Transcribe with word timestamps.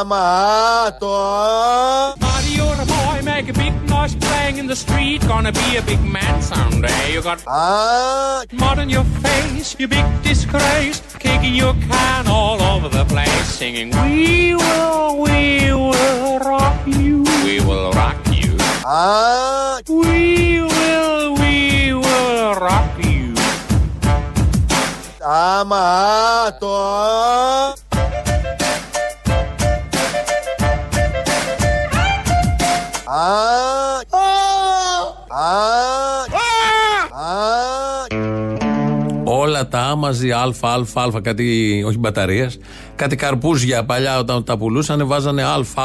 Yamato. 0.00 1.06
Marty, 2.18 2.52
you're 2.56 2.72
a 2.72 2.86
boy, 2.86 3.20
make 3.22 3.50
a 3.50 3.52
big 3.52 3.74
noise 3.86 4.14
playing 4.14 4.56
in 4.56 4.66
the 4.66 4.74
street. 4.74 5.20
Gonna 5.28 5.52
be 5.52 5.76
a 5.76 5.82
big 5.82 6.02
man 6.02 6.40
someday. 6.40 7.12
You 7.12 7.20
got 7.20 7.44
ah. 7.46 8.42
mud 8.50 8.78
on 8.78 8.88
your 8.88 9.04
face, 9.20 9.76
you 9.78 9.86
big 9.88 10.06
disgrace. 10.22 11.02
Kicking 11.18 11.54
your 11.54 11.74
can 11.74 12.26
all 12.28 12.62
over 12.62 12.88
the 12.88 13.04
place, 13.04 13.46
singing, 13.46 13.90
We 13.90 14.54
will, 14.54 15.20
we 15.20 15.70
will 15.70 16.38
rock 16.38 16.80
you. 16.86 17.24
We 17.44 17.60
will 17.60 17.92
rock 17.92 18.16
you. 18.32 18.56
Ah. 18.86 19.82
We 19.86 20.62
will, 20.62 21.34
we 21.34 21.92
will 21.92 22.54
rock 22.54 23.04
you. 23.04 23.34
Ah, 25.22 25.60
Amato. 25.60 26.70
Όλα 39.24 39.68
τα 39.68 39.78
Α 39.80 39.96
μαζί, 39.96 40.30
Α, 40.30 40.54
Α, 40.60 41.02
Α, 41.02 41.20
κάτι, 41.22 41.82
όχι 41.86 41.98
μπαταρίες, 41.98 42.58
κάτι 42.96 43.16
καρπούζια 43.16 43.84
παλιά 43.84 44.18
όταν 44.18 44.44
τα 44.44 44.56
πουλούσαν, 44.56 45.06
βάζανε 45.06 45.42
Α, 45.42 45.54
Α, 45.74 45.84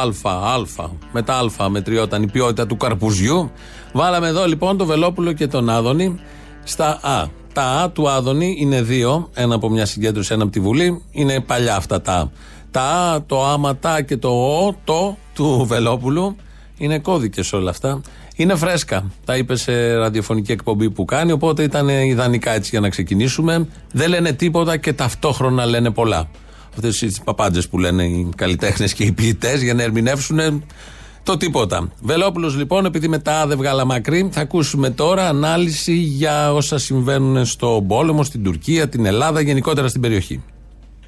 Α. 0.77 0.89
Μετά 1.11 1.51
Α 1.57 1.69
μετριόταν 1.69 2.23
η 2.23 2.27
ποιότητα 2.27 2.65
του 2.65 2.77
καρπουζιού. 2.77 3.51
Βάλαμε 3.93 4.27
εδώ 4.27 4.45
λοιπόν 4.45 4.77
το 4.77 4.85
Βελόπουλο 4.85 5.31
και 5.31 5.47
τον 5.47 5.69
Άδωνη 5.69 6.19
στα 6.63 6.99
Α. 7.01 7.27
Τα 7.53 7.63
Α 7.63 7.89
του 7.89 8.09
Άδωνη 8.09 8.55
είναι 8.59 8.81
δύο, 8.81 9.29
ένα 9.33 9.55
από 9.55 9.69
μια 9.69 9.85
συγκέντρωση, 9.85 10.33
ένα 10.33 10.43
από 10.43 10.51
τη 10.51 10.59
Βουλή. 10.59 11.03
Είναι 11.11 11.39
παλιά 11.39 11.75
αυτά 11.75 12.01
τα 12.01 12.13
Α. 12.13 12.27
Τα 12.71 12.81
Α, 12.81 13.23
το 13.25 13.45
άματα 13.45 14.01
και 14.01 14.17
το 14.17 14.29
Ο, 14.29 14.75
το 14.83 15.17
του 15.33 15.65
Βελόπουλου 15.67 16.35
είναι 16.77 16.99
κώδικες 16.99 17.53
όλα 17.53 17.69
αυτά. 17.69 18.01
Είναι 18.35 18.55
φρέσκα. 18.55 19.11
Τα 19.25 19.37
είπε 19.37 19.55
σε 19.55 19.93
ραδιοφωνική 19.93 20.51
εκπομπή 20.51 20.89
που 20.89 21.05
κάνει, 21.05 21.31
οπότε 21.31 21.63
ήταν 21.63 21.87
ιδανικά 21.87 22.51
έτσι 22.51 22.69
για 22.69 22.79
να 22.79 22.89
ξεκινήσουμε. 22.89 23.67
Δεν 23.91 24.09
λένε 24.09 24.31
τίποτα 24.31 24.77
και 24.77 24.93
ταυτόχρονα 24.93 25.65
λένε 25.65 25.91
πολλά. 25.91 26.29
Αυτές 26.73 26.97
τι 26.97 27.21
παπάντζες 27.23 27.67
που 27.67 27.77
λένε 27.77 28.03
οι 28.03 28.29
καλλιτέχνες 28.35 28.93
και 28.93 29.03
οι 29.03 29.11
ποιητές 29.11 29.61
για 29.61 29.73
να 29.73 29.83
ερμηνεύσουν 29.83 30.63
το 31.23 31.37
τίποτα. 31.37 31.91
Βελόπουλος 32.01 32.55
λοιπόν, 32.55 32.85
επειδή 32.85 33.07
μετά 33.07 33.47
δεν 33.47 33.57
βγάλα 33.57 33.85
μακρύ, 33.85 34.29
θα 34.31 34.41
ακούσουμε 34.41 34.89
τώρα 34.89 35.27
ανάλυση 35.27 35.93
για 35.93 36.53
όσα 36.53 36.77
συμβαίνουν 36.77 37.45
στον 37.45 37.87
πόλεμο, 37.87 38.23
στην 38.23 38.43
Τουρκία, 38.43 38.89
την 38.89 39.05
Ελλάδα, 39.05 39.41
γενικότερα 39.41 39.87
στην 39.87 40.01
περιοχή. 40.01 40.43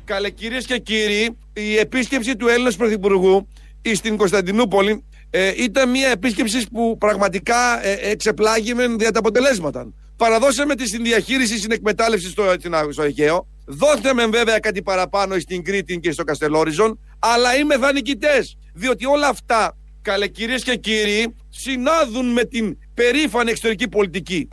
Καλέ 0.04 0.30
κυρίες 0.30 0.66
και 0.66 0.78
κύριοι, 0.78 1.38
η 1.54 1.78
επίσκεψη 1.78 2.36
του 2.36 2.48
Έλληνας 2.48 2.76
Πρωθυπουργού 2.76 3.48
στην 3.94 4.18
Κωνσταντινούπολη 4.18 5.04
ε, 5.40 5.54
ήταν 5.64 5.90
μια 5.90 6.10
επίσκεψη 6.10 6.68
που 6.74 6.98
πραγματικά 6.98 7.86
ε, 7.86 7.98
εξεπλάγημεν 8.02 8.98
δια 8.98 9.12
τα 9.12 9.20
αποτελέσματα. 9.20 9.94
Παραδώσαμε 10.18 10.76
τη 10.76 10.88
συνδιαχείριση 10.88 11.58
στην 11.58 11.72
εκμετάλλευση 11.72 12.30
στο, 12.30 12.44
στην- 12.60 12.74
στο 12.92 13.04
Αιγαίο. 13.04 13.48
Δώθαμε 13.66 14.26
βέβαια 14.26 14.60
κάτι 14.60 14.82
παραπάνω 14.82 15.40
στην 15.40 15.64
Κρήτη 15.64 16.00
και 16.00 16.12
στο 16.12 16.24
Καστελόριζον, 16.24 17.00
αλλά 17.20 17.56
είμαι 17.58 17.76
δανεικητές, 17.78 18.58
διότι 18.74 19.06
όλα 19.06 19.28
αυτά, 19.28 19.78
καλέ 20.02 20.28
κυρίες 20.28 20.64
και 20.64 20.76
κύριοι, 20.76 21.36
συνάδουν 21.50 22.32
με 22.32 22.44
την 22.44 22.78
περήφανη 22.94 23.50
εξωτερική 23.50 23.88
πολιτική. 23.88 24.48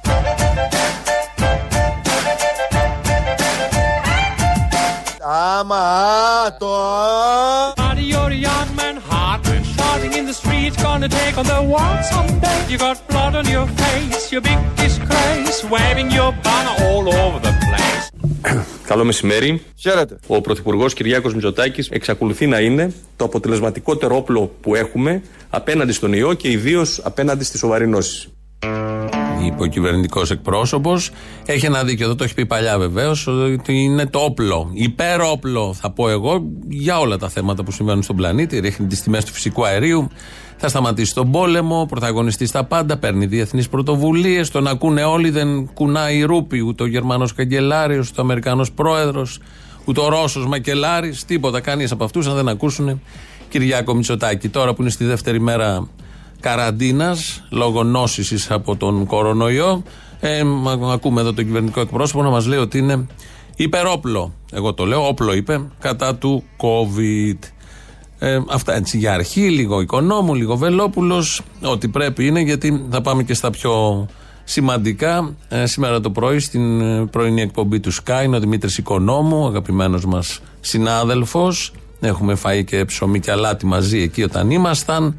άμα 5.26 6.56
το. 6.58 7.83
Shouting 10.34 10.64
in 10.64 10.72
the 10.72 10.78
streets. 10.78 10.82
Gonna 10.82 11.08
take 11.08 11.36
on 11.38 11.46
the 11.46 11.62
world 11.72 12.02
someday. 12.12 12.58
You 12.70 12.78
got 12.78 12.96
blood 13.08 13.34
on 13.40 13.46
your 13.56 13.66
face, 13.82 14.32
your 14.32 14.42
big 14.48 14.58
disgrace. 14.76 15.58
Waving 15.72 16.10
your 16.10 16.32
banner 16.44 16.74
all 16.86 17.04
over 17.22 17.38
the 17.46 17.54
place. 17.64 18.10
Καλό 18.90 19.04
μεσημέρι. 19.04 19.62
Χαίρετε. 19.76 20.18
Ο 20.26 20.40
Πρωθυπουργός 20.40 20.94
Κυριάκος 20.94 21.34
Μητσοτάκης 21.34 21.88
εξακολουθεί 21.88 22.46
να 22.46 22.60
είναι 22.60 22.92
το 23.16 23.24
αποτελεσματικότερο 23.24 24.16
όπλο 24.16 24.56
που 24.60 24.74
έχουμε 24.74 25.22
απέναντι 25.50 25.92
στον 25.92 26.12
ιό 26.12 26.34
και 26.34 26.50
ιδίως 26.50 27.00
απέναντι 27.04 27.44
στη 27.44 27.58
σοβαρή 27.58 27.88
νόση. 27.88 28.28
Είπε 29.46 29.62
ο 29.62 29.66
κυβερνητικό 29.66 30.22
εκπρόσωπος. 30.30 31.10
Έχει 31.46 31.66
ένα 31.66 31.84
δίκιο, 31.84 32.04
εδώ 32.04 32.14
το 32.14 32.24
έχει 32.24 32.34
πει 32.34 32.46
παλιά 32.46 32.78
βεβαίως, 32.78 33.26
ότι 33.26 33.74
είναι 33.74 34.06
το 34.06 34.18
όπλο. 34.18 34.70
Υπερόπλο, 34.72 35.74
θα 35.74 35.90
πω 35.90 36.08
εγώ, 36.08 36.44
για 36.68 36.98
όλα 36.98 37.16
τα 37.16 37.28
θέματα 37.28 37.64
που 37.64 37.70
συμβαίνουν 37.70 38.02
στον 38.02 38.16
πλανήτη. 38.16 38.58
Ρίχνει 38.58 38.86
τις 38.86 39.02
τιμές 39.02 39.24
του 39.24 39.32
φυσικού 39.32 39.66
αερίου, 39.66 40.08
θα 40.56 40.68
σταματήσει 40.68 41.14
τον 41.14 41.30
πόλεμο, 41.30 41.86
πρωταγωνιστή 41.88 42.46
στα 42.46 42.64
πάντα, 42.64 42.96
παίρνει 42.96 43.26
διεθνείς 43.26 43.68
πρωτοβουλίες. 43.68 44.50
Τον 44.50 44.66
ακούνε 44.66 45.04
όλοι, 45.04 45.30
δεν 45.30 45.72
κουνάει 45.74 46.16
η 46.16 46.22
ρούπη, 46.22 46.60
ούτε 46.60 46.82
ο 46.82 46.86
Γερμανός 46.86 47.34
καγκελάριος, 47.34 48.08
ούτε 48.08 48.20
ο 48.20 48.24
Αμερικανός 48.24 48.72
πρόεδρος, 48.72 49.40
ούτε 49.84 50.00
ο 50.00 50.08
Ρώσος 50.08 50.46
μακελάρης, 50.46 51.24
τίποτα. 51.24 51.60
Κανείς 51.60 51.92
από 51.92 52.04
αυτούς, 52.04 52.26
αν 52.26 52.34
δεν 52.34 52.48
ακούσουν 52.48 53.00
Κυριάκο 53.48 53.94
Μητσοτάκη. 53.94 54.48
Τώρα 54.48 54.74
που 54.74 54.82
είναι 54.82 54.90
στη 54.90 55.04
δεύτερη 55.04 55.40
μέρα 55.40 55.88
καραντίνας 56.44 57.44
λόγω 57.50 57.82
νόσησης 57.82 58.50
από 58.50 58.76
τον 58.76 59.06
κορονοϊό. 59.06 59.82
Ε, 60.20 60.42
μα- 60.44 60.92
ακούμε 60.92 61.20
εδώ 61.20 61.32
τον 61.32 61.44
κυβερνητικό 61.44 61.80
εκπρόσωπο 61.80 62.22
να 62.22 62.28
μας 62.30 62.46
λέει 62.46 62.58
ότι 62.58 62.78
είναι 62.78 63.06
υπερόπλο. 63.56 64.32
Εγώ 64.52 64.74
το 64.74 64.84
λέω, 64.84 65.06
όπλο 65.08 65.34
είπε, 65.34 65.60
κατά 65.80 66.14
του 66.14 66.44
COVID. 66.56 67.38
Ε, 68.18 68.40
αυτά 68.50 68.74
έτσι 68.74 68.98
για 68.98 69.12
αρχή, 69.12 69.40
λίγο 69.50 69.80
οικονόμου, 69.80 70.34
λίγο 70.34 70.56
Βελόπουλος. 70.56 71.40
Ό,τι 71.62 71.88
πρέπει 71.88 72.26
είναι, 72.26 72.40
γιατί 72.40 72.84
θα 72.90 73.00
πάμε 73.00 73.22
και 73.22 73.34
στα 73.34 73.50
πιο 73.50 74.06
σημαντικά. 74.44 75.34
Ε, 75.48 75.66
σήμερα 75.66 76.00
το 76.00 76.10
πρωί, 76.10 76.38
στην 76.38 76.80
ε, 76.80 77.06
πρωινή 77.06 77.40
εκπομπή 77.42 77.80
του 77.80 77.92
Sky, 77.94 78.22
είναι 78.24 78.36
ο 78.36 78.40
Δημήτρης 78.40 78.78
Οικονόμου, 78.78 79.46
αγαπημένος 79.46 80.04
μας 80.04 80.40
συνάδελφος. 80.60 81.72
Έχουμε 82.00 82.34
φάει 82.34 82.64
και 82.64 82.84
ψωμί 82.84 83.20
και 83.20 83.30
αλάτι 83.30 83.66
μαζί 83.66 83.98
εκεί 84.00 84.22
όταν 84.22 84.50
ήμασταν. 84.50 85.18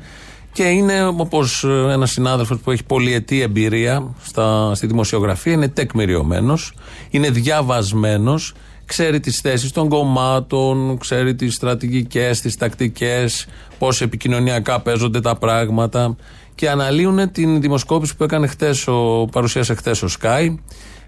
Και 0.56 0.64
είναι 0.64 1.06
όπως 1.06 1.64
ένας 1.64 2.12
συνάδελφος 2.12 2.60
που 2.60 2.72
έχει 2.72 2.84
πολυετή 2.84 3.42
εμπειρία 3.42 4.14
στα, 4.24 4.76
στη 4.76 4.88
δημοσιογραφία, 4.88 5.54
είναι 5.54 5.68
τεκμηριωμένος, 5.68 6.74
είναι 7.10 7.30
διαβασμένος, 7.30 8.54
ξέρει 8.86 9.20
τις 9.20 9.40
θέσεις 9.40 9.72
των 9.72 9.90
κομμάτων, 9.90 10.98
ξέρει 10.98 11.36
τις 11.36 11.54
στρατηγικές, 11.56 12.42
τις 12.42 12.56
τακτικές, 12.58 13.48
πώς 13.80 14.02
επικοινωνιακά 14.02 14.80
παίζονται 14.80 15.22
τα 15.22 15.36
πράγματα. 15.36 16.16
Και 16.56 16.70
αναλύουν 16.70 17.32
την 17.32 17.62
δημοσκόπηση 17.62 18.16
που 18.16 18.24
έκανε 18.24 18.48
χτες 18.48 18.88
ο, 18.88 19.28
παρουσίασε 19.32 19.74
χθε 19.74 19.92
ο 19.92 20.08
Sky 20.22 20.56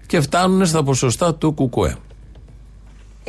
και 0.06 0.20
φτάνουν 0.20 0.66
στα 0.66 0.82
ποσοστά 0.82 1.34
του 1.34 1.52
Κουκουέ. 1.52 1.96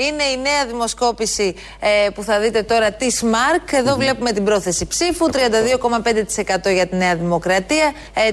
Είναι 0.07 0.23
η 0.23 0.37
νέα 0.37 0.65
δημοσκόπηση 0.65 1.55
ε, 1.79 2.09
που 2.09 2.23
θα 2.23 2.39
δείτε 2.39 2.63
τώρα 2.63 2.91
τη 2.91 3.11
ΣΜΑΡΚ. 3.11 3.71
Εδώ 3.71 3.95
βλέπουμε 3.95 4.31
την 4.31 4.43
πρόθεση 4.43 4.85
ψήφου. 4.85 5.29
32,5% 5.31 6.73
για 6.73 6.87
τη 6.87 6.95
Νέα 6.95 7.15
Δημοκρατία. 7.15 7.93
Ε, 8.13 8.29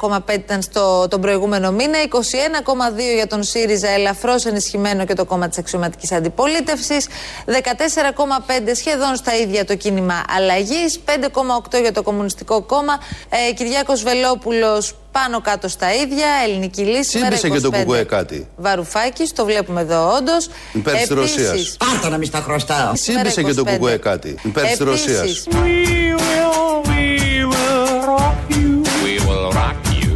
31,5% 0.00 0.32
ήταν 0.32 0.62
στο, 0.62 1.08
τον 1.08 1.20
προηγούμενο 1.20 1.70
μήνα. 1.72 1.98
21,2% 2.10 2.18
για 3.14 3.26
τον 3.26 3.42
ΣΥΡΙΖΑ, 3.42 3.88
ελαφρώς 3.88 4.46
ενισχυμένο 4.46 5.04
και 5.04 5.14
το 5.14 5.24
κόμμα 5.24 5.48
της 5.48 5.58
αξιωματικής 5.58 6.12
αντιπολίτευσης. 6.12 7.08
14,5% 7.46 7.52
σχεδόν 8.74 9.16
στα 9.16 9.36
ίδια 9.36 9.64
το 9.64 9.76
κίνημα 9.76 10.24
αλλαγής. 10.28 11.00
5,8% 11.04 11.80
για 11.80 11.92
το 11.92 12.02
Κομμουνιστικό 12.02 12.62
Κόμμα. 12.62 12.98
Ε, 13.28 13.52
Κυριάκος 13.52 14.02
Βελόπουλος 14.02 14.94
πάνω 15.12 15.40
κάτω 15.40 15.68
στα 15.68 15.94
ίδια. 15.94 16.26
Ελληνική 16.44 16.82
λύση. 16.82 17.18
Σύμπησε 17.18 17.48
μέρα 17.48 17.54
και 17.56 17.60
το 17.60 17.68
25. 17.72 17.78
κουκουέ 17.78 18.04
κάτι. 18.04 18.48
Βαρουφάκη, 18.56 19.24
το 19.34 19.44
βλέπουμε 19.44 19.80
εδώ 19.80 20.16
όντως. 20.16 20.48
Υπέρ 20.72 20.94
της 20.96 21.08
Ρωσίας. 21.08 21.76
Πάρτα 21.78 22.08
να 22.08 22.16
μη 22.16 22.26
στα 22.26 22.40
χρωστάω. 22.40 22.94
Σύμπησε 22.94 23.42
και 23.42 23.54
το 23.54 23.62
25. 23.66 23.70
κουκουέ 23.72 23.96
κάτι. 23.96 24.38
Υπέρ 24.42 24.66
της 24.66 24.78
Ρωσίας. 24.78 25.46
We 25.50 25.54
will, 26.20 26.82
we 26.90 27.04
will 27.52 27.96
rock 28.12 28.38
you. 28.56 28.70
We 29.04 29.14
will 29.26 29.50
rock 29.60 29.78
you. 30.00 30.10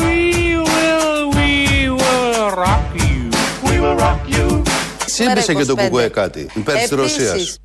We 0.00 0.56
will, 0.70 1.18
we 1.38 1.52
will 2.00 2.50
rock 2.64 2.86
you. 3.04 3.20
We 3.66 3.74
will 3.82 3.96
rock 4.04 4.22
you. 4.36 4.62
Σύμπησε 5.06 5.54
και 5.54 5.64
το 5.64 5.74
25. 5.78 5.82
κουκουέ 5.84 6.08
κάτι. 6.08 6.46
Υπέρ 6.54 6.76
της 6.78 6.90
Ρωσίας. 6.90 7.56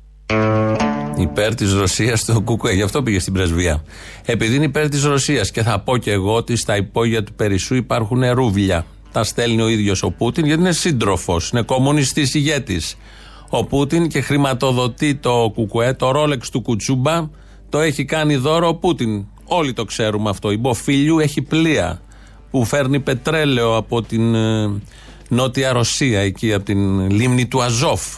Υπέρ 1.18 1.54
της 1.54 1.72
Ρωσίας 1.72 2.24
το 2.24 2.40
Κουκουέ. 2.40 2.72
Γι' 2.72 2.82
αυτό 2.82 3.02
πήγε 3.02 3.18
στην 3.18 3.32
πρεσβεία. 3.32 3.84
Επειδή 4.24 4.54
είναι 4.54 4.64
υπέρ 4.64 4.88
της 4.88 5.04
Ρωσίας 5.04 5.50
και 5.50 5.62
θα 5.62 5.80
πω 5.80 5.96
και 5.96 6.10
εγώ 6.10 6.34
ότι 6.34 6.56
στα 6.56 6.76
υπόγεια 6.76 7.22
του 7.24 7.32
Περισσού 7.34 7.74
υπάρχουν 7.74 8.32
ρούβλια. 8.32 8.86
Τα 9.12 9.24
στέλνει 9.24 9.62
ο 9.62 9.68
ίδιος 9.68 10.02
ο 10.02 10.10
Πούτιν 10.10 10.46
γιατί 10.46 10.60
είναι 10.60 10.72
σύντροφος, 10.72 11.50
είναι 11.50 11.62
κομμουνιστής 11.62 12.34
ηγέτης. 12.34 12.96
Ο 13.48 13.64
Πούτιν 13.64 14.08
και 14.08 14.20
χρηματοδοτεί 14.20 15.14
το 15.14 15.52
Κουκουέ, 15.54 15.92
το 15.92 16.10
ρόλεξ 16.10 16.50
του 16.50 16.62
Κουτσούμπα, 16.62 17.28
το 17.68 17.80
έχει 17.80 18.04
κάνει 18.04 18.36
δώρο 18.36 18.68
ο 18.68 18.74
Πούτιν. 18.74 19.24
Όλοι 19.44 19.72
το 19.72 19.84
ξέρουμε 19.84 20.30
αυτό. 20.30 20.50
Η 20.50 20.56
Μποφίλιου 20.56 21.18
έχει 21.18 21.42
πλοία 21.42 22.00
που 22.50 22.64
φέρνει 22.64 23.00
πετρέλαιο 23.00 23.76
από 23.76 24.02
την 24.02 24.34
ε, 24.34 24.70
Νότια 25.28 25.72
Ρωσία, 25.72 26.20
εκεί 26.20 26.52
από 26.52 26.64
την 26.64 27.10
λίμνη 27.10 27.46
του 27.46 27.62
Αζόφ. 27.62 28.16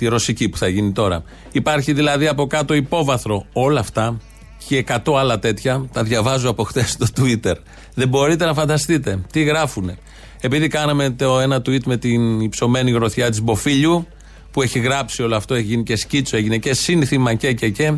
Τη 0.00 0.06
ρωσική 0.06 0.48
που 0.48 0.56
θα 0.56 0.68
γίνει 0.68 0.92
τώρα. 0.92 1.22
Υπάρχει 1.52 1.92
δηλαδή 1.92 2.26
από 2.26 2.46
κάτω 2.46 2.74
υπόβαθρο. 2.74 3.46
Όλα 3.52 3.80
αυτά 3.80 4.20
και 4.66 4.84
100 5.04 5.14
άλλα 5.18 5.38
τέτοια 5.38 5.88
τα 5.92 6.02
διαβάζω 6.02 6.50
από 6.50 6.64
χτες 6.64 6.90
στο 6.90 7.06
Twitter. 7.16 7.54
Δεν 7.94 8.08
μπορείτε 8.08 8.44
να 8.44 8.54
φανταστείτε 8.54 9.20
τι 9.32 9.42
γράφουνε. 9.42 9.98
Επειδή 10.40 10.68
κάναμε 10.68 11.10
το 11.10 11.40
ένα 11.40 11.56
tweet 11.56 11.82
με 11.84 11.96
την 11.96 12.40
υψωμένη 12.40 12.90
γροθιά 12.90 13.30
της 13.30 13.42
Μποφίλιου, 13.42 14.06
που 14.50 14.62
έχει 14.62 14.78
γράψει 14.78 15.22
όλο 15.22 15.36
αυτό, 15.36 15.54
έχει 15.54 15.66
γίνει 15.66 15.82
και 15.82 15.96
σκίτσο, 15.96 16.36
έγινε 16.36 16.56
και 16.56 16.74
σύνθημα 16.74 17.34
και 17.34 17.52
και 17.52 17.68
και. 17.68 17.94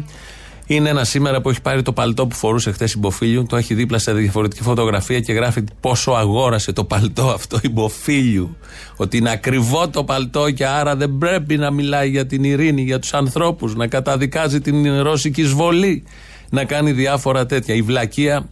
Είναι 0.66 0.88
ένα 0.88 1.04
σήμερα 1.04 1.40
που 1.40 1.50
έχει 1.50 1.60
πάρει 1.60 1.82
το 1.82 1.92
παλτό 1.92 2.26
που 2.26 2.34
φορούσε 2.34 2.72
χθες 2.72 2.92
η 2.92 2.98
Μποφίλιου, 2.98 3.46
το 3.48 3.56
έχει 3.56 3.74
δίπλα 3.74 3.98
σε 3.98 4.12
διαφορετική 4.12 4.62
φωτογραφία 4.62 5.20
και 5.20 5.32
γράφει 5.32 5.64
πόσο 5.80 6.12
αγόρασε 6.12 6.72
το 6.72 6.84
παλτό 6.84 7.26
αυτό 7.28 7.58
η 7.62 7.68
Μποφίλιου. 7.68 8.56
Ότι 8.96 9.16
είναι 9.16 9.30
ακριβό 9.30 9.88
το 9.88 10.04
παλτό 10.04 10.50
και 10.50 10.66
άρα 10.66 10.96
δεν 10.96 11.18
πρέπει 11.18 11.56
να 11.56 11.70
μιλάει 11.70 12.10
για 12.10 12.26
την 12.26 12.44
ειρήνη, 12.44 12.82
για 12.82 12.98
τους 12.98 13.14
ανθρώπους, 13.14 13.74
να 13.74 13.86
καταδικάζει 13.86 14.60
την 14.60 15.02
ρώσικη 15.02 15.40
εισβολή, 15.40 16.04
να 16.50 16.64
κάνει 16.64 16.92
διάφορα 16.92 17.46
τέτοια. 17.46 17.74
Η 17.74 17.82
βλακεία 17.82 18.48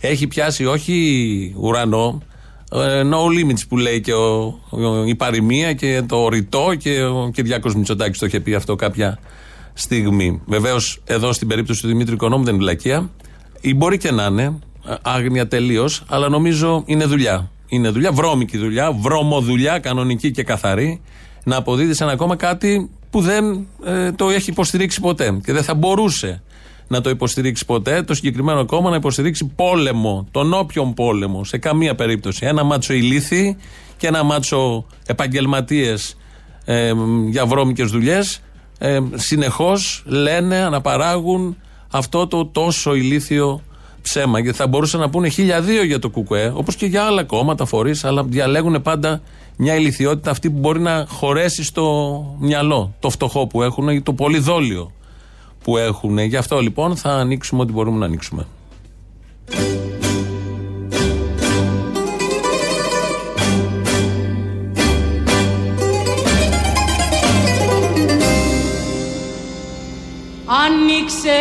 έχει 0.00 0.26
πιάσει 0.26 0.66
όχι 0.66 1.54
ουρανό, 1.56 2.22
ε, 2.72 3.02
no 3.02 3.26
limits 3.38 3.62
που 3.68 3.76
λέει 3.78 4.00
και 4.00 4.12
ο, 4.12 4.60
ο, 4.70 5.04
η 5.04 5.14
παροιμία 5.14 5.72
και 5.72 6.02
το 6.06 6.28
ρητό 6.28 6.74
και 6.78 7.02
ο 7.02 7.30
Κυριάκος 7.34 7.74
Μητσοτάκης 7.74 8.18
το 8.18 8.26
είχε 8.26 8.40
πει 8.40 8.54
αυτό 8.54 8.76
κάποια 8.76 9.18
στιγμή. 9.72 10.42
Βεβαίως, 10.46 11.02
εδώ 11.04 11.32
στην 11.32 11.48
περίπτωση 11.48 11.80
του 11.80 11.88
Δημήτρη 11.88 12.14
Οικονόμου 12.14 12.44
δεν 12.44 12.54
είναι 12.54 12.62
βλακεία. 12.62 13.10
Ή 13.60 13.74
μπορεί 13.74 13.98
και 13.98 14.10
να 14.10 14.24
είναι, 14.24 14.58
άγνοια 15.02 15.48
τελείως, 15.48 16.02
αλλά 16.08 16.28
νομίζω 16.28 16.82
είναι 16.86 17.04
δουλειά. 17.04 17.50
Είναι 17.68 17.88
δουλειά, 17.88 18.12
βρώμικη 18.12 18.58
δουλειά, 18.58 18.92
βρώμοδουλειά, 18.92 19.78
κανονική 19.78 20.30
και 20.30 20.42
καθαρή, 20.42 21.00
να 21.44 21.56
αποδίδεις 21.56 22.00
ένα 22.00 22.12
ακόμα 22.12 22.36
κάτι 22.36 22.90
που 23.10 23.20
δεν 23.20 23.66
ε, 23.84 24.12
το 24.12 24.30
έχει 24.30 24.50
υποστηρίξει 24.50 25.00
ποτέ 25.00 25.40
και 25.44 25.52
δεν 25.52 25.62
θα 25.62 25.74
μπορούσε 25.74 26.42
να 26.88 27.00
το 27.00 27.10
υποστηρίξει 27.10 27.64
ποτέ, 27.64 28.02
το 28.02 28.14
συγκεκριμένο 28.14 28.64
κόμμα 28.64 28.90
να 28.90 28.96
υποστηρίξει 28.96 29.52
πόλεμο, 29.56 30.26
τον 30.30 30.52
όποιον 30.52 30.94
πόλεμο, 30.94 31.44
σε 31.44 31.58
καμία 31.58 31.94
περίπτωση. 31.94 32.46
Ένα 32.46 32.64
μάτσο 32.64 32.92
ηλίθι 32.92 33.56
και 33.96 34.06
ένα 34.06 34.22
μάτσο 34.22 34.86
επαγγελματίες 35.06 36.16
ε, 36.64 36.92
για 37.28 37.46
βρώμικες 37.46 37.90
δουλειές 37.90 38.40
ε, 38.84 39.00
συνεχώς 39.14 40.02
λένε, 40.06 40.56
αναπαράγουν 40.56 41.56
αυτό 41.90 42.26
το 42.26 42.46
τόσο 42.46 42.94
ηλίθιο 42.94 43.62
ψέμα. 44.02 44.38
Γιατί 44.38 44.58
θα 44.58 44.66
μπορούσαν 44.66 45.00
να 45.00 45.10
πούνε 45.10 45.28
χίλια 45.28 45.60
δύο 45.60 45.84
για 45.84 45.98
το 45.98 46.10
ΚΚΕ, 46.10 46.52
όπως 46.54 46.76
και 46.76 46.86
για 46.86 47.04
άλλα 47.04 47.24
κόμματα, 47.24 47.64
φορείς, 47.64 48.04
αλλά 48.04 48.24
διαλέγουν 48.24 48.82
πάντα 48.82 49.20
μια 49.56 49.74
ηλικιότητα 49.74 50.30
αυτή 50.30 50.50
που 50.50 50.58
μπορεί 50.58 50.80
να 50.80 51.06
χωρέσει 51.08 51.64
στο 51.64 52.36
μυαλό, 52.38 52.94
το 53.00 53.10
φτωχό 53.10 53.46
που 53.46 53.62
έχουν 53.62 53.88
ή 53.88 54.02
το 54.02 54.12
πολύ 54.12 54.38
δόλιο 54.38 54.92
που 55.62 55.76
έχουν. 55.76 56.18
Γι' 56.18 56.36
αυτό 56.36 56.60
λοιπόν 56.60 56.96
θα 56.96 57.10
ανοίξουμε 57.10 57.62
ό,τι 57.62 57.72
μπορούμε 57.72 57.98
να 57.98 58.04
ανοίξουμε. 58.04 58.46
Άνοιξε 70.60 71.38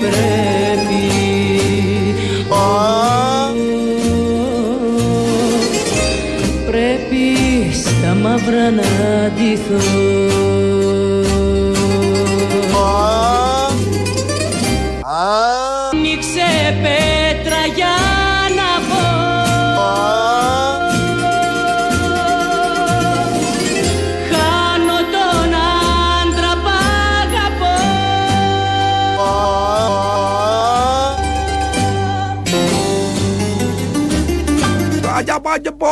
πρέπει. 0.00 1.04
Α, 2.48 2.94
Πρέπει 6.66 7.72
στα 7.72 8.14
μαύρα 8.14 8.70
να 8.70 9.32
ντυθώ 9.34 10.15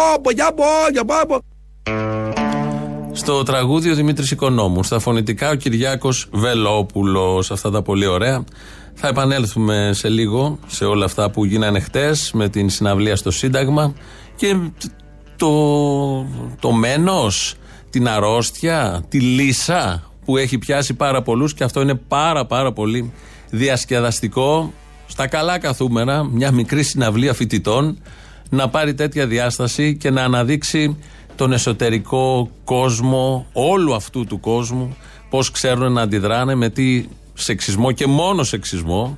πάω, 0.05 0.33
για 0.35 0.53
πάω, 0.53 0.89
για 0.93 1.05
πάω, 1.05 1.21
για 1.27 1.27
πάω. 1.27 1.39
Στο 3.13 3.43
τραγούδι 3.43 3.91
ο 3.91 3.95
Δημήτρης 3.95 4.31
Οικονόμου. 4.31 4.83
Στα 4.83 4.99
φωνητικά 4.99 5.51
ο 5.51 5.55
Κυριάκος 5.55 6.29
Βελόπουλος. 6.33 7.51
Αυτά 7.51 7.71
τα 7.71 7.83
πολύ 7.83 8.07
ωραία. 8.07 8.45
Θα 8.95 9.09
επανέλθουμε 9.09 9.91
σε 9.93 10.09
λίγο 10.09 10.59
σε 10.67 10.85
όλα 10.85 11.05
αυτά 11.05 11.31
που 11.31 11.45
γίνανε 11.45 11.81
χτες 11.81 12.31
με 12.35 12.49
την 12.49 12.71
συναυλία 12.71 13.17
στο 13.17 13.31
Σύνταγμα 13.31 13.95
και 14.37 14.57
το, 15.37 15.51
το 16.61 16.73
μένος, 16.73 17.55
την 17.91 18.09
αρρώστια, 18.09 19.05
τη 19.09 19.21
λύσα 19.21 20.11
που 20.25 20.37
έχει 20.37 20.59
πιάσει 20.59 20.95
πάρα 20.95 21.23
πολλούς 21.23 21.55
και 21.55 21.65
αυτό 21.65 21.81
είναι 21.81 21.95
πάρα 21.95 22.47
πάρα 22.47 22.73
πολύ 22.73 23.13
διασκεδαστικό 23.51 24.73
στα 25.07 25.27
καλά 25.27 25.59
καθούμενα 25.59 26.25
μια 26.25 26.51
μικρή 26.51 26.83
συναυλία 26.83 27.35
φοιτητών 27.35 27.99
να 28.55 28.69
πάρει 28.69 28.95
τέτοια 28.95 29.27
διάσταση 29.27 29.97
και 29.97 30.11
να 30.11 30.23
αναδείξει 30.23 30.97
τον 31.37 31.53
εσωτερικό 31.53 32.51
κόσμο 32.65 33.47
όλου 33.53 33.95
αυτού 33.95 34.25
του 34.25 34.41
κόσμου 34.41 34.97
πώς 35.31 35.51
ξέρουν 35.51 35.93
να 35.93 36.03
αντιδράνε 36.03 36.55
με 36.55 36.69
τι 36.69 37.05
σεξισμό 37.35 37.93
και 37.93 38.07
μόνο 38.07 38.43
σεξισμό 38.43 39.17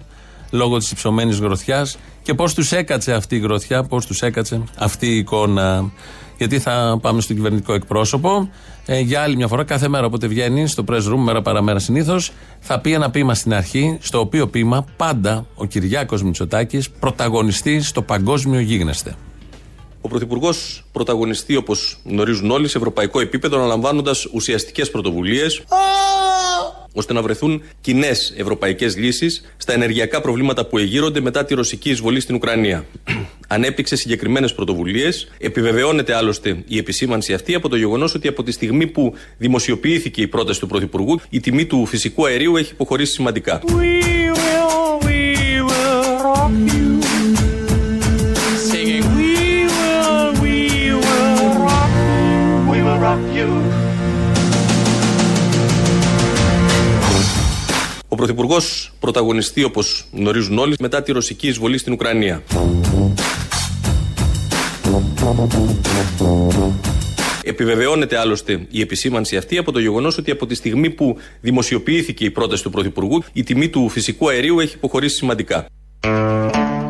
λόγω 0.51 0.79
της 0.79 0.91
υψωμένης 0.91 1.39
γροθιάς 1.39 1.99
και 2.23 2.35
πώς 2.35 2.55
τους 2.55 2.73
έκατσε 2.73 3.13
αυτή 3.13 3.37
η 3.37 3.39
γροθιά, 3.39 3.83
πώς 3.83 4.07
τους 4.07 4.23
έκατσε 4.23 4.63
αυτή 4.79 5.07
η 5.07 5.17
εικόνα. 5.17 5.91
Γιατί 6.39 6.59
θα 6.59 6.99
πάμε 7.03 7.21
στο 7.21 7.35
κυβερνητικό 7.35 7.73
εκπρόσωπο. 7.73 8.49
Ε, 8.87 9.01
για 9.01 9.23
άλλη 9.23 9.37
μια 9.37 9.47
φορά, 9.47 9.65
κάθε 9.65 9.89
μέρα 9.89 10.07
όποτε 10.07 10.27
βγαίνει 10.27 10.67
στο 10.67 10.85
press 10.89 11.13
room, 11.13 11.19
μέρα 11.19 11.43
παραμέρα 11.43 11.79
συνήθως, 11.79 12.33
θα 12.61 12.81
πει 12.81 12.93
ένα 12.93 13.11
ποίημα 13.11 13.35
στην 13.35 13.55
αρχή, 13.55 13.99
στο 14.01 14.21
οποίο 14.21 14.47
ποίημα 14.47 14.85
πάντα 14.97 15.47
ο 15.55 15.65
Κυριάκος 15.65 16.23
Μητσοτάκης 16.23 16.91
πρωταγωνιστεί 16.91 17.83
στο 17.83 18.03
παγκόσμιο 18.03 18.61
γίγνεσθε. 18.61 19.15
Ο 20.07 20.09
Πρωθυπουργός 20.09 20.85
πρωταγωνιστεί, 20.93 21.57
όπως 21.57 21.99
γνωρίζουν 22.05 22.51
όλοι, 22.51 22.69
σε 22.69 22.79
ευρωπαϊκό 22.79 23.21
επίπεδο, 23.21 23.57
αναλαμβάνοντας 23.57 24.27
ουσιαστικές 24.33 24.91
πρωτοβουλίες 24.91 25.63
ώστε 26.93 27.13
να 27.13 27.23
βρεθούν 27.23 27.63
κοινές 27.81 28.35
ευρωπαϊκές 28.37 28.97
λύσεις 28.97 29.45
στα 29.57 29.73
ενεργειακά 29.73 30.21
προβλήματα 30.21 30.67
που 30.67 30.79
εγείρονται 30.79 31.21
μετά 31.21 31.45
τη 31.45 31.55
ρωσική 31.55 31.91
εισβολή 31.91 32.21
στην 32.21 32.35
Ουκρανία. 32.35 32.85
Ανέπτυξε 33.49 33.97
συγκεκριμένες 33.97 34.55
πρωτοβουλίες. 34.55 35.31
Επιβεβαιώνεται 35.39 36.15
άλλωστε 36.15 36.63
η 36.67 36.79
επισήμανση 36.79 37.33
αυτή 37.35 37.55
από 37.55 37.69
το 37.69 37.77
γεγονός 37.77 38.15
ότι 38.15 38.29
από 38.29 38.43
τη 38.43 38.53
στιγμή 38.53 38.87
που 38.87 39.15
δημοσιοποιήθηκε 39.39 40.23
η 40.23 40.27
πρόταση 40.27 40.61
του 40.61 40.67
Πρωθυπουργού, 40.67 41.21
η 41.29 41.41
τιμή 41.41 41.67
του 41.67 41.87
φυσικού 41.87 42.27
αερίου 42.27 42.57
έχει 42.57 42.73
υποχωρήσει 42.73 43.13
σημαντικά. 43.13 43.61
We 43.67 43.71
will, 44.37 45.07
we 45.07 45.61
will 45.69 46.86
Ο 58.09 58.15
Πρωθυπουργός 58.17 58.93
πρωταγωνιστεί, 59.01 59.65
όπως 59.65 60.07
γνωρίζουν 60.13 60.59
όλοι, 60.59 60.75
μετά 60.81 61.03
τη 61.03 61.13
ρωσική 61.13 61.47
εισβολή 61.47 61.79
στην 61.79 61.93
Ουκρανία. 61.93 62.43
Επιβεβαιώνεται 67.43 68.19
άλλωστε 68.19 68.67
η 68.71 68.81
επισήμανση 68.81 69.37
αυτή 69.37 69.59
από 69.59 69.73
το 69.73 69.79
γεγονός 69.79 70.19
ότι 70.19 70.31
από 70.31 70.47
τη 70.47 70.55
στιγμή 70.55 70.91
που 70.91 71.17
δημοσιοποιήθηκε 71.41 72.25
η 72.25 72.31
πρόταση 72.31 72.63
του 72.63 72.71
Πρωθυπουργού, 72.71 73.23
η 73.33 73.43
τιμή 73.43 73.69
του 73.69 73.89
φυσικού 73.89 74.29
αερίου 74.29 74.61
έχει 74.61 74.75
υποχωρήσει 74.75 75.17
σημαντικά. 75.17 75.67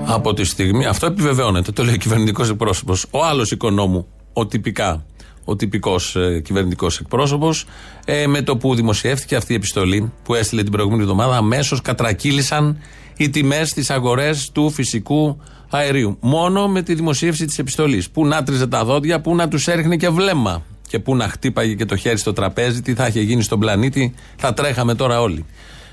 Από 0.07 0.35
τη 0.35 0.45
στιγμή, 0.45 0.87
αυτό 0.87 1.07
επιβεβαιώνεται, 1.07 1.73
το 1.73 1.85
λέει 1.85 1.95
ο 1.95 1.97
κυβερνητικός 1.97 2.51
εκπρόσωπος. 2.51 3.07
Ο 3.11 3.25
άλλος 3.25 3.51
οικονόμου, 3.51 4.07
ο 4.33 4.47
τυπικά, 4.47 5.05
ο 5.49 5.57
τυπικός 5.57 6.17
ε, 6.17 6.41
κυβερνητικός 6.41 6.99
εκπρόσωπος. 6.99 7.67
Ε, 8.05 8.27
με 8.27 8.43
το 8.43 8.57
που 8.57 8.75
δημοσιεύτηκε 8.75 9.37
αυτή 9.37 9.53
η 9.53 9.57
επιστολή 9.57 10.13
που 10.23 10.35
έστειλε 10.35 10.63
την 10.63 10.73
προηγούμενη 10.73 11.03
εβδομάδα, 11.03 11.37
αμέσως 11.37 11.81
κατρακύλησαν 11.81 12.79
οι 13.17 13.31
τιμές 13.31 13.69
στις 13.69 13.91
αγορές 13.91 14.51
του 14.53 14.71
φυσικού 14.71 15.41
αερίου. 15.71 16.17
Μόνο 16.21 16.69
με 16.69 16.83
τη 16.83 16.95
δημοσίευση 16.95 17.45
της 17.45 17.59
επιστολής. 17.59 18.11
Πού 18.11 18.27
να 18.27 18.43
τριζε 18.43 18.67
τα 18.67 18.85
δόντια, 18.85 19.21
πού 19.21 19.35
να 19.35 19.49
τους 19.49 19.69
έριχνε 19.69 19.97
και 19.97 20.09
βλέμμα. 20.09 20.63
Και 20.89 20.99
πού 20.99 21.17
να 21.17 21.29
χτύπαγε 21.29 21.75
και 21.75 21.85
το 21.85 21.97
χέρι 21.97 22.19
στο 22.19 22.33
τραπέζι, 22.33 22.83
τι 22.83 22.95
θα 22.95 23.07
είχε 23.07 23.21
γίνει 23.21 23.43
στον 23.43 23.59
πλανήτη, 23.59 24.15
θα 24.37 24.55
τρέχαμε 24.55 24.95
τώρα 24.95 25.21
όλοι. 25.21 25.45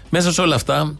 Μέσα 0.09 0.31
σε 0.31 0.41
όλα 0.41 0.55
αυτά 0.55 0.97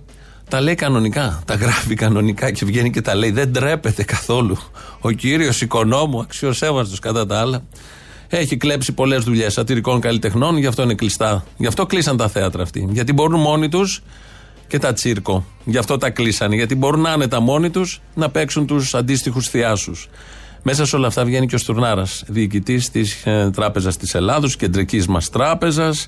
τα 0.50 0.62
λέει 0.62 0.76
κανονικά, 0.76 1.42
τα 1.46 1.56
γράφει 1.56 1.96
κανονικά 1.96 2.52
και 2.52 2.66
βγαίνει 2.66 2.90
και 2.90 3.02
τα 3.02 3.16
λέει. 3.16 3.32
Δεν 3.32 3.54
τρέπεται 3.54 4.04
καθόλου. 4.04 4.58
Ο 5.00 5.12
κύριος 5.12 5.62
οικονόμου, 5.62 6.20
αξιοσέβαστος 6.20 7.00
κατά 7.00 7.26
τα 7.26 7.40
άλλα, 7.40 7.64
έχει 8.38 8.58
κλέψει 8.58 8.92
πολλές 8.92 9.24
δουλειές 9.24 9.54
σατυρικών 9.54 10.00
καλλιτεχνών, 10.00 10.58
γι' 10.58 10.66
αυτό 10.66 10.84
είναι 10.84 10.94
κλειστά. 10.94 11.44
Γι' 11.58 11.68
αυτό 11.68 11.86
κλείσαν 11.86 12.18
τα 12.18 12.28
θέατρα 12.28 12.63
αυτοί. 12.63 12.88
Γιατί 12.92 13.13
μπορούν 13.13 13.40
μόνοι 13.40 13.70
τους 13.70 14.02
και 14.68 14.80
τα 14.80 14.94
τσίρκο. 14.94 15.46
Γι' 15.63 15.78
αυτό 15.78 15.98
τα 15.98 16.10
κλείσανε. 16.10 16.56
Γιατί 16.56 16.75
μπορούν 16.75 17.06
άνετα 17.06 17.40
μόνοι 17.40 17.70
τους 17.70 18.02
να 18.13 18.30
παίξουν 18.30 18.66
τους 18.66 18.94
αντίστοιχους 18.94 19.48
θειάσους. 19.48 20.10
Μέσα 20.63 20.86
σε 20.86 20.96
όλα 20.96 21.08
αυτά 21.08 21.25
βγαίνει 21.25 21.48
και 21.48 21.56
ο 21.56 21.58
Στουρνάρας, 21.58 22.24
διοικητής 22.28 22.90
της 22.90 23.25
ε, 23.25 23.50
Τράπεζας 23.56 23.98
της 23.98 24.16
Ελλάδος, 24.16 24.56
κεντρικής 24.56 25.08
μας 25.08 25.30
τράπεζας, 25.30 26.08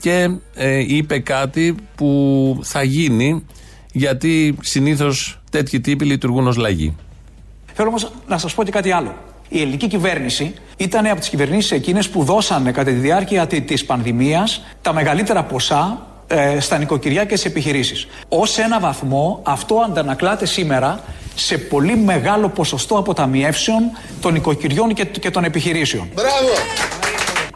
και 0.00 0.30
ε, 0.54 0.78
είπε 0.78 1.18
κάτι 1.18 1.74
που 1.94 2.60
θα 2.62 2.82
γίνει 2.82 3.44
γιατί 3.92 4.56
συνήθως 4.60 5.40
τέτοιοι 5.50 5.80
τύποι 5.80 6.04
λειτουργούν 6.04 6.46
ως 6.46 6.56
λαγοί. 6.56 6.96
Θέλω 7.72 7.88
όμως 7.88 8.10
να 8.28 8.38
σας 8.38 8.54
πω 8.54 8.64
και 8.64 8.70
κάτι 8.70 8.90
άλλο. 8.90 9.14
Η 9.48 9.60
ελληνική 9.60 9.86
κυβέρνηση 9.86 10.54
ήταν 10.76 11.06
από 11.06 11.18
τις 11.18 11.28
κυβερνήσεις 11.28 11.70
εκείνες 11.70 12.08
που 12.08 12.24
δώσανε 12.24 12.72
κατά 12.72 12.90
τη 12.90 12.96
διάρκεια 12.96 13.46
τη 13.46 13.84
πανδημίας 13.84 14.62
τα 14.82 14.92
μεγαλύτερα 14.92 15.42
ποσά 15.42 16.06
ε, 16.26 16.60
στα 16.60 16.78
νοικοκυριά 16.78 17.24
και 17.24 17.36
στι 17.36 17.48
επιχειρήσεις. 17.48 18.06
Ω 18.28 18.62
ένα 18.62 18.80
βαθμό 18.80 19.40
αυτό 19.42 19.76
αντανακλάται 19.76 20.46
σήμερα 20.46 21.00
σε 21.34 21.58
πολύ 21.58 21.96
μεγάλο 21.96 22.48
ποσοστό 22.48 22.98
αποταμιεύσεων 22.98 23.90
των 24.20 24.32
νοικοκυριών 24.32 24.94
και, 24.94 25.04
και 25.04 25.30
των 25.30 25.44
επιχειρήσεων. 25.44 26.08
Μπράβο! 26.14 26.52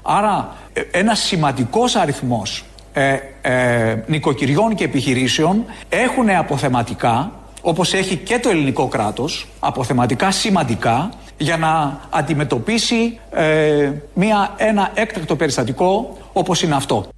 Άρα 0.02 0.56
ε, 0.72 0.80
ένας 0.90 1.18
σημαντικός 1.18 1.96
αριθμός 1.96 2.64
ε, 2.92 3.16
ε, 3.42 4.02
νοικοκυριών 4.06 4.74
και 4.74 4.84
επιχειρήσεων 4.84 5.64
έχουν 5.88 6.30
αποθεματικά 6.30 7.32
όπως 7.62 7.94
έχει 7.94 8.16
και 8.16 8.38
το 8.38 8.48
ελληνικό 8.48 8.86
κράτος 8.86 9.48
αποθεματικά 9.60 10.30
σημαντικά 10.30 11.10
για 11.38 11.56
να 11.56 12.00
αντιμετωπίσει 12.10 13.18
ε, 13.30 13.92
μια, 14.14 14.54
ένα 14.56 14.90
έκτακτο 14.94 15.36
περιστατικό 15.36 16.18
όπως 16.32 16.62
είναι 16.62 16.74
αυτό. 16.74 17.08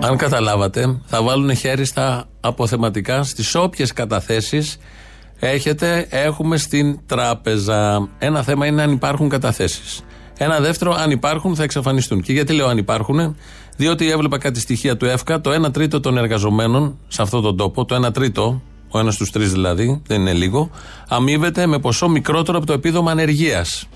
Αν 0.00 0.16
καταλάβατε, 0.16 1.00
θα 1.06 1.22
βάλουν 1.22 1.54
χέρι 1.54 1.84
στα 1.84 2.24
αποθεματικά 2.40 3.22
στις 3.22 3.54
όποιες 3.54 3.92
καταθέσεις 3.92 4.78
έχετε, 5.38 6.06
έχουμε 6.10 6.56
στην 6.56 6.98
τράπεζα. 7.06 8.08
Ένα 8.18 8.42
θέμα 8.42 8.66
είναι 8.66 8.82
αν 8.82 8.92
υπάρχουν 8.92 9.28
καταθέσεις. 9.28 10.02
Ένα 10.38 10.60
δεύτερο, 10.60 10.94
αν 10.94 11.10
υπάρχουν, 11.10 11.54
θα 11.54 11.62
εξαφανιστούν. 11.62 12.22
Και 12.22 12.32
γιατί 12.32 12.52
λέω 12.52 12.66
αν 12.66 12.78
υπάρχουν, 12.78 13.36
διότι 13.76 14.10
έβλεπα 14.10 14.38
κάτι 14.38 14.60
στοιχεία 14.60 14.96
του 14.96 15.04
ΕΦΚΑ, 15.04 15.40
το 15.40 15.66
1 15.66 15.72
τρίτο 15.72 16.00
των 16.00 16.18
εργαζομένων 16.18 16.98
σε 17.08 17.22
αυτόν 17.22 17.42
τον 17.42 17.56
τόπο, 17.56 17.84
το 17.84 18.06
1 18.06 18.12
τρίτο, 18.12 18.62
ο 18.90 18.98
ένας 18.98 19.14
στους 19.14 19.30
τρεις 19.30 19.52
δηλαδή, 19.52 20.02
δεν 20.06 20.20
είναι 20.20 20.32
λίγο, 20.32 20.70
αμείβεται 21.08 21.66
με 21.66 21.78
ποσό 21.78 22.08
μικρότερο 22.08 22.58
από 22.58 22.66
το 22.66 22.72
επίδομα 22.72 23.10
ανεργίας. 23.10 23.88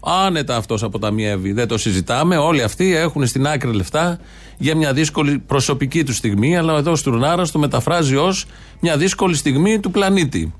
Άνετα 0.00 0.56
αυτός 0.56 0.82
αποταμιεύει. 0.82 1.52
Δεν 1.52 1.68
το 1.68 1.78
συζητάμε. 1.78 2.36
Όλοι 2.36 2.62
αυτοί 2.62 2.96
έχουν 2.96 3.26
στην 3.26 3.46
άκρη 3.46 3.72
λεφτά 3.72 4.18
για 4.58 4.76
μια 4.76 4.92
δύσκολη 4.92 5.38
προσωπική 5.38 6.04
του 6.04 6.12
στιγμή, 6.12 6.56
αλλά 6.56 6.76
εδώ 6.76 6.90
ο 6.90 6.96
Στουρνάρα 6.96 7.48
το 7.48 7.58
μεταφράζει 7.58 8.16
ως 8.16 8.46
μια 8.80 8.96
δύσκολη 8.96 9.36
στιγμή 9.36 9.80
του 9.80 9.90
πλανήτη. 9.90 10.54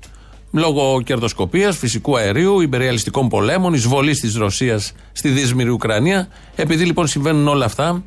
Λόγω 0.51 1.01
κερδοσκοπίας, 1.01 1.77
φυσικού 1.77 2.17
αερίου, 2.17 2.61
υπεριαλιστικών 2.61 3.27
πολέμων, 3.27 3.73
εισβολής 3.73 4.19
της 4.19 4.35
Ρωσίας 4.35 4.93
στη 5.11 5.29
δύσμηρη 5.29 5.69
Ουκρανία. 5.69 6.27
Επειδή 6.55 6.85
λοιπόν 6.85 7.07
συμβαίνουν 7.07 7.47
όλα 7.47 7.65
αυτά, 7.65 8.03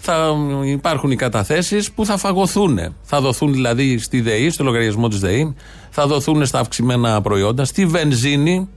θα 0.00 0.36
υπάρχουν 0.64 1.10
οι 1.10 1.16
καταθέσεις 1.16 1.92
που 1.92 2.04
θα 2.06 2.16
φαγωθούν. 2.16 2.78
Θα 3.02 3.20
δοθούν 3.20 3.52
δηλαδή 3.52 3.98
στη 3.98 4.20
ΔΕΗ, 4.20 4.50
στο 4.50 4.64
λογαριασμό 4.64 5.08
της 5.08 5.18
ΔΕΗ, 5.18 5.54
θα 5.90 6.06
δοθούν 6.06 6.46
στα 6.46 6.58
αυξημένα 6.58 7.20
προϊόντα, 7.20 7.64
στη 7.64 7.86
βενζίνη. 7.86 8.68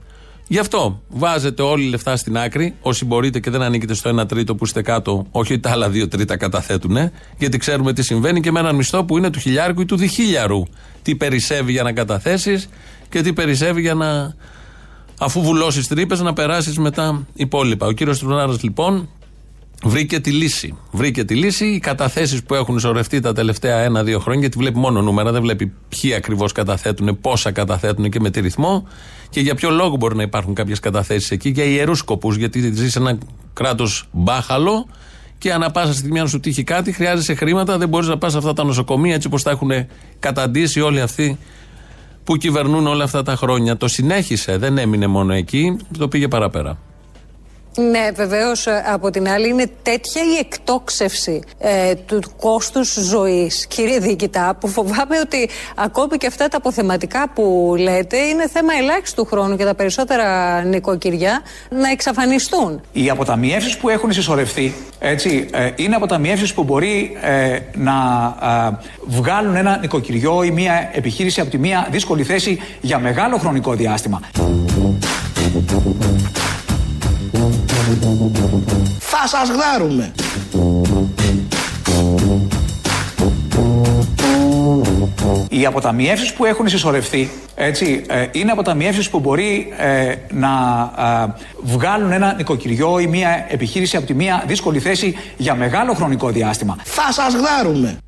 Γι' 0.48 0.58
αυτό 0.58 1.00
βάζετε 1.08 1.62
όλοι 1.62 1.84
λεφτά 1.84 2.16
στην 2.16 2.38
άκρη, 2.38 2.74
όσοι 2.80 3.04
μπορείτε 3.04 3.40
και 3.40 3.50
δεν 3.50 3.62
ανήκετε 3.62 3.94
στο 3.94 4.20
1 4.20 4.28
τρίτο 4.28 4.54
που 4.54 4.64
είστε 4.64 4.82
κάτω, 4.82 5.26
όχι 5.30 5.58
τα 5.58 5.70
άλλα 5.70 5.88
2 5.88 6.08
τρίτα 6.10 6.36
καταθέτουν, 6.36 6.96
γιατί 7.38 7.58
ξέρουμε 7.58 7.92
τι 7.92 8.02
συμβαίνει 8.02 8.40
και 8.40 8.50
με 8.50 8.60
έναν 8.60 8.74
μισθό 8.74 9.04
που 9.04 9.18
είναι 9.18 9.30
του 9.30 9.38
χιλιάρικου 9.38 9.80
ή 9.80 9.84
του 9.84 9.96
διχίλιαρου. 9.96 10.62
Τι 11.02 11.14
περισσεύει 11.14 11.72
για 11.72 11.82
να 11.82 11.92
καταθέσεις 11.92 12.68
και 13.08 13.22
τι 13.22 13.32
περισσεύει 13.32 13.80
για 13.80 13.94
να, 13.94 14.34
αφού 15.18 15.40
βουλώσεις 15.40 15.88
τρύπες, 15.88 16.20
να 16.20 16.32
περάσεις 16.32 16.78
με 16.78 16.90
τα 16.90 17.26
υπόλοιπα. 17.34 17.86
Ο 17.86 17.92
κύριος 17.92 18.18
Τρουνάρα 18.18 18.56
λοιπόν 18.62 19.08
βρήκε 19.84 20.20
τη 20.20 20.30
λύση. 20.30 20.76
Βρήκε 20.90 21.24
τη 21.24 21.34
λύση. 21.34 21.64
Οι 21.64 21.78
καταθέσεις 21.78 22.42
που 22.42 22.54
έχουν 22.54 22.80
σωρευτεί 22.80 23.20
τα 23.20 23.32
τελευταία 23.32 23.78
ένα-δύο 23.78 24.18
χρόνια, 24.18 24.40
γιατί 24.40 24.58
βλέπει 24.58 24.78
μόνο 24.78 25.02
νούμερα, 25.02 25.32
δεν 25.32 25.42
βλέπει 25.42 25.72
ποιοι 25.88 26.14
ακριβώς 26.14 26.52
καταθέτουν, 26.52 27.20
πόσα 27.20 27.50
καταθέτουν 27.50 28.10
και 28.10 28.20
με 28.20 28.30
τι 28.30 28.40
ρυθμό 28.40 28.86
και 29.30 29.40
για 29.40 29.54
ποιο 29.54 29.70
λόγο 29.70 29.96
μπορεί 29.96 30.16
να 30.16 30.22
υπάρχουν 30.22 30.54
κάποιες 30.54 30.80
καταθέσεις 30.80 31.30
εκεί. 31.30 31.48
Για 31.48 31.64
ιερούς 31.64 31.98
σκοπούς, 31.98 32.36
γιατί 32.36 32.72
ζει 32.74 32.90
σε 32.90 32.98
ένα 32.98 33.18
κράτος 33.52 34.08
μπάχαλο 34.12 34.86
και 35.38 35.52
ανά 35.52 35.70
πάσα 35.70 35.92
στιγμή, 35.92 36.20
αν 36.20 36.28
σου 36.28 36.40
τύχει 36.40 36.64
κάτι, 36.64 36.92
χρειάζεσαι 36.92 37.34
χρήματα, 37.34 37.78
δεν 37.78 37.88
μπορείς 37.88 38.08
να 38.08 38.18
πας 38.18 38.32
σε 38.32 38.38
αυτά 38.38 38.52
τα 38.52 38.64
νοσοκομεία 38.64 39.14
έτσι 39.14 39.26
όπως 39.26 39.42
τα 39.42 39.50
έχουν 39.50 39.70
καταντήσει 40.18 40.80
όλοι 40.80 41.00
αυτοί 41.00 41.38
που 42.24 42.36
κυβερνούν 42.36 42.86
όλα 42.86 43.04
αυτά 43.04 43.22
τα 43.22 43.36
χρόνια. 43.36 43.76
Το 43.76 43.88
συνέχισε, 43.88 44.56
δεν 44.56 44.78
έμεινε 44.78 45.06
μόνο 45.06 45.32
εκεί, 45.32 45.76
το 45.98 46.08
πήγε 46.08 46.28
παραπέρα. 46.28 46.78
Ναι, 47.76 48.10
βεβαίως 48.14 48.66
από 48.92 49.10
την 49.10 49.28
άλλη 49.28 49.48
είναι 49.48 49.70
τέτοια 49.82 50.22
η 50.22 50.36
εκτόξευση 50.38 51.42
ε, 51.58 51.94
του 51.94 52.22
κόστους 52.40 52.92
ζωής, 52.92 53.66
κύριε 53.66 53.98
Διοικητά, 53.98 54.56
που 54.60 54.68
φοβάμαι 54.68 55.18
ότι 55.18 55.48
ακόμη 55.76 56.16
και 56.16 56.26
αυτά 56.26 56.48
τα 56.48 56.56
αποθεματικά 56.56 57.30
που 57.34 57.74
λέτε 57.78 58.16
είναι 58.16 58.48
θέμα 58.48 58.72
ελάχιστου 58.80 59.24
χρόνου 59.24 59.56
και 59.56 59.64
τα 59.64 59.74
περισσότερα 59.74 60.62
νοικοκυριά 60.62 61.42
να 61.70 61.90
εξαφανιστούν. 61.90 62.80
Οι 62.92 63.10
αποταμιεύσεις 63.10 63.76
που 63.76 63.88
έχουν 63.88 64.12
συσσωρευτεί 64.12 64.74
έτσι, 64.98 65.48
ε, 65.52 65.70
είναι 65.76 65.96
αποταμιεύσεις 65.96 66.54
που 66.54 66.64
μπορεί 66.64 67.16
ε, 67.20 67.58
να 67.74 67.92
ε, 68.72 68.86
βγάλουν 69.06 69.56
ένα 69.56 69.78
νοικοκυριό 69.78 70.42
ή 70.42 70.50
μια 70.50 70.90
επιχείρηση 70.92 71.40
από 71.40 71.50
τη 71.50 71.58
μία 71.58 71.88
δύσκολη 71.90 72.22
θέση 72.22 72.60
για 72.80 72.98
μεγάλο 72.98 73.36
χρονικό 73.36 73.74
διάστημα. 73.74 74.20
Θα 78.98 79.26
σας 79.26 79.48
γδάρουμε. 79.48 80.12
Οι 85.48 85.66
αποταμιεύσεις 85.66 86.32
που 86.32 86.44
έχουν 86.44 86.68
συσσωρευτεί 86.68 87.30
έτσι, 87.54 88.04
ε, 88.08 88.26
είναι 88.32 88.50
αποταμιεύσεις 88.50 89.10
που 89.10 89.20
μπορεί 89.20 89.72
ε, 89.78 90.14
να 90.30 90.48
ε, 90.98 91.42
βγάλουν 91.62 92.12
ένα 92.12 92.34
νοικοκυριό 92.34 92.98
ή 92.98 93.06
μια 93.06 93.46
επιχείρηση 93.48 93.96
από 93.96 94.06
τη 94.06 94.14
μία 94.14 94.44
δύσκολη 94.46 94.78
θέση 94.78 95.16
για 95.36 95.54
μεγάλο 95.54 95.92
χρονικό 95.94 96.28
διάστημα. 96.30 96.76
Θα 96.84 97.12
σας 97.12 97.34
γδάρουμε. 97.34 97.98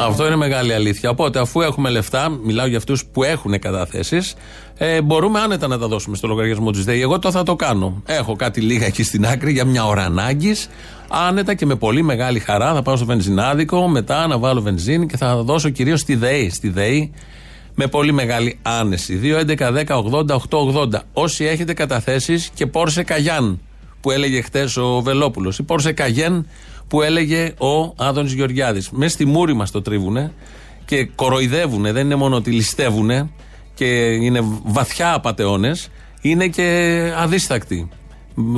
Αυτό 0.00 0.26
είναι 0.26 0.36
μεγάλη 0.36 0.74
αλήθεια. 0.74 1.10
Οπότε, 1.10 1.38
αφού 1.40 1.60
έχουμε 1.60 1.90
λεφτά, 1.90 2.28
μιλάω 2.28 2.66
για 2.66 2.76
αυτούς 2.78 3.04
που 3.04 3.22
έχουν 3.22 3.58
καταθέσεις, 3.58 4.34
ε, 4.78 5.02
μπορούμε 5.02 5.40
άνετα 5.40 5.66
να 5.66 5.78
τα 5.78 5.88
δώσουμε 5.88 6.16
στο 6.16 6.28
λογαριασμό 6.28 6.70
τη 6.70 6.82
ΔΕΗ. 6.82 7.00
Εγώ 7.00 7.18
το 7.18 7.30
θα 7.30 7.42
το 7.42 7.56
κάνω. 7.56 8.02
Έχω 8.06 8.36
κάτι 8.36 8.60
λίγα 8.60 8.86
εκεί 8.86 9.02
στην 9.02 9.26
άκρη 9.26 9.52
για 9.52 9.64
μια 9.64 9.86
ώρα 9.86 10.04
ανάγκης. 10.04 10.68
Άνετα 11.08 11.54
και 11.54 11.66
με 11.66 11.74
πολύ 11.74 12.02
μεγάλη 12.02 12.38
χαρά 12.38 12.74
θα 12.74 12.82
πάω 12.82 12.96
στο 12.96 13.04
βενζινάδικο, 13.04 13.88
μετά 13.88 14.26
να 14.26 14.38
βάλω 14.38 14.60
βενζίνη 14.60 15.06
και 15.06 15.16
θα 15.16 15.36
δώσω 15.36 15.68
κυρίως 15.68 16.00
στη 16.00 16.14
ΔΕΗ. 16.14 16.50
Στη 16.50 16.68
ΔΕΗ 16.68 17.12
με 17.74 17.86
πολύ 17.86 18.12
μεγάλη 18.12 18.58
άνεση. 18.62 19.20
2, 19.22 19.38
11, 19.38 19.72
10, 19.72 19.96
80, 19.96 20.34
8, 20.34 20.58
80. 20.58 21.02
Όσοι 21.12 21.44
έχετε 21.44 21.72
καταθέσεις 21.72 22.50
και 22.54 22.66
Πόρσε 22.66 23.02
Καγιάν 23.02 23.60
που 24.00 24.10
έλεγε 24.10 24.40
χτες 24.40 24.76
ο 24.76 25.00
Βελόπουλος. 25.00 25.58
Η 25.58 25.62
Πόρσε 25.62 25.92
Καγιάν 25.92 26.46
που 26.90 27.02
έλεγε 27.02 27.54
ο 27.58 27.94
Άδωνης 27.96 28.32
Γεωργιάδης. 28.32 28.90
Μες 28.90 29.12
στη 29.12 29.24
μούρη 29.24 29.54
μας 29.54 29.70
το 29.70 29.82
τρίβουνε 29.82 30.32
και 30.84 31.04
κοροϊδεύουνε. 31.04 31.92
Δεν 31.92 32.04
είναι 32.04 32.14
μόνο 32.14 32.36
ότι 32.36 32.50
ληστεύουνε 32.50 33.30
και 33.74 33.84
είναι 34.04 34.40
βαθιά 34.64 35.12
απαταιώνες, 35.12 35.88
είναι 36.20 36.48
και 36.48 36.98
αδίστακτοι. 37.16 37.88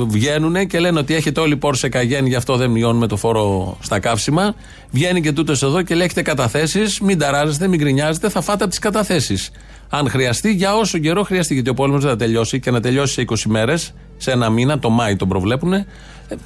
Βγαίνουν 0.07 0.67
και 0.67 0.79
λένε 0.79 0.99
ότι 0.99 1.13
έχετε 1.15 1.39
όλοι 1.39 1.57
πόρσε 1.57 1.89
καγέν, 1.89 2.25
γι' 2.25 2.35
αυτό 2.35 2.55
δεν 2.55 2.69
μειώνουμε 2.69 3.07
το 3.07 3.15
φόρο 3.17 3.77
στα 3.81 3.99
καύσιμα. 3.99 4.55
Βγαίνει 4.91 5.21
και 5.21 5.31
τούτος 5.31 5.63
εδώ 5.63 5.81
και 5.81 5.95
λέει: 5.95 6.05
Έχετε 6.05 6.21
καταθέσεις, 6.21 6.99
μην 6.99 7.17
ταράζεστε, 7.17 7.67
μην 7.67 7.79
γκρινιάζετε, 7.79 8.29
θα 8.29 8.41
φάτε 8.41 8.63
από 8.63 8.69
τις 8.69 8.79
καταθέσεις. 8.79 9.51
Αν 9.89 10.09
χρειαστεί, 10.09 10.53
για 10.53 10.75
όσο 10.75 10.97
καιρό 10.97 11.23
χρειαστεί, 11.23 11.53
γιατί 11.53 11.69
ο 11.69 11.73
πόλεμος 11.73 12.01
δεν 12.01 12.11
θα 12.11 12.17
τελειώσει 12.17 12.59
και 12.59 12.71
να 12.71 12.81
τελειώσει 12.81 13.13
σε 13.13 13.21
20 13.21 13.35
μέρες, 13.45 13.93
σε 14.23 14.31
ένα 14.31 14.49
μήνα, 14.49 14.79
το 14.79 14.89
Μάη 14.89 15.15
τον 15.15 15.27
προβλέπουν. 15.27 15.73
Ε, 15.73 15.85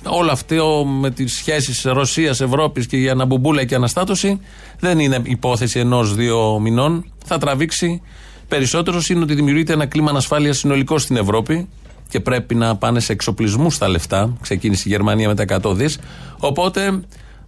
όλο 0.03 0.31
αυτό 0.31 0.85
με 0.85 1.11
τις 1.11 1.33
σχέσεις 1.33 1.81
Ρωσία-Ευρώπη 1.83 2.85
και 2.85 2.97
η 2.97 3.09
αναμπομπούλα 3.09 3.63
και 3.65 3.73
η 3.73 3.77
αναστάτωση 3.77 4.39
δεν 4.79 4.99
είναι 4.99 5.21
υπόθεση 5.23 5.79
ενό-δύο 5.79 6.59
μηνών. 6.59 7.11
Θα 7.25 7.37
τραβήξει 7.37 8.01
περισσότερο. 8.47 9.01
Είναι 9.09 9.23
ότι 9.23 9.33
δημιουργείται 9.33 9.73
ένα 9.73 9.85
κλίμα 9.85 10.09
ανασφάλειας 10.09 10.57
συνολικό 10.57 10.97
στην 10.97 11.15
Ευρώπη 11.15 11.67
και 12.09 12.19
πρέπει 12.19 12.55
να 12.55 12.75
πάνε 12.75 12.99
σε 12.99 13.11
εξοπλισμούς 13.11 13.77
τα 13.77 13.87
λεφτά. 13.87 14.33
Ξεκίνησε 14.41 14.83
η 14.85 14.91
Γερμανία 14.91 15.27
με 15.27 15.35
τα 15.35 15.61
100 15.63 15.73
δις. 15.75 15.99
Οπότε 16.39 17.01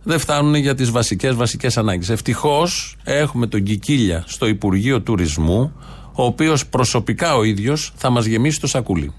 δεν 0.03 0.19
φτάνουν 0.19 0.55
για 0.55 0.75
τις 0.75 0.91
βασικές 0.91 1.35
βασικές 1.35 1.77
ανάγκες. 1.77 2.09
Ευτυχώς 2.09 2.97
έχουμε 3.03 3.47
τον 3.47 3.63
Κικίλια 3.63 4.23
στο 4.27 4.47
Υπουργείο 4.47 5.01
Τουρισμού, 5.01 5.73
ο 6.13 6.23
οποίος 6.23 6.67
προσωπικά 6.67 7.35
ο 7.35 7.43
ίδιος 7.43 7.93
θα 7.95 8.09
μας 8.09 8.25
γεμίσει 8.25 8.59
το 8.59 8.67
σακούλι. 8.67 9.13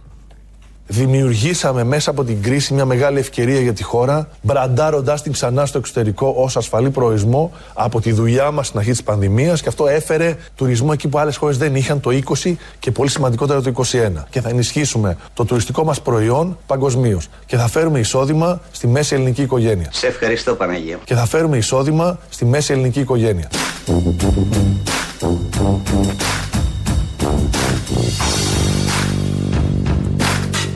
Δημιουργήσαμε 0.93 1.85
μέσα 1.85 2.11
από 2.11 2.25
την 2.25 2.43
κρίση 2.43 2.75
μια 2.75 2.85
μεγάλη 2.85 3.19
ευκαιρία 3.19 3.61
για 3.61 3.73
τη 3.73 3.83
χώρα, 3.83 4.29
μπραντάροντάς 4.43 5.23
την 5.23 5.33
ξανά 5.33 5.67
στο 5.67 5.79
εξωτερικό 5.79 6.35
ως 6.37 6.57
ασφαλή 6.57 6.91
προορισμό 6.91 7.53
από 7.75 8.01
τη 8.01 8.13
δουλειά 8.13 8.51
μας 8.51 8.67
στην 8.67 8.79
αρχή 8.79 8.91
της 8.91 9.03
πανδημίας 9.03 9.63
και 9.63 9.69
αυτό 9.69 9.87
έφερε 9.87 10.37
τουρισμό 10.55 10.91
εκεί 10.93 11.09
που 11.09 11.19
άλλες 11.19 11.37
χώρες 11.37 11.59
δεν 11.59 11.75
είχαν 11.75 12.01
το 12.01 12.11
20 12.45 12.55
και 12.79 12.91
πολύ 12.91 13.11
σημαντικότερα 13.11 13.63
το 13.63 13.73
21. 13.77 14.25
Και 14.31 14.41
θα 14.41 14.49
ενισχύσουμε 14.49 15.17
το 15.35 15.45
τουριστικό 15.45 15.85
μας 15.85 16.01
προϊόν 16.03 16.59
παγκοσμίως. 16.67 17.29
Και 17.47 17.57
θα 17.57 17.69
φέρουμε 17.69 17.99
εισόδημα 17.99 18.61
στη 18.71 18.87
μέση 18.87 19.15
ελληνική 19.15 19.43
οικογένεια. 19.43 19.89
Σε 19.93 20.07
ευχαριστώ, 20.07 20.55
Παναγία. 20.55 20.99
Και 21.05 21.15
θα 21.15 21.27
φέρουμε 21.27 21.57
εισόδημα 21.57 22.19
στη 22.29 22.45
μέση 22.45 22.73
ελληνική 22.73 23.01
οικογένεια. 23.01 23.51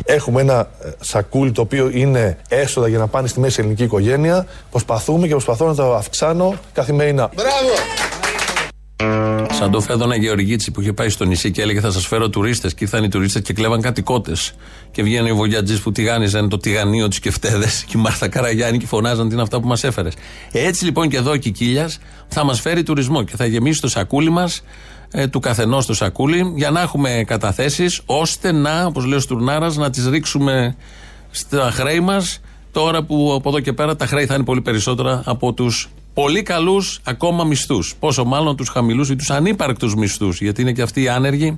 Έχουμε 0.05 0.41
ένα 0.41 0.69
ε, 0.85 0.91
σακούλι 1.01 1.53
το 1.53 1.61
οποίο 1.61 1.91
είναι 1.93 2.39
έσοδα 2.49 2.89
για 2.89 2.99
να 2.99 3.07
πάνε 3.07 3.29
στη 3.29 3.41
μέση 3.41 3.61
ελληνική 3.61 3.83
οικογένεια. 3.83 4.47
Προσπαθούμε 4.71 5.27
και 5.27 5.33
προσπαθώ 5.33 5.67
να 5.67 5.75
το 5.75 5.95
αυξάνω 5.95 6.55
καθημερινά. 6.73 7.31
Μπράβο! 7.35 8.05
Σαν 9.59 9.71
το 9.71 9.81
Φέδωνα 9.81 10.17
Γεωργίτσι 10.17 10.71
που 10.71 10.81
είχε 10.81 10.93
πάει 10.93 11.09
στο 11.09 11.25
νησί 11.25 11.51
και 11.51 11.63
έλεγε 11.63 11.81
Θα 11.81 11.91
σας 11.91 12.07
φέρω 12.07 12.29
τουρίστες. 12.29 12.75
Και 12.75 12.85
ήρθαν 12.85 13.05
οι 13.05 13.09
τουρίστες 13.09 13.43
και 13.43 13.53
κλέβαν 13.53 13.81
κατοικότες. 13.81 14.55
Και 14.91 15.03
βγαίνουν 15.03 15.27
οι 15.27 15.33
βολιατζεί 15.33 15.83
που 15.83 15.93
τηγάνιζαν 15.93 16.49
το 16.49 16.59
τηγανίο 16.59 17.09
του 17.09 17.17
και 17.21 17.31
φταίδες. 17.31 17.85
Και 17.87 17.99
η 17.99 18.01
Μάρθα 18.01 18.29
Καραγιάννη 18.29 18.79
και 18.79 18.87
φωνάζαν 18.87 19.29
τι 19.29 19.33
είναι 19.33 19.43
αυτά 19.43 19.61
που 19.61 19.69
μας 19.69 19.85
έφερες. 19.85 20.15
Έτσι 20.53 20.85
λοιπόν 20.85 21.09
και 21.09 21.17
εδώ 21.17 21.31
ο 21.31 21.37
Κικίλιας 21.37 21.99
θα 22.29 22.45
μας 22.45 22.61
φέρει 22.61 22.83
τουρισμό 22.83 23.23
και 23.23 23.37
θα 23.37 23.47
γεμίσει 23.47 23.81
το 23.81 23.89
σακούλι 23.89 24.31
μας 24.31 24.63
ε, 25.17 25.27
του 25.27 25.41
καθενός 25.41 25.87
το 25.87 25.95
σακούλι 25.95 26.53
για 26.57 26.71
να 26.71 26.81
έχουμε 26.81 27.25
καταθέσεις 27.27 28.01
ώστε 28.07 28.53
να, 28.53 28.87
όπως 28.87 29.05
λέει 29.05 29.19
ο 29.19 29.21
Στουρνάρας, 29.21 29.77
να 29.77 29.91
τις 29.91 30.07
ρίξουμε 30.07 30.77
στα 31.31 31.71
χρέη 31.71 32.01
μας 32.01 32.41
τώρα 32.73 33.03
που 33.03 33.33
από 33.37 33.49
εδώ 33.49 33.61
και 33.61 33.73
πέρα 33.73 33.97
τα 33.97 34.07
χρέη 34.07 34.27
θα 34.27 34.35
είναι 34.35 34.45
πολύ 34.45 34.61
περισσότερα 34.61 35.23
από 35.25 35.53
τους 35.53 35.89
πολύ 36.15 36.43
καλούς 36.43 37.01
ακόμα 37.05 37.45
μισθούς. 37.45 37.95
Πόσο 37.99 38.25
μάλλον 38.25 38.57
τους 38.57 38.69
χαμηλούς 38.69 39.11
ή 39.11 39.17
τους 39.17 39.31
ανύπαρκτους 39.31 39.95
μισθούς, 39.95 40.41
γιατί 40.41 40.63
είναι 40.63 40.73
και 40.73 40.83
αυτοί 40.83 41.03
οι 41.03 41.09
άνεργοι, 41.09 41.57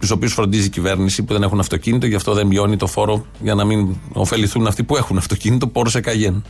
τους 0.00 0.10
οποίους 0.10 0.32
φροντίζει 0.32 0.66
η 0.66 0.70
κυβέρνηση 0.70 1.22
που 1.22 1.32
δεν 1.32 1.42
έχουν 1.42 1.58
αυτοκίνητο, 1.58 2.06
γι' 2.06 2.14
αυτό 2.14 2.34
δεν 2.34 2.46
μειώνει 2.46 2.76
το 2.76 2.86
φόρο 2.86 3.26
για 3.42 3.54
να 3.54 3.64
μην 3.64 3.96
ωφεληθούν 4.12 4.66
αυτοί 4.66 4.82
που 4.82 4.96
έχουν 4.96 5.18
αυτοκίνητο, 5.18 5.66
πόρος 5.66 5.92
σε 5.92 6.00
καγέν. 6.00 6.44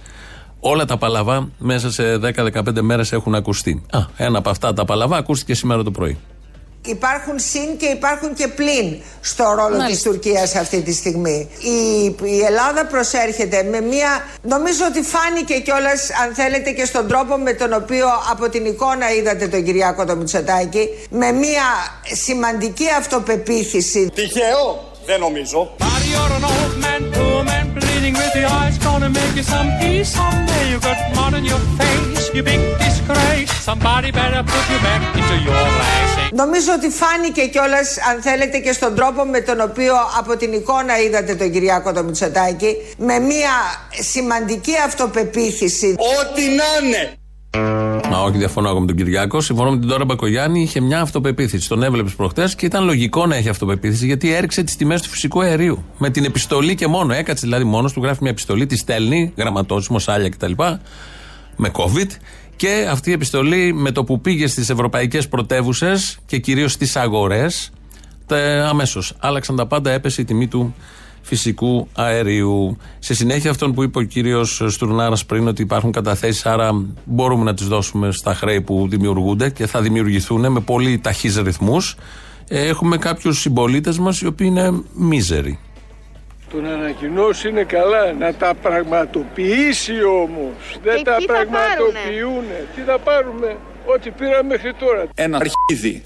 Όλα 0.61 0.85
τα 0.85 0.97
παλαβά 0.97 1.49
μέσα 1.59 1.90
σε 1.90 2.02
10-15 2.17 2.81
μέρες 2.81 3.12
έχουν 3.12 3.35
ακουστεί. 3.35 3.83
Α, 3.90 3.99
ένα 4.17 4.38
από 4.38 4.50
αυτά 4.50 4.73
τα 4.73 4.85
παλαβά 4.85 5.17
ακούστηκε 5.17 5.55
σήμερα 5.55 5.83
το 5.83 5.90
πρωί. 5.90 6.19
Υπάρχουν 6.85 7.38
συν 7.38 7.76
και 7.76 7.87
υπάρχουν 7.87 8.35
και 8.35 8.49
πλην 8.49 9.00
στο 9.20 9.44
ρόλο 9.44 9.77
Μάλιστα. 9.77 9.87
της 9.87 10.03
Τουρκίας 10.03 10.55
αυτή 10.55 10.83
τη 10.83 10.92
στιγμή. 10.92 11.49
Η, 11.61 12.05
η 12.23 12.40
Ελλάδα 12.44 12.87
προσέρχεται 12.87 13.62
με 13.62 13.81
μια... 13.81 14.25
Νομίζω 14.42 14.85
ότι 14.88 15.03
φάνηκε 15.03 15.55
κιόλας, 15.59 16.11
αν 16.25 16.35
θέλετε, 16.35 16.70
και 16.70 16.85
στον 16.85 17.09
τρόπο 17.09 17.37
με 17.37 17.53
τον 17.53 17.73
οποίο 17.73 18.07
από 18.31 18.49
την 18.49 18.64
εικόνα 18.64 19.12
είδατε 19.14 19.49
τον 19.49 19.64
Κυριάκο 19.64 20.05
το 20.05 20.16
Μητσοτάκη, 20.16 20.88
με 21.11 21.33
μια 21.33 21.64
σημαντική 22.25 22.87
αυτοπεποίθηση. 22.99 24.11
Τυχαίο, 24.14 24.92
δεν 25.07 25.20
νομίζω 25.20 25.70
νομίζω 36.43 36.73
ότι 36.73 36.89
φάνηκε 36.89 37.47
κιόλας 37.47 37.89
αν 38.11 38.23
θέλετε 38.23 38.59
και 38.59 38.73
στον 38.73 38.95
τρόπο 38.95 39.25
με 39.25 39.41
τον 39.41 39.61
οποίο 39.61 39.95
από 40.19 40.37
την 40.37 40.53
εικόνα 40.53 40.99
είδατε 41.01 41.35
το 41.35 41.49
κυρίακο 41.49 41.93
τομιτσατάκη 41.93 42.77
με 42.97 43.19
μια 43.19 43.55
σημαντική 44.13 44.75
αυτοπεποίθηση. 44.87 45.95
Ότι 46.21 46.43
να 46.43 46.87
είναι. 46.89 47.19
Μα 48.11 48.23
όχι, 48.25 48.37
διαφωνώ 48.39 48.69
εγώ 48.69 48.81
με 48.81 48.87
τον 48.87 48.97
Κυριάκο. 48.97 49.41
Συμφωνώ 49.41 49.71
με 49.71 49.79
την 49.79 49.89
Τώρα 49.89 50.05
Μπακογιάννη. 50.05 50.63
Είχε 50.63 50.81
μια 50.81 51.01
αυτοπεποίθηση. 51.01 51.69
Τον 51.69 51.83
έβλεπες 51.83 52.15
προχτές 52.15 52.55
και 52.55 52.67
ήταν 52.67 52.85
λογικό 52.85 53.27
να 53.27 53.37
έχει 53.37 53.49
αυτοπεποίθηση 53.49 54.07
γιατί 54.07 54.33
έριξε 54.33 54.63
τις 54.63 54.77
τιμές 54.77 55.03
του 55.03 55.09
φυσικού 55.09 55.41
αερίου. 55.41 55.85
Με 55.99 56.11
την 56.11 56.25
επιστολή 56.25 56.75
και 56.75 56.87
μόνο. 56.87 57.13
Έκατσε 57.13 57.47
δηλαδή 57.47 57.65
μόνος 57.65 57.93
του, 57.93 58.03
γράφει 58.03 58.19
μια 58.23 58.31
επιστολή, 58.31 58.67
τη 58.67 58.77
στέλνει, 58.77 59.33
γραμματόσημος, 59.37 60.03
σάλια 60.03 60.29
κτλ. 60.29 60.53
Με 61.57 61.71
COVID. 61.73 62.09
Και 62.57 62.87
αυτή 62.91 63.11
η 63.11 63.13
επιστολή 63.13 63.73
με 63.73 63.91
το 63.91 64.05
που 64.05 64.21
πήγε 64.21 64.47
στις 64.47 64.71
ευρωπαϊκές 64.71 65.29
πρωτεύουσες 65.29 66.19
και 66.27 66.39
κυρίως 66.39 66.73
στις 66.73 66.97
αγορές, 66.97 67.71
αμέσως 68.69 69.15
άλλαξαν 69.19 69.57
τα 69.57 69.67
πάντα, 69.67 69.91
έπεσε 69.91 70.21
η 70.21 70.25
τιμή 70.25 70.49
του 70.49 70.75
φυσικού 71.22 71.88
αερίου. 71.94 72.76
Σε 72.98 73.14
συνέχεια 73.14 73.50
αυτόν 73.50 73.74
που 73.74 73.83
είπε 73.83 73.98
ο 73.98 74.02
κύριος 74.02 74.62
Στουρνάρας 74.66 75.26
πριν 75.26 75.48
ότι 75.48 75.62
υπάρχουν 75.62 75.92
καταθέσεις, 75.92 76.46
άρα 76.46 76.85
μπορούμε 77.04 77.44
να 77.44 77.54
τις 77.54 77.66
δώσουμε 77.66 78.12
στα 78.12 78.35
χρέη 78.35 78.61
που 78.61 78.87
δημιουργούνται 78.90 79.50
και 79.50 79.66
θα 79.66 79.80
δημιουργηθούν 79.80 80.52
με 80.52 80.61
πολύ 80.61 80.98
ταχύς 80.98 81.37
ρυθμούς. 81.37 81.96
Έχουμε 82.48 82.96
κάποιους 82.96 83.40
συμπολίτες 83.40 83.98
μας 83.98 84.20
οι 84.20 84.26
οποίοι 84.26 84.46
είναι 84.50 84.83
μίζεροι. 84.94 85.59
Το 86.52 86.61
να 86.61 86.72
ανακοινώσει 86.72 87.48
είναι 87.48 87.62
καλά, 87.62 88.12
να 88.18 88.35
τα 88.35 88.54
πραγματοποιήσει 88.62 89.92
όμως. 90.22 90.78
Δεν 90.83 91.04
τα 91.04 91.16
τι 91.16 91.26
θα 91.26 91.33
πραγματοποιούν. 91.33 92.44
Τι 92.74 92.80
θα 92.80 92.98
πάρουμε, 92.98 93.56
ό,τι 93.94 94.11
πήραμε 94.11 94.42
μέχρι 94.48 94.74
τώρα. 94.74 95.06
Ένα 95.14 95.38
αρχίδι. 95.38 96.02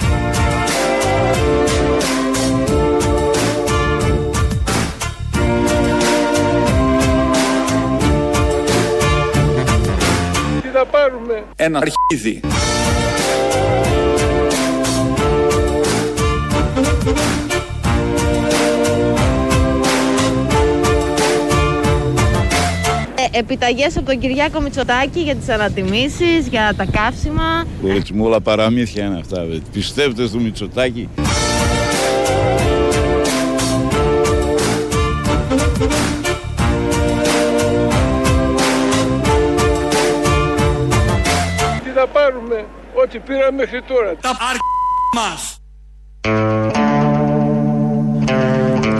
Τι 10.84 10.90
θα 10.90 10.98
πάρουμε. 10.98 11.44
Ένα 11.56 11.78
αρχίδι. 11.78 12.40
Ε, 23.14 23.38
επιταγές 23.38 23.96
από 23.96 24.06
τον 24.06 24.18
Κυριάκο 24.18 24.60
Μητσοτάκη 24.60 25.20
για 25.20 25.34
τις 25.34 25.48
ανατιμήσεις, 25.48 26.48
για 26.50 26.74
τα 26.76 26.84
καύσιμα. 26.84 27.66
Έτσι 27.86 28.12
μου 28.12 28.24
όλα 28.24 28.40
παραμύθια 28.40 29.04
είναι 29.04 29.18
αυτά. 29.18 29.44
Βε. 29.44 29.58
Πιστεύετε 29.72 30.26
στο 30.26 30.38
Μητσοτάκι. 30.38 31.08
Ό,τι 43.04 43.18
πήραμε 43.18 43.56
μέχρι 43.56 43.82
τώρα. 43.82 44.16
Τα 44.20 44.28
αρχ... 44.28 44.58
μας. 45.14 45.58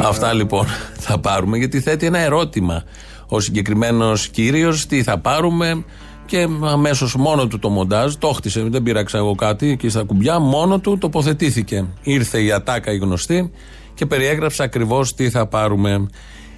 Αυτά 0.04 0.32
λοιπόν 0.32 0.66
θα 0.98 1.18
πάρουμε 1.18 1.58
γιατί 1.58 1.80
θέτει 1.80 2.06
ένα 2.06 2.18
ερώτημα. 2.18 2.84
Ο 3.26 3.40
συγκεκριμένος 3.40 4.28
κύριος 4.28 4.86
τι 4.86 5.02
θα 5.02 5.18
πάρουμε 5.18 5.84
και 6.26 6.48
αμέσως 6.64 7.16
μόνο 7.16 7.46
του 7.46 7.58
το 7.58 7.68
μοντάζ, 7.68 8.14
το 8.14 8.28
χτίσε, 8.28 8.62
δεν 8.62 8.82
πήραξα 8.82 9.18
εγώ 9.18 9.34
κάτι 9.34 9.70
εκεί 9.70 9.88
στα 9.88 10.02
κουμπιά, 10.02 10.38
μόνο 10.38 10.78
του 10.78 10.98
τοποθετήθηκε. 10.98 11.86
Ήρθε 12.02 12.42
η 12.42 12.52
ατάκα 12.52 12.92
η 12.92 12.96
γνωστή 12.96 13.50
και 13.94 14.06
περιέγραψε 14.06 14.62
ακριβώς 14.62 15.14
τι 15.14 15.30
θα 15.30 15.46
πάρουμε. 15.46 16.08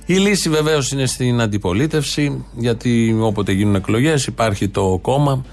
Η 0.07 0.15
λύση 0.15 0.49
βεβαίως 0.49 0.91
είναι 0.91 1.07
στην 1.07 1.41
αντιπολίτευση, 1.41 2.45
γιατί 2.57 3.17
όποτε 3.21 3.53
γίνουν 3.53 3.75
εκλογές 3.75 4.27
υπάρχει 4.27 4.69
το 4.69 4.99
κόμμα 5.03 5.45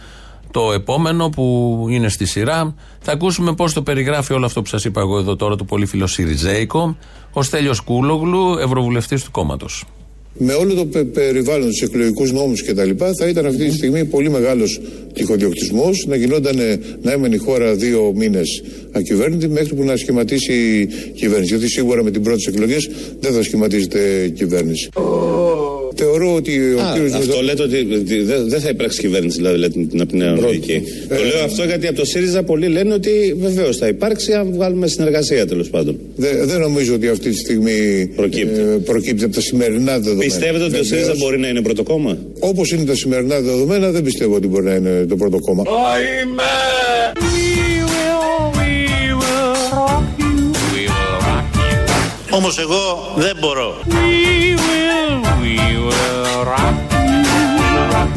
το 0.53 0.71
επόμενο 0.73 1.29
που 1.29 1.45
είναι 1.89 2.09
στη 2.09 2.25
σειρά. 2.25 2.75
Θα 3.01 3.11
ακούσουμε 3.11 3.53
πώς 3.53 3.73
το 3.73 3.81
περιγράφει 3.81 4.33
όλο 4.33 4.45
αυτό 4.45 4.61
που 4.61 4.67
σας 4.67 4.85
είπα 4.85 5.01
εγώ 5.01 5.17
εδώ 5.17 5.35
τώρα, 5.35 5.55
το 5.55 5.63
πολύ 5.63 5.85
φιλοσυριζέικο, 5.85 6.97
ο 7.33 7.43
Στέλιος 7.43 7.79
Κούλογλου, 7.79 8.57
ευρωβουλευτής 8.57 9.23
του 9.23 9.31
κόμματος. 9.31 9.85
Με 10.37 10.53
όλο 10.53 10.73
το 10.73 10.85
πε- 10.85 11.03
περιβάλλον, 11.05 11.67
τους 11.67 11.81
εκλογικούς 11.81 12.31
νόμους 12.31 12.63
κτλ., 12.63 12.89
θα 13.19 13.27
ήταν 13.27 13.45
αυτή 13.45 13.69
τη 13.69 13.75
στιγμή 13.75 14.05
πολύ 14.05 14.29
μεγάλος 14.29 14.79
τυχοδιοκτισμός 15.13 16.05
να 16.07 16.15
γινόταν 16.15 16.59
ε, 16.59 16.79
να 17.01 17.11
έμενε 17.11 17.35
η 17.35 17.37
χώρα 17.37 17.75
δύο 17.75 18.13
μήνες 18.15 18.63
ακυβέρνητη 18.91 19.47
μέχρι 19.47 19.75
που 19.75 19.83
να 19.83 19.95
σχηματίσει 19.95 20.53
η 20.53 21.11
κυβέρνηση. 21.15 21.53
Γιατί 21.55 21.69
σίγουρα 21.71 22.03
με 22.03 22.11
την 22.11 22.23
πρώτη 22.23 22.43
εκλογέ 22.47 22.77
δεν 23.19 23.33
θα 23.33 23.43
σχηματίζεται 23.43 24.29
κυβέρνηση. 24.29 24.89
Θεωρώ 26.15 26.33
ότι 26.35 26.73
ο 26.73 26.81
Α, 26.81 26.91
κύριος 26.93 27.13
αυτό 27.13 27.25
Μητσο- 27.25 27.41
λέτε 27.43 27.63
ότι 27.63 27.95
ότι 27.95 28.21
δεν 28.21 28.49
δεν 28.49 28.59
θα 28.61 28.69
υπάρξει 28.69 28.99
κυβέρνηση, 28.99 29.37
δηλαδή, 29.37 29.57
λέτε 29.57 29.79
την 29.89 30.01
από 30.01 30.09
την 30.09 30.17
νέα 30.17 30.31
λογική. 30.39 30.81
Ε, 31.09 31.15
το 31.15 31.23
λέω 31.23 31.43
αυτό 31.43 31.63
γιατί 31.63 31.87
από 31.87 31.97
το 31.97 32.05
ΣΥΡΙΖΑ 32.05 32.43
πολλοί 32.43 32.67
λένε 32.67 32.93
ότι 32.93 33.35
βεβαίως 33.39 33.77
θα 33.77 33.87
υπάρξει 33.87 34.33
αν 34.33 34.51
βγάλουμε 34.53 34.87
συνεργασία 34.87 35.47
τέλος 35.47 35.69
πάντων. 35.69 35.99
Δε- 36.15 36.45
δεν 36.45 36.59
νομίζω 36.59 36.93
ότι 36.93 37.07
αυτή 37.07 37.29
τη 37.29 37.37
στιγμή 37.37 38.07
προκύπτει, 38.15 38.61
προκύπτει 38.85 39.23
από 39.23 39.33
τα 39.33 39.41
σημερινά 39.41 39.93
δεδομένα. 39.99 40.23
Πιστεύετε 40.23 40.63
ότι 40.63 40.73
το 40.73 40.83
Βεβαίως, 40.83 40.87
ΣΥΡΙΖΑ 40.87 41.13
μπορεί 41.25 41.39
να 41.39 41.47
είναι 41.47 41.61
πρώτο 41.61 41.83
κόμμα. 41.83 42.17
Όπως 42.39 42.71
είναι 42.71 42.83
τα 42.85 42.95
σημερινά 42.95 43.39
δεδομένα, 43.41 43.91
δεν 43.91 44.03
πιστεύω 44.03 44.35
ότι 44.35 44.47
μπορεί 44.47 44.63
να 44.65 44.73
είναι 44.75 45.05
το 45.09 45.15
πρώτο 45.15 45.39
κόμμα. 45.39 45.63
Όμως 52.29 52.57
εγώ 52.59 53.13
δεν 53.17 53.37
μπορώ. 53.39 53.75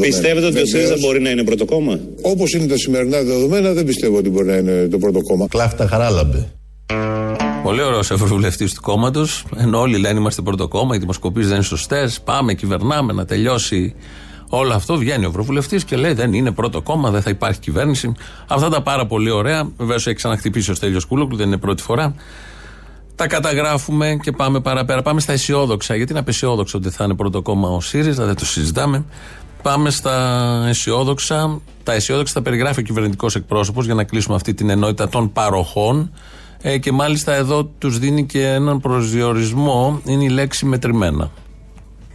Πιστεύετε 0.01 0.47
ότι 0.47 0.55
το 0.55 0.61
Βεβαίως. 0.65 0.69
ΣΥΡΙΖΑ 0.69 0.95
μπορεί 1.07 1.21
να 1.21 1.31
είναι 1.31 1.45
πρώτο 1.45 1.65
κόμμα. 1.65 1.99
Όπως 2.23 2.53
είναι 2.53 2.67
τα 2.67 2.77
σημερινά 2.77 3.23
δεδομένα, 3.23 3.73
δεν 3.73 3.85
πιστεύω 3.85 4.17
ότι 4.17 4.31
μπορεί 4.31 4.47
να 4.47 4.57
είναι 4.57 4.89
το 4.91 4.99
πρώτο 4.99 5.21
κόμμα. 5.21 5.47
Κλάφτα 5.49 5.87
χαράλαμπε. 5.87 6.49
Πολύ 7.63 7.83
ωραίος 7.83 8.11
ευρωβουλευτής 8.11 8.75
του 8.75 8.81
κόμματος. 8.81 9.45
Ενώ 9.57 9.81
όλοι 9.81 9.99
λένε 9.99 10.19
είμαστε 10.19 10.43
πρώτο 10.43 10.69
κόμμα, 10.69 10.95
οι 10.95 10.99
δημοσκοπήσεις 10.99 11.49
δεν 11.49 11.57
είναι 11.57 11.67
σωστές. 11.67 12.21
Πάμε, 12.21 12.55
κυβερνάμε, 12.55 13.13
να 13.13 13.25
τελειώσει 13.25 13.95
όλο 14.49 14.73
αυτό. 14.73 14.97
Βγαίνει 14.97 15.25
ο 15.25 15.29
ευρωβουλευτής 15.29 15.85
και 15.85 15.97
λέει 15.97 16.13
δεν 16.13 16.33
είναι 16.33 16.51
πρώτο 16.51 16.83
κόμμα, 16.83 17.11
δεν 17.11 17.23
θα 17.23 17.31
υπάρχει 17.31 17.61
κυβέρνηση. 17.61 18.13
Αυτά 18.49 18.69
τα 18.69 18.83
πάρα 18.83 19.07
πολύ 19.07 19.31
ωραία. 19.31 19.71
Βεβαίως 19.77 20.07
έχει 20.07 20.17
ξαναχτυπήσει 20.17 20.71
ο 20.71 20.75
Στέλιος 20.75 21.05
Κούλογλου, 21.05 21.37
δεν 21.37 21.47
είναι 21.47 21.59
πρώτη 21.59 21.83
φορά. 21.83 22.15
Τα 23.17 23.27
καταγράφουμε 23.27 24.19
και 24.23 24.33
πάμε 24.33 24.61
παραπέρα. 24.61 25.03
Πάμε 25.03 25.21
στα 25.21 25.33
αισιόδοξα. 25.33 25.97
Γιατί 25.97 26.11
είναι 26.11 26.21
απεσιόδοξο 26.21 26.79
ότι 26.79 26.91
θα 26.91 27.05
είναι 27.05 27.15
πρώτο 27.15 27.43
κόμμα 27.43 27.69
ο 27.69 27.81
ΣΥΡΙΖΑ, 27.81 28.25
δεν 28.25 28.37
το 28.37 28.47
συζητάμε. 28.47 29.05
Πάμε 29.63 29.91
στα 29.91 30.65
αισιόδοξα. 30.69 31.61
Τα 31.83 31.93
αισιόδοξα 31.93 32.35
τα 32.35 32.43
περιγράφει 32.43 32.81
ο 32.81 32.83
κυβερνητικός 32.83 33.35
εκπρόσωπος 33.35 33.85
για 33.85 33.95
να 33.95 34.05
κλείσουμε 34.05 34.35
αυτή 34.35 34.55
την 34.55 34.71
ενότητα 34.71 35.09
των 35.09 35.33
παροχών. 35.33 36.13
Ε, 36.61 36.79
και 36.79 36.93
μάλιστα 36.93 37.35
εδώ 37.35 37.65
τους 37.65 37.99
δίνει 37.99 38.27
και 38.27 38.47
έναν 38.47 38.81
προσδιορισμό. 38.81 40.01
Είναι 40.05 40.25
η 40.25 40.29
λέξη 40.29 40.67
μετρημένα. 40.67 41.31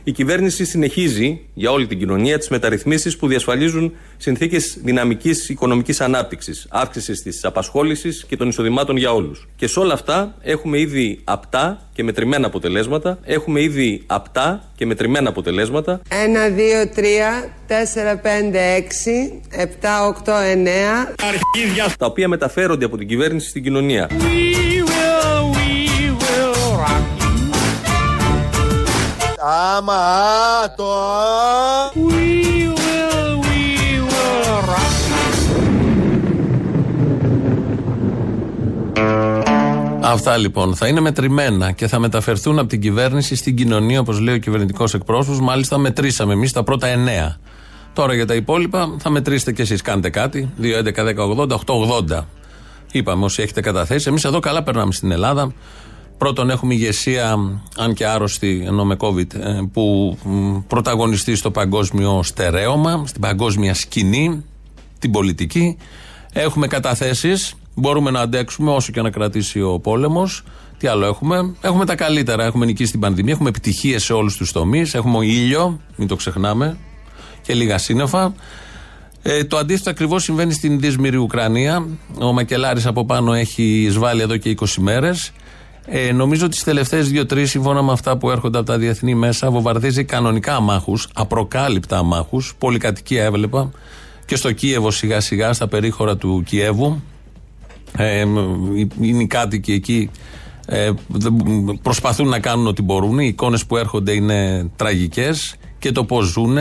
Η 0.03 0.11
κυβέρνηση 0.11 0.65
συνεχίζει 0.65 1.39
για 1.53 1.71
όλη 1.71 1.87
την 1.87 1.99
κοινωνία 1.99 2.37
τις 2.37 2.49
μεταρρυθμίσεις 2.49 3.17
που 3.17 3.27
διασφαλίζουν 3.27 3.93
συνθήκες 4.17 4.77
δυναμικής 4.83 5.49
οικονομικής 5.49 6.01
ανάπτυξης, 6.01 6.67
αύξησης 6.69 7.21
της 7.21 7.45
απασχόλησης 7.45 8.25
και 8.27 8.37
των 8.37 8.47
εισοδημάτων 8.47 8.97
για 8.97 9.13
όλους. 9.13 9.47
Και 9.55 9.67
σε 9.67 9.79
όλα 9.79 9.93
αυτά 9.93 10.35
έχουμε 10.41 10.79
ήδη 10.79 11.19
απτά 11.23 11.89
και 11.93 12.03
μετρημένα 12.03 12.47
αποτελέσματα. 12.47 13.19
Έχουμε 13.23 13.61
ήδη 13.61 14.03
απτά 14.05 14.71
και 14.75 14.85
μετρημένα 14.85 15.29
αποτελέσματα. 15.29 16.01
1, 16.09 16.49
2, 16.49 16.85
3, 16.85 17.49
4, 17.67 18.15
5, 18.15 18.59
6, 18.59 19.41
7, 19.49 20.05
8, 20.05 20.41
9. 20.41 21.13
Τα 21.97 22.05
οποία 22.05 22.27
μεταφέρονται 22.27 22.85
από 22.85 22.97
την 22.97 23.07
κυβέρνηση 23.07 23.49
στην 23.49 23.63
κοινωνία. 23.63 24.09
Άμα 29.43 29.93
το 30.75 30.83
Αυτά 40.03 40.37
λοιπόν 40.37 40.75
θα 40.75 40.87
είναι 40.87 40.99
μετρημένα 40.99 41.71
και 41.71 41.87
θα 41.87 41.99
μεταφερθούν 41.99 42.59
από 42.59 42.67
την 42.67 42.81
κυβέρνηση 42.81 43.35
στην 43.35 43.55
κοινωνία, 43.55 43.99
όπως 43.99 44.19
λέει 44.19 44.35
ο 44.35 44.37
κυβερνητικός 44.37 44.93
εκπρόσωπος. 44.93 45.39
Μάλιστα, 45.39 45.77
μετρήσαμε 45.77 46.33
εμείς 46.33 46.51
τα 46.51 46.63
πρώτα 46.63 46.87
εννέα. 46.87 47.37
Τώρα 47.93 48.13
για 48.13 48.25
τα 48.25 48.33
υπόλοιπα 48.33 48.95
θα 48.99 49.09
μετρήσετε 49.09 49.51
κι 49.51 49.61
εσείς. 49.61 49.81
Κάντε 49.81 50.09
κάτι. 50.09 50.49
2, 50.61 50.77
11, 50.77 51.03
10, 51.03 51.23
80, 51.23 51.55
8, 51.55 51.73
80. 51.73 52.27
Είπαμε 52.91 53.25
όσοι 53.25 53.41
έχετε 53.41 53.61
καταθέσει. 53.61 54.09
Εμείς 54.09 54.23
εδώ 54.23 54.39
καλά 54.39 54.63
περνάμε 54.63 54.91
στην 54.91 55.11
Ελλάδα. 55.11 55.53
Πρώτον, 56.21 56.49
έχουμε 56.49 56.73
ηγεσία, 56.73 57.31
αν 57.77 57.93
και 57.93 58.05
άρρωστη, 58.05 58.63
ενώ 58.65 58.85
με 58.85 58.95
COVID, 58.99 59.33
ε, 59.33 59.59
που 59.73 60.17
μ, 60.23 60.57
πρωταγωνιστεί 60.67 61.35
στο 61.35 61.51
παγκόσμιο 61.51 62.23
στερέωμα, 62.23 63.03
στην 63.07 63.21
παγκόσμια 63.21 63.73
σκηνή, 63.73 64.45
την 64.99 65.11
πολιτική. 65.11 65.77
Έχουμε 66.33 66.67
καταθέσεις. 66.67 67.53
Μπορούμε 67.75 68.11
να 68.11 68.19
αντέξουμε 68.19 68.71
όσο 68.71 68.91
και 68.91 69.01
να 69.01 69.09
κρατήσει 69.09 69.61
ο 69.61 69.79
πόλεμος. 69.79 70.43
Τι 70.77 70.87
άλλο 70.87 71.05
έχουμε; 71.05 71.55
Έχουμε 71.61 71.85
τα 71.85 71.95
καλύτερα. 71.95 72.43
Έχουμε 72.43 72.65
νικήσει 72.65 72.91
την 72.91 72.99
πανδημία. 72.99 73.33
Έχουμε 73.33 73.49
επιτυχίες 73.49 74.03
σε 74.03 74.13
όλους 74.13 74.37
τους 74.37 74.51
τομείς. 74.51 74.93
Έχουμε 74.93 75.25
ήλιο, 75.25 75.79
μην 75.95 76.07
το 76.07 76.15
ξεχνάμε. 76.15 76.77
Και 77.41 77.53
λίγα 77.53 77.77
σύννεφα. 77.77 78.33
Ε, 79.21 79.43
το 79.43 79.57
αντίθετο 79.57 79.89
ακριβώς 79.89 80.23
συμβαίνει 80.23 80.53
στην 80.53 80.79
δύσμηρη 80.79 81.17
Ουκρανία. 81.17 81.87
Ο 82.19 82.33
Μακελάρης 82.33 82.85
από 82.85 83.05
πάνω 83.05 83.33
έχει 83.33 83.63
εισβάλει 83.63 84.21
εδώ 84.21 84.37
και 84.37 84.49
20 84.49 84.65
μέρες. 84.77 85.31
Ε, 85.85 86.11
νομίζω 86.11 86.45
ότι 86.45 86.57
τι 86.57 86.63
τελευταίες 86.63 87.09
δύο-τρεις, 87.09 87.49
σύμφωνα 87.49 87.81
με 87.81 87.91
αυτά 87.91 88.17
που 88.17 88.29
έρχονται 88.31 88.57
από 88.57 88.67
τα 88.67 88.77
διεθνή 88.77 89.15
μέσα, 89.15 89.51
βομβαρδίζει 89.51 90.03
κανονικά 90.03 90.55
αμάχους, 90.55 91.07
απροκάλυπτα 91.13 91.97
αμάχους. 91.97 92.53
Πολυκατοικία 92.57 93.23
έβλεπα 93.23 93.71
και 94.25 94.35
στο 94.35 94.51
Κίεβο 94.51 94.91
σιγά-σιγά, 94.91 95.53
στα 95.53 95.67
περίχωρα 95.67 96.17
του 96.17 96.43
Κιέβου. 96.45 97.01
Ε, 97.97 98.25
οι- 98.75 99.17
οι 99.19 99.27
κάτοικοι 99.27 99.73
εκεί 99.73 100.09
ε, 100.65 100.91
δεν- 101.07 101.79
προσπαθούν 101.81 102.27
να 102.27 102.39
κάνουν 102.39 102.67
ό,τι 102.67 102.81
μπορούν. 102.81 103.19
Οι 103.19 103.25
εικόνες 103.27 103.65
που 103.65 103.77
έρχονται 103.77 104.11
είναι 104.11 104.69
τραγικές 104.75 105.55
και 105.79 105.91
το 105.91 106.03
πώς 106.03 106.25
ζουν, 106.27 106.53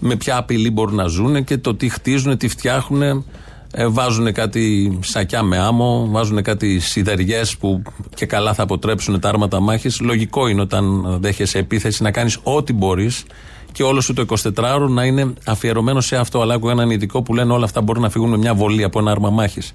με 0.00 0.16
ποια 0.18 0.36
απειλή 0.36 0.70
μπορούν 0.70 0.94
να 0.94 1.06
ζουν 1.06 1.44
και 1.44 1.56
το 1.58 1.74
τι 1.74 1.88
χτίζουν, 1.88 2.36
τι 2.38 2.48
φτιάχνουν. 2.48 3.24
Ε, 3.72 3.86
βάζουν 3.88 4.32
κάτι 4.32 4.98
σακιά 5.02 5.42
με 5.42 5.58
άμμο, 5.58 6.06
βάζουν 6.10 6.42
κάτι 6.42 6.78
σιδεριές 6.80 7.56
που 7.56 7.82
και 8.14 8.26
καλά 8.26 8.54
θα 8.54 8.62
αποτρέψουν 8.62 9.20
τα 9.20 9.28
άρματα 9.28 9.60
μάχης. 9.60 10.00
Λογικό 10.00 10.48
είναι 10.48 10.60
όταν 10.60 11.16
δέχεσαι 11.20 11.58
επίθεση 11.58 12.02
να 12.02 12.10
κάνεις 12.10 12.38
ό,τι 12.42 12.72
μπορείς 12.72 13.24
και 13.72 13.82
όλο 13.82 14.00
σου 14.00 14.12
το 14.12 14.24
24ωρο 14.28 14.86
να 14.88 15.04
είναι 15.04 15.32
αφιερωμένο 15.46 16.00
σε 16.00 16.16
αυτό. 16.16 16.40
Αλλά 16.40 16.54
άκουγα 16.54 16.72
έναν 16.72 16.90
ειδικό 16.90 17.22
που 17.22 17.34
λένε 17.34 17.52
όλα 17.52 17.64
αυτά 17.64 17.80
μπορούν 17.80 18.02
να 18.02 18.10
φύγουν 18.10 18.28
με 18.30 18.36
μια 18.36 18.54
βολή 18.54 18.84
από 18.84 18.98
ένα 18.98 19.10
άρμα 19.10 19.30
μάχης. 19.30 19.72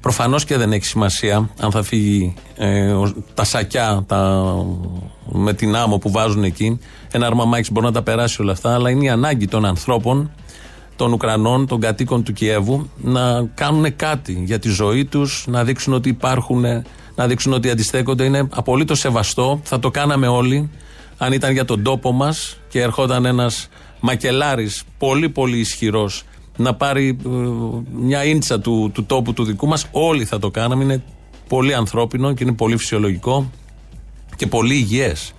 Προφανώς 0.00 0.44
και 0.44 0.56
δεν 0.56 0.72
έχει 0.72 0.84
σημασία 0.84 1.48
αν 1.60 1.70
θα 1.70 1.82
φύγει 1.82 2.34
ε, 2.56 2.90
ο- 2.92 3.12
τα 3.34 3.44
σακιά 3.44 4.04
τα, 4.06 4.42
με 5.32 5.52
την 5.52 5.76
άμμο 5.76 5.98
που 5.98 6.10
βάζουν 6.10 6.44
εκεί. 6.44 6.78
Ένα 7.12 7.26
άρμα 7.26 7.44
μάχης 7.44 7.72
μπορεί 7.72 7.86
να 7.86 7.92
τα 7.92 8.02
περάσει 8.02 8.42
όλα 8.42 8.52
αυτά, 8.52 8.74
αλλά 8.74 8.90
είναι 8.90 9.04
η 9.04 9.08
ανάγκη 9.08 9.46
των 9.46 9.64
ανθρώπων, 9.64 10.30
των 10.96 11.12
Ουκρανών, 11.12 11.66
των 11.66 11.80
κατοίκων 11.80 12.22
του 12.22 12.32
Κιέβου 12.32 12.90
να 12.96 13.44
κάνουν 13.54 13.96
κάτι 13.96 14.42
για 14.46 14.58
τη 14.58 14.68
ζωή 14.68 15.04
τους, 15.04 15.44
να 15.48 15.64
δείξουν 15.64 15.92
ότι 15.92 16.08
υπάρχουν, 16.08 16.64
να 17.14 17.26
δείξουν 17.26 17.52
ότι 17.52 17.70
αντιστέκονται. 17.70 18.24
Είναι 18.24 18.48
απολύτως 18.50 18.98
σεβαστό. 18.98 19.60
Θα 19.62 19.78
το 19.78 19.90
κάναμε 19.90 20.26
όλοι 20.26 20.70
αν 21.18 21.32
ήταν 21.32 21.52
για 21.52 21.64
τον 21.64 21.82
τόπο 21.82 22.12
μας 22.12 22.58
και 22.68 22.80
ερχόταν 22.80 23.24
ένας 23.24 23.68
μακελάρης 24.00 24.82
πολύ 24.98 25.28
πολύ 25.28 25.58
ισχυρός 25.58 26.24
να 26.56 26.74
πάρει 26.74 27.18
ε, 27.26 27.28
μια 27.92 28.24
ίντσα 28.24 28.60
του, 28.60 28.90
του 28.94 29.04
τόπου 29.04 29.32
του 29.32 29.44
δικού 29.44 29.66
μας. 29.66 29.86
Όλοι 29.90 30.24
θα 30.24 30.38
το 30.38 30.50
κάναμε. 30.50 30.84
Είναι 30.84 31.02
πολύ 31.48 31.74
ανθρώπινο 31.74 32.34
και 32.34 32.44
είναι 32.44 32.52
πολύ 32.52 32.76
φυσιολογικό 32.76 33.50
και 34.36 34.46
πολύ 34.46 34.74
υγιές. 34.74 35.32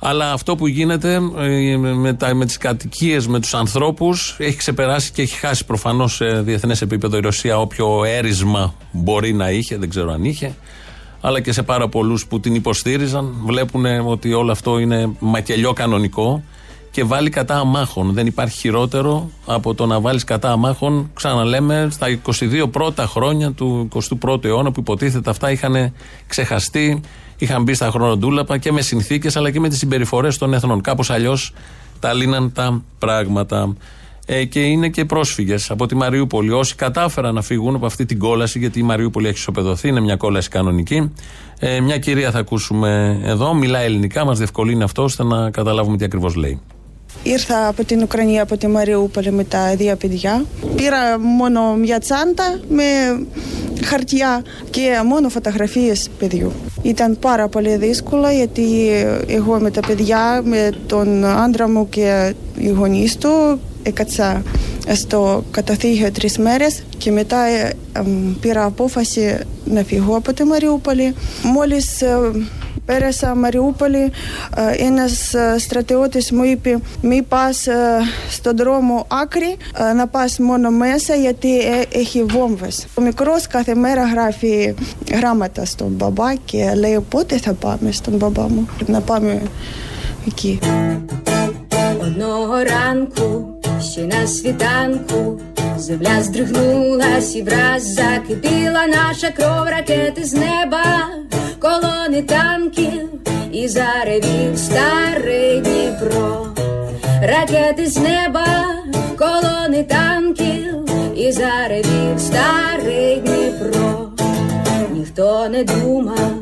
Αλλά 0.00 0.32
αυτό 0.32 0.56
που 0.56 0.66
γίνεται 0.66 1.14
ε, 1.38 1.76
με, 1.76 2.12
τα, 2.12 2.34
με 2.34 2.46
τις 2.46 2.56
κατοικίες, 2.56 3.26
με 3.26 3.40
τους 3.40 3.54
ανθρώπους 3.54 4.36
έχει 4.38 4.56
ξεπεράσει 4.56 5.12
και 5.12 5.22
έχει 5.22 5.36
χάσει 5.36 5.64
προφανώς 5.64 6.14
σε 6.14 6.40
διεθνές 6.42 6.82
επίπεδο 6.82 7.16
η 7.16 7.20
Ρωσία 7.20 7.58
όποιο 7.58 8.04
έρισμα 8.04 8.74
μπορεί 8.92 9.32
να 9.32 9.50
είχε, 9.50 9.76
δεν 9.76 9.88
ξέρω 9.88 10.12
αν 10.12 10.24
είχε 10.24 10.54
αλλά 11.20 11.40
και 11.40 11.52
σε 11.52 11.62
πάρα 11.62 11.88
πολλούς 11.88 12.26
που 12.26 12.40
την 12.40 12.54
υποστήριζαν 12.54 13.34
βλέπουν 13.44 13.84
ότι 14.06 14.32
όλο 14.32 14.52
αυτό 14.52 14.78
είναι 14.78 15.10
μακελιό 15.18 15.72
κανονικό 15.72 16.42
και 16.90 17.04
βάλει 17.04 17.30
κατά 17.30 17.58
αμάχων. 17.58 18.12
Δεν 18.12 18.26
υπάρχει 18.26 18.58
χειρότερο 18.58 19.30
από 19.46 19.74
το 19.74 19.86
να 19.86 20.00
βάλεις 20.00 20.24
κατά 20.24 20.50
αμάχων, 20.50 21.10
ξαναλέμε, 21.14 21.88
στα 21.90 22.06
22 22.26 22.70
πρώτα 22.70 23.06
χρόνια 23.06 23.52
του 23.52 23.88
21ου 24.20 24.44
αιώνα 24.44 24.72
που 24.72 24.80
υποτίθεται 24.80 25.30
αυτά 25.30 25.50
είχαν 25.50 25.92
ξεχαστεί, 26.26 27.00
είχαν 27.38 27.62
μπει 27.62 27.74
στα 27.74 27.90
χρονοτούλαπα 27.90 28.58
και 28.58 28.72
με 28.72 28.80
συνθήκες 28.80 29.36
αλλά 29.36 29.50
και 29.50 29.60
με 29.60 29.68
τις 29.68 29.78
συμπεριφορές 29.78 30.38
των 30.38 30.54
εθνών. 30.54 30.80
Κάπως 30.80 31.10
αλλιώς 31.10 31.52
τα 32.00 32.12
λύναν 32.12 32.52
τα 32.52 32.82
πράγματα. 32.98 33.76
Ε, 34.30 34.44
και 34.44 34.60
είναι 34.60 34.88
και 34.88 35.04
πρόσφυγες 35.04 35.70
από 35.70 35.86
τη 35.86 35.94
Μαριούπολη. 35.94 36.52
Όσοι 36.52 36.74
κατάφεραν 36.74 37.34
να 37.34 37.42
φύγουν 37.42 37.74
από 37.74 37.86
αυτή 37.86 38.06
την 38.06 38.18
κόλαση, 38.18 38.58
γιατί 38.58 38.78
η 38.78 38.82
Μαριούπολη 38.82 39.26
έχει 39.28 39.36
ισοπεδωθεί, 39.36 39.88
είναι 39.88 40.00
μια 40.00 40.16
κόλαση 40.16 40.48
κανονική. 40.48 41.12
Ε, 41.58 41.80
μια 41.80 41.98
κυρία 41.98 42.30
θα 42.30 42.38
ακούσουμε 42.38 43.20
εδώ, 43.24 43.54
μιλάει 43.54 43.84
ελληνικά, 43.84 44.24
μας 44.24 44.38
διευκολύνει 44.38 44.82
αυτό 44.82 45.02
ώστε 45.02 45.24
να 45.24 45.50
καταλάβουμε 45.50 45.96
τι 45.96 46.04
ακριβώς 46.04 46.34
λέει. 46.34 46.60
Ήρθα 47.22 47.68
από 47.68 47.84
την 47.84 48.02
Ουκρανία, 48.02 48.42
από 48.42 48.56
τη 48.56 48.66
Μαριούπολη 48.66 49.30
με 49.32 49.44
τα 49.44 49.74
δύο 49.76 49.96
παιδιά. 49.96 50.44
Πήρα 50.76 51.18
μόνο 51.18 51.74
μια 51.74 51.98
τσάντα 51.98 52.60
με 52.68 52.84
χαρτιά 53.84 54.42
και 54.70 55.00
μόνο 55.06 55.28
φωτογραφίες 55.28 56.08
παιδιού. 56.18 56.52
Ήταν 56.82 57.18
πάρα 57.18 57.48
πολύ 57.48 57.76
δύσκολο 57.76 58.30
γιατί 58.30 58.90
εγώ 59.26 59.58
με 59.60 59.70
τα 59.70 59.80
παιδιά, 59.80 60.42
με 60.44 60.70
τον 60.86 61.24
άντρα 61.24 61.68
μου 61.68 61.88
και 61.88 62.34
οι 62.58 62.68
γονείς 62.68 63.16
του 63.16 63.60
έκατσα 63.82 64.42
στο 64.92 65.44
καταθήκιο 65.50 66.12
τρεις 66.12 66.38
μέρες 66.38 66.82
και 66.98 67.10
μετά 67.10 67.40
ε, 67.44 67.72
ε, 67.92 68.02
πήρα 68.40 68.64
απόφαση 68.64 69.38
να 69.64 69.82
φύγω 69.82 70.16
από 70.16 70.32
τη 70.32 70.44
Μαριούπολη. 70.44 71.14
Μόλις 71.42 72.02
Peresā, 72.88 73.34
Маріуполі 73.34 74.10
е, 74.58 74.76
І 74.76 74.90
нас 74.90 75.34
е, 75.34 75.60
стратеоти 75.60 76.22
смипі 76.22 76.78
мій 77.02 77.22
пас 77.22 77.68
е, 77.68 78.06
стодрому 78.30 79.04
Акрі, 79.08 79.56
на 79.94 80.06
пас 80.06 80.40
мономеса, 80.40 81.14
яти 81.14 81.86
ехі 81.94 82.22
вомвес. 82.22 82.86
Мікрос 82.98 83.46
каθε 83.46 83.74
мера 83.74 84.06
графії 84.06 84.74
з 85.56 85.66
стон 85.66 85.94
бабаки, 85.94 86.72
леопоти 86.76 87.38
та 87.38 87.54
пам'ять 87.54 87.94
стон 87.94 88.18
бабаму. 88.18 88.66
На 88.88 89.00
пам'ять 89.00 89.42
які. 90.26 90.60
Одного 92.00 92.64
ранку, 92.64 93.44
ще 93.80 94.06
на 94.06 94.26
світанку, 94.26 95.40
земля 95.78 96.22
здригнулась 96.22 97.36
і 97.36 97.42
враз 97.42 97.94
закипіла 97.94 98.86
наша 98.86 99.30
кров 99.30 99.68
ракети 99.68 100.24
з 100.24 100.34
неба, 100.34 100.84
колони 101.58 102.22
танків 102.22 103.08
і 103.52 103.68
заревів 103.68 104.58
старий 104.58 105.60
Дніпро. 105.60 106.46
Ракети 107.22 107.86
з 107.86 107.96
неба, 107.96 108.46
колони 109.18 109.82
танків 109.82 110.74
і 111.16 111.32
заревів 111.32 112.18
старий 112.18 113.16
Дніпро. 113.16 114.08
Ніхто 114.90 115.48
не 115.48 115.64
думав, 115.64 116.32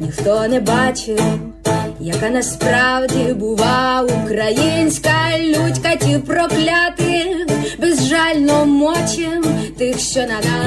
ніхто 0.00 0.48
не 0.48 0.60
бачив, 0.60 1.20
яка 2.00 2.28
насправді 2.30 3.34
бува 3.34 4.06
українська 4.22 5.38
лють 5.38 5.78
катів 5.78 6.24
проклятих, 6.24 7.46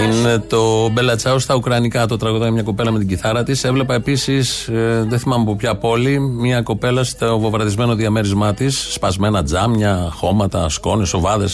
Είναι 0.03 0.39
το 0.39 0.89
Μπελατσάου 0.89 1.39
στα 1.39 1.55
Ουκρανικά 1.55 2.05
το 2.05 2.17
τραγουδάει 2.17 2.51
μια 2.51 2.63
κοπέλα 2.63 2.91
με 2.91 2.99
την 2.99 3.07
κιθάρα 3.07 3.43
της. 3.43 3.63
Έβλεπα 3.63 3.93
επίσης, 3.93 4.67
ε, 4.67 5.05
δεν 5.07 5.19
θυμάμαι 5.19 5.41
από 5.41 5.55
ποια 5.55 5.75
πόλη, 5.75 6.19
μια 6.19 6.61
κοπέλα 6.61 7.03
στο 7.03 7.39
βοβραδισμένο 7.39 7.95
διαμέρισμά 7.95 8.53
της. 8.53 8.87
Σπασμένα 8.93 9.43
τζάμια, 9.43 10.09
χώματα, 10.13 10.69
σκόνες, 10.69 11.13
οβάδε, 11.13 11.47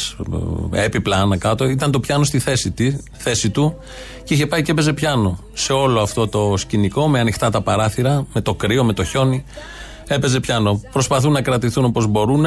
ε, 0.71 0.83
έπιπλα 0.83 1.17
ανακάτω. 1.17 1.65
Ήταν 1.65 1.91
το 1.91 1.99
πιάνο 1.99 2.23
στη 2.23 2.39
θέση, 2.39 2.71
τη, 2.71 2.95
θέση 3.17 3.49
του 3.49 3.75
και 4.23 4.33
είχε 4.33 4.47
πάει 4.47 4.61
και 4.61 4.71
έπαιζε 4.71 4.93
πιάνο. 4.93 5.39
Σε 5.53 5.73
όλο 5.73 6.01
αυτό 6.01 6.27
το 6.27 6.53
σκηνικό, 6.57 7.07
με 7.07 7.19
ανοιχτά 7.19 7.49
τα 7.49 7.61
παράθυρα, 7.61 8.25
με 8.33 8.41
το 8.41 8.53
κρύο, 8.53 8.83
με 8.83 8.93
το 8.93 9.03
χιόνι 9.03 9.43
έπαιζε 10.07 10.39
πιάνο. 10.39 10.81
Προσπαθούν 10.91 11.31
να 11.31 11.41
κρατηθούν 11.41 11.85
όπως 11.85 12.07
μπορούν. 12.07 12.45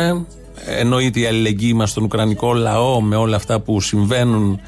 Εννοείται 0.65 1.21
η 1.21 1.27
αλληλεγγύη 1.27 1.73
μας 1.75 1.91
στον 1.91 2.05
Ουκρανικό 2.05 2.55
λαό 2.55 3.01
με 3.01 3.17
όλα 3.17 3.37
αυτά 3.37 3.61
που 3.61 3.81
συμβαίνουν 3.81 4.61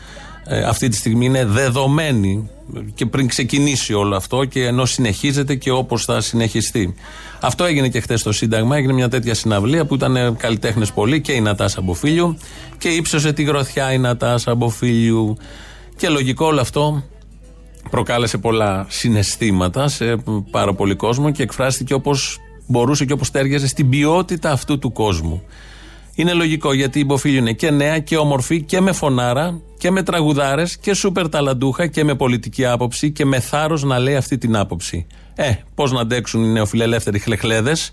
ε, 0.45 0.63
αυτή 0.63 0.89
τη 0.89 0.97
στιγμή 0.97 1.27
είναι 1.27 1.45
δεδομένη 1.45 2.51
και 2.95 3.07
πριν 3.07 3.29
ξεκινήσει 3.29 3.95
όλο 3.95 4.17
αυτό 4.17 4.45
και 4.45 4.65
ενώ 4.65 4.85
συνεχίζεται 4.85 5.55
και 5.55 5.71
όπως 5.71 6.05
θα 6.05 6.21
συνεχιστεί. 6.21 6.95
Αυτό 7.41 7.65
έγινε 7.65 7.89
και 7.89 8.01
χθες 8.01 8.21
στο 8.21 8.33
Σύνταγμα, 8.33 8.77
έγινε 8.77 8.93
μια 8.93 9.09
τέτοια 9.09 9.35
συναυλία 9.35 9.85
που 9.85 9.95
ήταν 9.95 10.37
καλλιτέχνες 10.37 10.93
πολλοί 10.93 11.21
και 11.21 11.33
η 11.33 11.41
Νατάσα 11.41 11.79
Αμποφίλιου 11.79 12.39
και 12.79 12.89
ύψωσε 12.89 13.33
τη 13.33 13.43
γροθιά 13.43 13.93
η 13.93 13.99
Νατάσα 13.99 14.51
Αμποφίλιου. 14.51 15.37
Και 15.97 16.09
λογικό 16.09 16.47
όλο 16.47 16.61
αυτό 16.61 17.03
προκάλεσε 17.91 18.39
πολλά 18.39 18.87
συναισθήματα 18.89 19.89
σε 19.89 20.17
πάρα 20.51 20.75
πολύ 20.75 20.95
κόσμο 20.95 21.31
και 21.31 21.43
εκφράστηκε 21.43 21.95
όπως 21.95 22.39
μπορούσε 22.67 23.05
και 23.05 23.13
όπως 23.13 23.31
τέριαζε 23.31 23.67
στην 23.67 23.89
ποιότητα 23.89 24.51
αυτού 24.51 24.79
του 24.79 24.93
κόσμου. 24.93 25.43
Είναι 26.19 26.33
λογικό 26.33 26.73
γιατί 26.73 26.99
η 26.99 27.05
Μποφίλιο 27.07 27.39
είναι 27.39 27.53
και 27.53 27.71
νέα 27.71 27.99
και 27.99 28.17
όμορφη 28.17 28.63
και 28.63 28.81
με 28.81 28.93
φωνάρα 28.93 29.61
και 29.79 29.91
με 29.91 30.03
τραγουδάρες 30.03 30.77
και 30.77 30.95
σούπερ 30.95 31.29
ταλαντούχα 31.29 31.87
και 31.87 32.05
με 32.05 32.15
πολιτική 32.15 32.67
άποψη 32.67 33.13
και 33.13 33.25
με 33.25 33.41
θάρρος 33.41 33.83
να 33.83 33.99
λέει 33.99 34.17
αυτή 34.17 34.39
την 34.39 34.57
άποψη. 34.57 35.07
Ε, 35.35 35.53
πώς 35.75 35.93
να 35.93 36.01
αντέξουν 36.01 36.45
οι 36.45 36.49
νεοφιλελεύθεροι 36.49 37.19
χλεχλέδες 37.19 37.93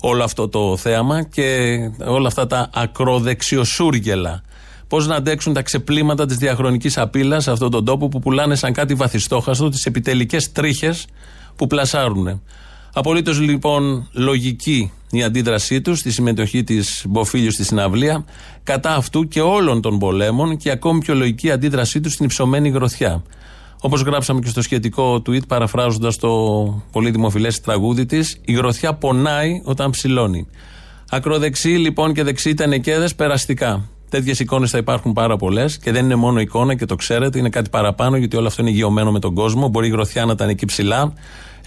όλο 0.00 0.24
αυτό 0.24 0.48
το 0.48 0.76
θέαμα 0.76 1.22
και 1.22 1.76
όλα 2.06 2.26
αυτά 2.26 2.46
τα 2.46 2.70
ακροδεξιοσούργελα. 2.74 4.42
Πώς 4.88 5.06
να 5.06 5.14
αντέξουν 5.14 5.52
τα 5.52 5.62
ξεπλήματα 5.62 6.26
της 6.26 6.36
διαχρονικής 6.36 6.98
απειλή 6.98 7.42
σε 7.42 7.50
αυτόν 7.50 7.70
τον 7.70 7.84
τόπο 7.84 8.08
που 8.08 8.18
πουλάνε 8.18 8.54
σαν 8.54 8.72
κάτι 8.72 8.94
βαθιστόχαστο 8.94 9.68
τις 9.68 9.86
επιτελικές 9.86 10.52
τρίχες 10.52 11.06
που 11.56 11.66
πλασάρουν. 11.66 12.42
Απολύτως 12.98 13.40
λοιπόν 13.40 14.08
λογική 14.12 14.92
η 15.10 15.22
αντίδρασή 15.22 15.80
τους 15.80 15.98
στη 15.98 16.10
συμμετοχή 16.10 16.64
της 16.64 17.04
Μποφίλιου 17.08 17.52
στη 17.52 17.64
συναυλία 17.64 18.24
κατά 18.62 18.94
αυτού 18.94 19.28
και 19.28 19.40
όλων 19.40 19.80
των 19.80 19.98
πολέμων 19.98 20.56
και 20.56 20.70
ακόμη 20.70 21.00
πιο 21.00 21.14
λογική 21.14 21.46
η 21.46 21.50
αντίδρασή 21.50 22.00
τους 22.00 22.12
στην 22.12 22.24
υψωμένη 22.24 22.68
γροθιά. 22.68 23.22
Όπως 23.80 24.00
γράψαμε 24.00 24.40
και 24.40 24.48
στο 24.48 24.62
σχετικό 24.62 25.14
tweet, 25.14 25.46
παραφράζοντας 25.48 26.16
το 26.16 26.28
πολύ 26.92 27.10
δημοφιλές 27.10 27.60
τραγούδι 27.60 28.06
της, 28.06 28.40
η 28.44 28.52
γροθιά 28.52 28.94
πονάει 28.94 29.60
όταν 29.64 29.90
ψηλώνει. 29.90 30.46
Ακροδεξί 31.10 31.68
λοιπόν 31.68 32.12
και 32.12 32.22
δεξί 32.22 32.50
ήταν 32.50 32.80
κέδε 32.80 33.08
περαστικά. 33.16 33.88
Τέτοιες 34.10 34.40
εικόνες 34.40 34.70
θα 34.70 34.78
υπάρχουν 34.78 35.12
πάρα 35.12 35.36
πολλές 35.36 35.78
και 35.78 35.92
δεν 35.92 36.04
είναι 36.04 36.14
μόνο 36.14 36.40
εικόνα 36.40 36.74
και 36.74 36.84
το 36.84 36.96
ξέρετε, 36.96 37.38
είναι 37.38 37.48
κάτι 37.48 37.70
παραπάνω 37.70 38.16
γιατί 38.16 38.36
όλο 38.36 38.46
αυτό 38.46 38.62
είναι 38.62 38.70
γεωμένο 38.70 39.12
με 39.12 39.18
τον 39.18 39.34
κόσμο. 39.34 39.68
Μπορεί 39.68 39.86
η 39.86 39.90
γροθιά 39.90 40.24
να 40.24 40.32
ήταν 40.32 40.48
εκεί 40.48 40.66
ψηλά, 40.66 41.12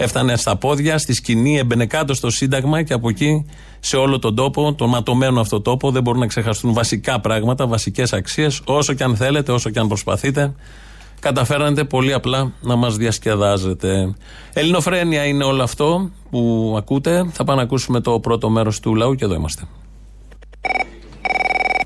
έφτανε 0.02 0.36
στα 0.36 0.56
πόδια, 0.56 0.98
στη 0.98 1.14
σκηνή, 1.14 1.58
έμπαινε 1.58 1.86
κάτω 1.86 2.14
στο 2.14 2.30
Σύνταγμα 2.30 2.84
και 2.84 2.94
από 2.94 3.10
εκεί 3.10 3.46
σε 3.80 3.98
όλο 3.98 4.20
τον 4.20 4.36
τόπο, 4.36 4.74
τον 4.74 4.90
ματωμένο 4.90 5.42
αυτό 5.42 5.62
τόπο, 5.62 5.92
δεν 5.92 6.02
μπορούν 6.02 6.20
να 6.20 6.28
ξεχαστούν 6.28 6.74
βασικά 6.74 7.20
πράγματα, 7.20 7.68
βασικές 7.68 8.14
αξίες, 8.14 8.62
όσο 8.66 8.94
και 8.94 9.04
αν 9.04 9.16
θέλετε, 9.16 9.52
όσο 9.52 9.70
και 9.70 9.80
αν 9.80 9.88
προσπαθείτε. 9.88 10.54
Καταφέρατε 11.20 11.84
πολύ 11.84 12.14
απλά 12.14 12.52
να 12.62 12.76
μας 12.76 12.98
διασκεδάζετε. 12.98 14.16
Ελληνοφρένεια 14.54 15.26
είναι 15.26 15.44
όλο 15.44 15.64
αυτό 15.64 16.10
που 16.30 16.74
ακούτε. 16.78 17.30
Θα 17.32 17.44
πάμε 17.44 17.58
να 17.58 17.64
ακούσουμε 17.64 18.00
το 18.02 18.20
πρώτο 18.20 18.50
μέρος 18.50 18.80
του 18.80 18.96
λαού 18.96 19.16
και 19.16 19.26
εδώ 19.26 19.34
είμαστε. 19.34 19.68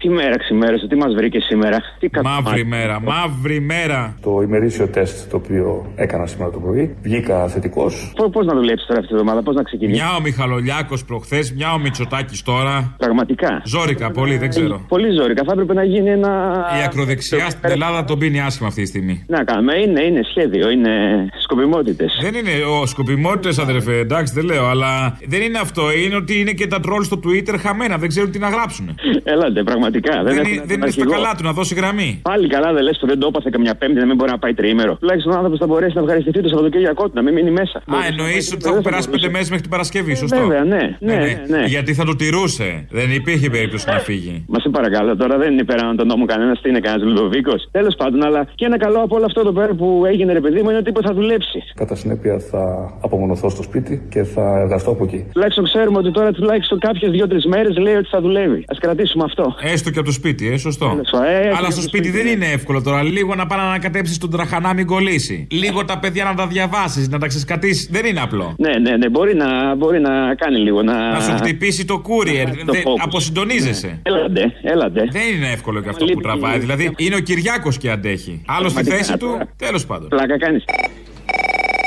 Τι 0.04 0.10
μέρα 0.10 0.38
ξημέρωσε, 0.38 0.88
τι 0.88 0.96
μας 0.96 1.14
βρήκε 1.14 1.40
σήμερα; 1.40 1.78
Τι 2.00 2.08
Μαύρη 2.24 2.66
μέρα, 2.66 3.02
μαύρη 3.02 3.60
μέρα. 3.60 4.16
Το 4.22 4.42
ημερήσιο 4.42 4.88
τεστ 4.88 5.30
το 5.30 5.36
οποίο 5.38 5.86
έκανα 5.96 6.26
σήμερα 6.26 6.52
το 6.52 6.60
πρωί 6.60 6.96
βγήκα 7.02 7.48
θετικός. 7.48 8.14
Πώς 8.32 8.46
να 8.46 8.54
δουλέψεις 8.54 8.88
τώρα 8.88 9.00
αυτή 9.00 9.12
τη 9.12 9.20
εβδομάδα, 9.20 9.44
πώς 9.44 9.56
να 9.56 9.64
ξεκινήσεις; 9.64 10.02
Μια 10.02 10.16
ο 10.16 10.22
Μιχαλολιάκος 10.22 11.06
προχθές, 11.06 11.54
μια 11.54 11.74
ο 11.74 11.80
Μητσοτάκης 11.80 12.42
τώρα. 12.42 12.96
Πραγματικά; 12.98 13.62
Ζόρικα, 13.66 14.12
πολύ, 14.12 14.38
δεν 14.38 14.50
ξέρω. 14.50 14.86
Πολύ 14.88 15.10
ζόρικα. 15.20 15.44
Θα 15.44 15.52
έπρεπε 15.52 15.74
να 15.74 15.84
γίνει 15.84 16.10
ένα. 16.10 16.32
Η 16.80 16.84
ακροδεξιά 16.86 17.50
στην 17.50 17.70
Ελλάδα 17.70 18.04
τον 18.04 18.20
πίνει 18.20 18.42
άσχημα 18.42 18.68
αυτή 18.68 18.82
τη 18.82 18.88
στιγμή. 18.88 19.24
Να 19.28 19.44
κάνουμε, 19.44 19.74
είναι, 19.80 20.02
είναι 20.02 20.22
σχέδιο, 20.30 20.70
είναι 20.70 20.92
σκοπιμότητες. 21.44 22.20
Δεν 22.22 22.34
είναι 22.34 22.66
ο 22.82 22.86
σκοπιμότητες, 22.86 23.60
αδερφέ, 23.60 23.98
εντάξει, 23.98 24.34
δεν 24.34 24.46
λέω, 24.46 24.66
αλλά 24.66 25.18
δεν 25.28 25.42
είναι 25.42 25.60
αυτό. 25.60 25.92
Είναι 26.06 26.16
ότι 26.16 26.40
είναι 26.40 26.52
και 26.52 26.68
τα 26.68 26.80
τρόλ 26.80 27.04
στο 27.04 27.20
Twitter 27.26 27.56
χαμένα, 27.60 27.98
δεν 27.98 28.10
ξέρουν 28.10 28.32
τι 28.32 28.40
να 28.40 28.50
γράψουν. 28.50 28.96
Ελάτε, 29.24 29.64
πραγματικά. 29.64 29.93
Δεν, 30.02 30.24
Δεν, 30.24 30.34
είναι, 30.34 30.56
έχουν 30.56 30.68
δεν 30.68 30.78
είναι 30.82 30.92
στα 30.92 31.02
αρχηγό. 31.02 31.12
καλά 31.12 31.32
του 31.38 31.44
να 31.44 31.52
δώσει 31.52 31.74
γραμμή. 31.76 32.20
Πάλι 32.22 32.48
καλά 32.48 32.74
δεν 32.74 32.84
λες 32.84 32.98
που 33.00 33.08
δεν 33.08 33.20
το 33.20 33.28
έπαθε 33.32 33.50
καμιά 33.52 33.76
πέμπτη 33.76 34.00
να 34.00 34.06
μην 34.06 34.16
μπορεί 34.16 34.32
να 34.32 34.40
πάει 34.44 34.54
τριήμερο. 34.54 34.96
Τουλάχιστον 35.00 35.32
ο 35.34 35.36
άνθρωπος 35.36 35.60
θα 35.60 35.68
μπορέσει 35.68 35.94
να 35.96 36.02
ευχαριστηθεί 36.02 36.42
το 36.42 36.50
Σαββατοκύριακό 36.50 37.04
του, 37.08 37.12
να 37.16 37.22
μην 37.22 37.34
μείνει 37.34 37.52
μέσα. 37.52 37.78
Α, 37.78 37.98
εννοείς 38.12 38.54
ότι 38.54 38.62
θα 38.64 38.70
έχουν 38.70 38.82
περάσει 38.82 39.10
πέντε 39.10 39.30
μέρες 39.30 39.48
μέχρι 39.50 39.62
την 39.62 39.72
Παρασκευή, 39.76 40.16
σωστό. 40.16 40.38
Βέβαια, 40.40 40.64
ναι, 40.64 40.84
ναι, 41.00 41.16
ναι, 41.16 41.44
ναι. 41.48 41.64
Γιατί 41.66 41.94
θα 41.94 42.04
το 42.06 42.16
τηρούσε. 42.16 42.86
Δεν 42.90 43.12
υπήρχε 43.12 43.50
περίπτωση 43.50 43.86
να 43.90 44.00
φύγει. 44.00 44.46
Μα 44.48 44.60
σε 44.60 44.70
παρακαλώ, 44.70 45.16
τώρα 45.16 45.38
δεν 45.38 45.52
είναι 45.54 45.64
πέραν 45.64 45.96
τον 45.96 46.08
νόμο 46.08 46.26
κανένας, 46.26 46.62
τι 46.62 46.70
είναι 46.70 46.80
κανένας 46.80 47.08
Λουδοβίκο. 47.08 47.54
Τέλος 47.72 47.96
πάντων, 47.96 48.24
αλλά 48.24 48.48
και 48.56 48.66
ένα 48.66 48.78
καλό 48.78 49.00
από 49.00 49.16
όλο 49.16 49.26
αυτό 49.26 49.40
εδώ 49.40 49.52
πέρα 49.52 49.74
που 49.74 50.04
έγινε, 50.12 50.34
ρε 50.34 50.42
παιδί 50.42 50.62
μου, 50.62 50.70
είναι 50.70 50.78
ότι 50.78 50.90
είπε 50.90 51.00
θα 51.04 51.14
δουλέψει. 51.14 51.60
Κατά 51.76 51.96
συνέπεια 51.96 52.40
θα 52.52 52.94
απομονωθώ 53.02 53.50
στο 53.50 53.64
σπίτι 53.64 54.08
και 54.10 54.24
θα 54.24 54.60
εργαστώ 54.64 54.92
από 54.92 55.04
εκεί. 55.04 55.26
Τουλάχιστον 55.34 55.64
ξέρουμε 55.64 55.98
ότι 55.98 56.12
τώρα 56.12 56.32
τουλάχιστον 56.32 56.80
κάποιες 56.80 57.12
δύο-τρεις 57.12 57.46
μέρες 57.46 57.78
λέει 57.78 57.94
ότι 57.96 58.08
θα 58.10 58.22
δουλεύει. 58.22 58.58
Α 58.60 58.76
κρατήσουμε 58.80 59.24
αυτό. 59.24 59.56
Έστω 59.74 59.83
και 59.92 60.00
από 60.00 60.08
το 60.08 60.14
σπίτι, 60.14 60.48
ε, 60.52 60.58
σωστό. 60.58 61.02
ε, 61.26 61.48
Αλλά 61.48 61.50
και 61.68 61.72
στο 61.72 61.82
το 61.82 61.82
σπίτι 61.82 61.88
σπίτι, 61.88 62.10
δεν 62.10 62.24
ναι. 62.26 62.30
είναι 62.30 62.46
εύκολο 62.54 62.82
τώρα. 62.82 63.04
Λίγο 63.04 63.36
να 63.36 63.46
πάει 63.46 63.60
να 63.60 63.66
ανακατέψεις 63.66 64.18
τον 64.18 64.30
τραχανά, 64.30 64.74
μην 64.74 64.86
κολλήσει. 64.86 65.48
Λίγο 65.52 65.86
τα 65.86 66.00
παιδιά 66.00 66.24
να 66.24 66.34
τα 66.34 66.48
διαβάσεις, 66.48 67.10
να 67.10 67.20
τα 67.20 67.28
ξεσκατήσεις. 67.28 67.88
Δεν 67.92 68.06
είναι 68.06 68.20
απλό. 68.22 68.56
Ναι, 68.58 68.78
ναι, 68.78 68.98
ναι, 68.98 69.10
μπορεί 69.10 69.36
να, 69.36 69.76
μπορεί 69.76 70.00
να 70.00 70.36
κάνει 70.36 70.58
λίγο. 70.58 70.84
Να, 70.84 71.12
Να 71.12 71.20
σου 71.20 71.32
χτυπήσει 71.32 71.86
το 71.86 72.02
courier. 72.06 72.48
το 72.66 72.72
Δεν- 72.72 72.82
focus. 72.82 73.00
Αποσυντονίζεσαι. 73.04 74.00
Έλατε, 74.04 74.42
έλατε. 74.64 75.08
Δεν 75.12 75.22
είναι 75.36 75.52
εύκολο 75.52 75.82
και 75.82 75.90
αυτό 75.90 76.06
που 76.06 76.22
τραβάει. 76.22 76.60
Δηλαδή 76.60 76.92
είναι 76.98 77.16
ο 77.16 77.20
Κυριάκος 77.20 77.78
και 77.78 77.90
αντέχει. 77.92 78.42
Άλλο 78.48 78.70
στη 78.70 78.74
Πραγματικά 78.74 78.96
θέση 79.06 79.18
του, 79.18 79.28
τώρα. 79.28 79.48
τέλος 79.58 79.86
πάντων. 79.86 80.08
Πλάκα 80.10 80.38
κάνεις. 80.38 80.64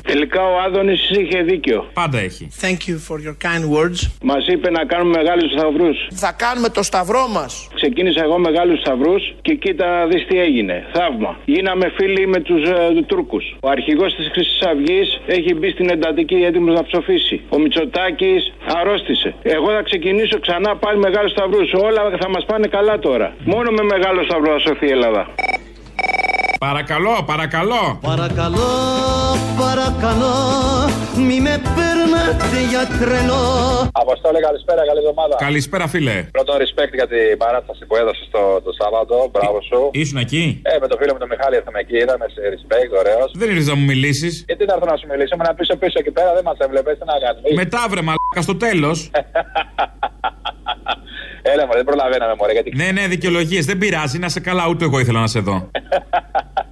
Τελικά 0.06 0.42
ο 0.42 0.60
Άδωνης 0.66 1.10
είχε 1.10 1.42
δίκιο. 1.42 1.86
Πάντα 1.92 2.18
έχει. 2.18 2.48
Thank 2.62 2.80
you 2.88 2.96
for 3.08 3.16
your 3.26 3.36
kind 3.46 3.64
words. 3.76 3.98
Μας 4.22 4.46
είπε 4.46 4.70
να 4.70 4.84
κάνουμε 4.84 5.16
μεγάλους 5.16 5.50
σταυρούς. 5.52 5.96
Θα 6.14 6.32
κάνουμε 6.32 6.68
το 6.68 6.82
σταυρό 6.82 7.28
μας. 7.28 7.68
Ξεκίνησα 7.74 8.22
εγώ 8.22 8.38
μεγάλους 8.38 8.78
σταυρούς 8.80 9.34
και 9.42 9.54
κοίτα 9.54 9.86
να 9.86 10.06
δεις 10.06 10.26
τι 10.28 10.40
έγινε. 10.40 10.86
Θαύμα. 10.92 11.36
Γίναμε 11.44 11.92
φίλοι 11.96 12.26
με 12.26 12.40
τους 12.40 12.62
ε, 12.68 13.02
Τούρκους. 13.06 13.56
Ο 13.60 13.68
αρχηγός 13.70 14.14
της 14.14 14.28
Χρυσής 14.32 14.62
Αυγής 14.70 15.20
έχει 15.26 15.54
μπει 15.54 15.70
στην 15.70 15.90
εντατική 15.90 16.34
έτοιμο 16.34 16.72
να 16.72 16.84
ψοφήσει. 16.84 17.40
Ο 17.48 17.58
Μητσοτάκης 17.58 18.52
αρρώστησε. 18.78 19.34
Εγώ 19.42 19.68
θα 19.70 19.82
ξεκινήσω 19.82 20.40
ξανά 20.40 20.76
πάλι 20.76 20.98
μεγάλους 20.98 21.30
σταυρούς. 21.30 21.72
Όλα 21.72 22.02
θα 22.20 22.28
μας 22.28 22.44
πάνε 22.44 22.66
καλά 22.66 22.98
τώρα. 22.98 23.34
Μόνο 23.44 23.70
με 23.70 23.82
μεγάλο 23.82 24.24
σταυρό 24.24 24.52
θα 24.52 24.58
σωθεί 24.58 24.86
η 24.86 24.90
Ελλάδα. 24.90 25.28
Παρακαλώ, 26.58 27.22
παρακαλώ. 27.26 27.98
Παρακαλώ, 28.10 28.68
παρακαλώ, 29.64 30.34
μη 31.26 31.40
με 31.46 31.54
παίρνετε 31.76 32.58
για 32.70 32.84
τρελό. 33.00 33.44
Αποστόλη, 33.92 34.40
καλησπέρα, 34.40 34.80
καλή 34.86 34.98
εβδομάδα. 35.04 35.34
Καλησπέρα, 35.46 35.86
φίλε. 35.86 36.16
Πρώτο 36.36 36.52
respect 36.62 36.92
για 37.00 37.08
την 37.12 37.36
παράσταση 37.38 37.82
που 37.88 37.96
έδωσε 37.96 38.24
το, 38.30 38.42
το 38.66 38.72
Σάββατο. 38.80 39.14
Μπράβο 39.32 39.58
σου. 39.68 39.78
Ήσουν 39.92 40.18
εκεί; 40.24 40.44
Ε, 40.62 40.78
με 40.82 40.86
το 40.88 40.96
φίλο 41.00 41.12
μου 41.12 41.18
τον 41.18 41.28
Μιχάλη 41.32 41.54
ήρθαμε 41.56 41.78
εκεί, 41.84 41.96
είδαμε 42.02 42.26
σε 42.34 42.40
respect, 42.52 42.90
ωραίος. 43.02 43.28
Δεν 43.40 43.48
ήρθες 43.50 43.66
να 43.66 43.74
μου 43.78 43.84
μιλήσεις. 43.92 44.44
Γιατί 44.48 44.64
να 44.68 44.72
έρθω 44.74 44.86
να 44.92 44.96
σου 45.00 45.06
μιλήσω, 45.10 45.32
ήμουν 45.36 45.54
πίσω 45.60 45.74
πίσω 45.82 45.96
εκεί 46.02 46.10
πέρα, 46.18 46.30
δεν 46.36 46.44
μας 46.48 46.58
έβλεπες, 46.64 46.94
τι 46.98 47.04
να 47.12 47.16
κάνουμε. 47.24 47.48
Μετά 47.62 47.80
βρε 47.90 48.02
μαλάκα 48.08 48.40
στο 48.46 48.56
τέλος. 48.66 48.98
Έλα, 51.52 51.66
μωρέ, 51.66 51.76
δεν 51.76 51.84
προλαβαίναμε, 51.84 52.34
μωρέ, 52.38 52.52
γιατί. 52.52 52.76
ναι, 52.76 52.90
ναι, 52.92 53.06
δικαιολογίες. 53.06 53.64
Δεν 53.66 53.78
πειράζει. 53.78 54.18
Να 54.18 54.28
σε 54.28 54.40
καλά, 54.40 54.68
ούτε 54.68 54.84
εγώ 54.84 54.98
ήθελα 54.98 55.20
να 55.20 55.26
σε 55.26 55.40
δω. 55.40 55.70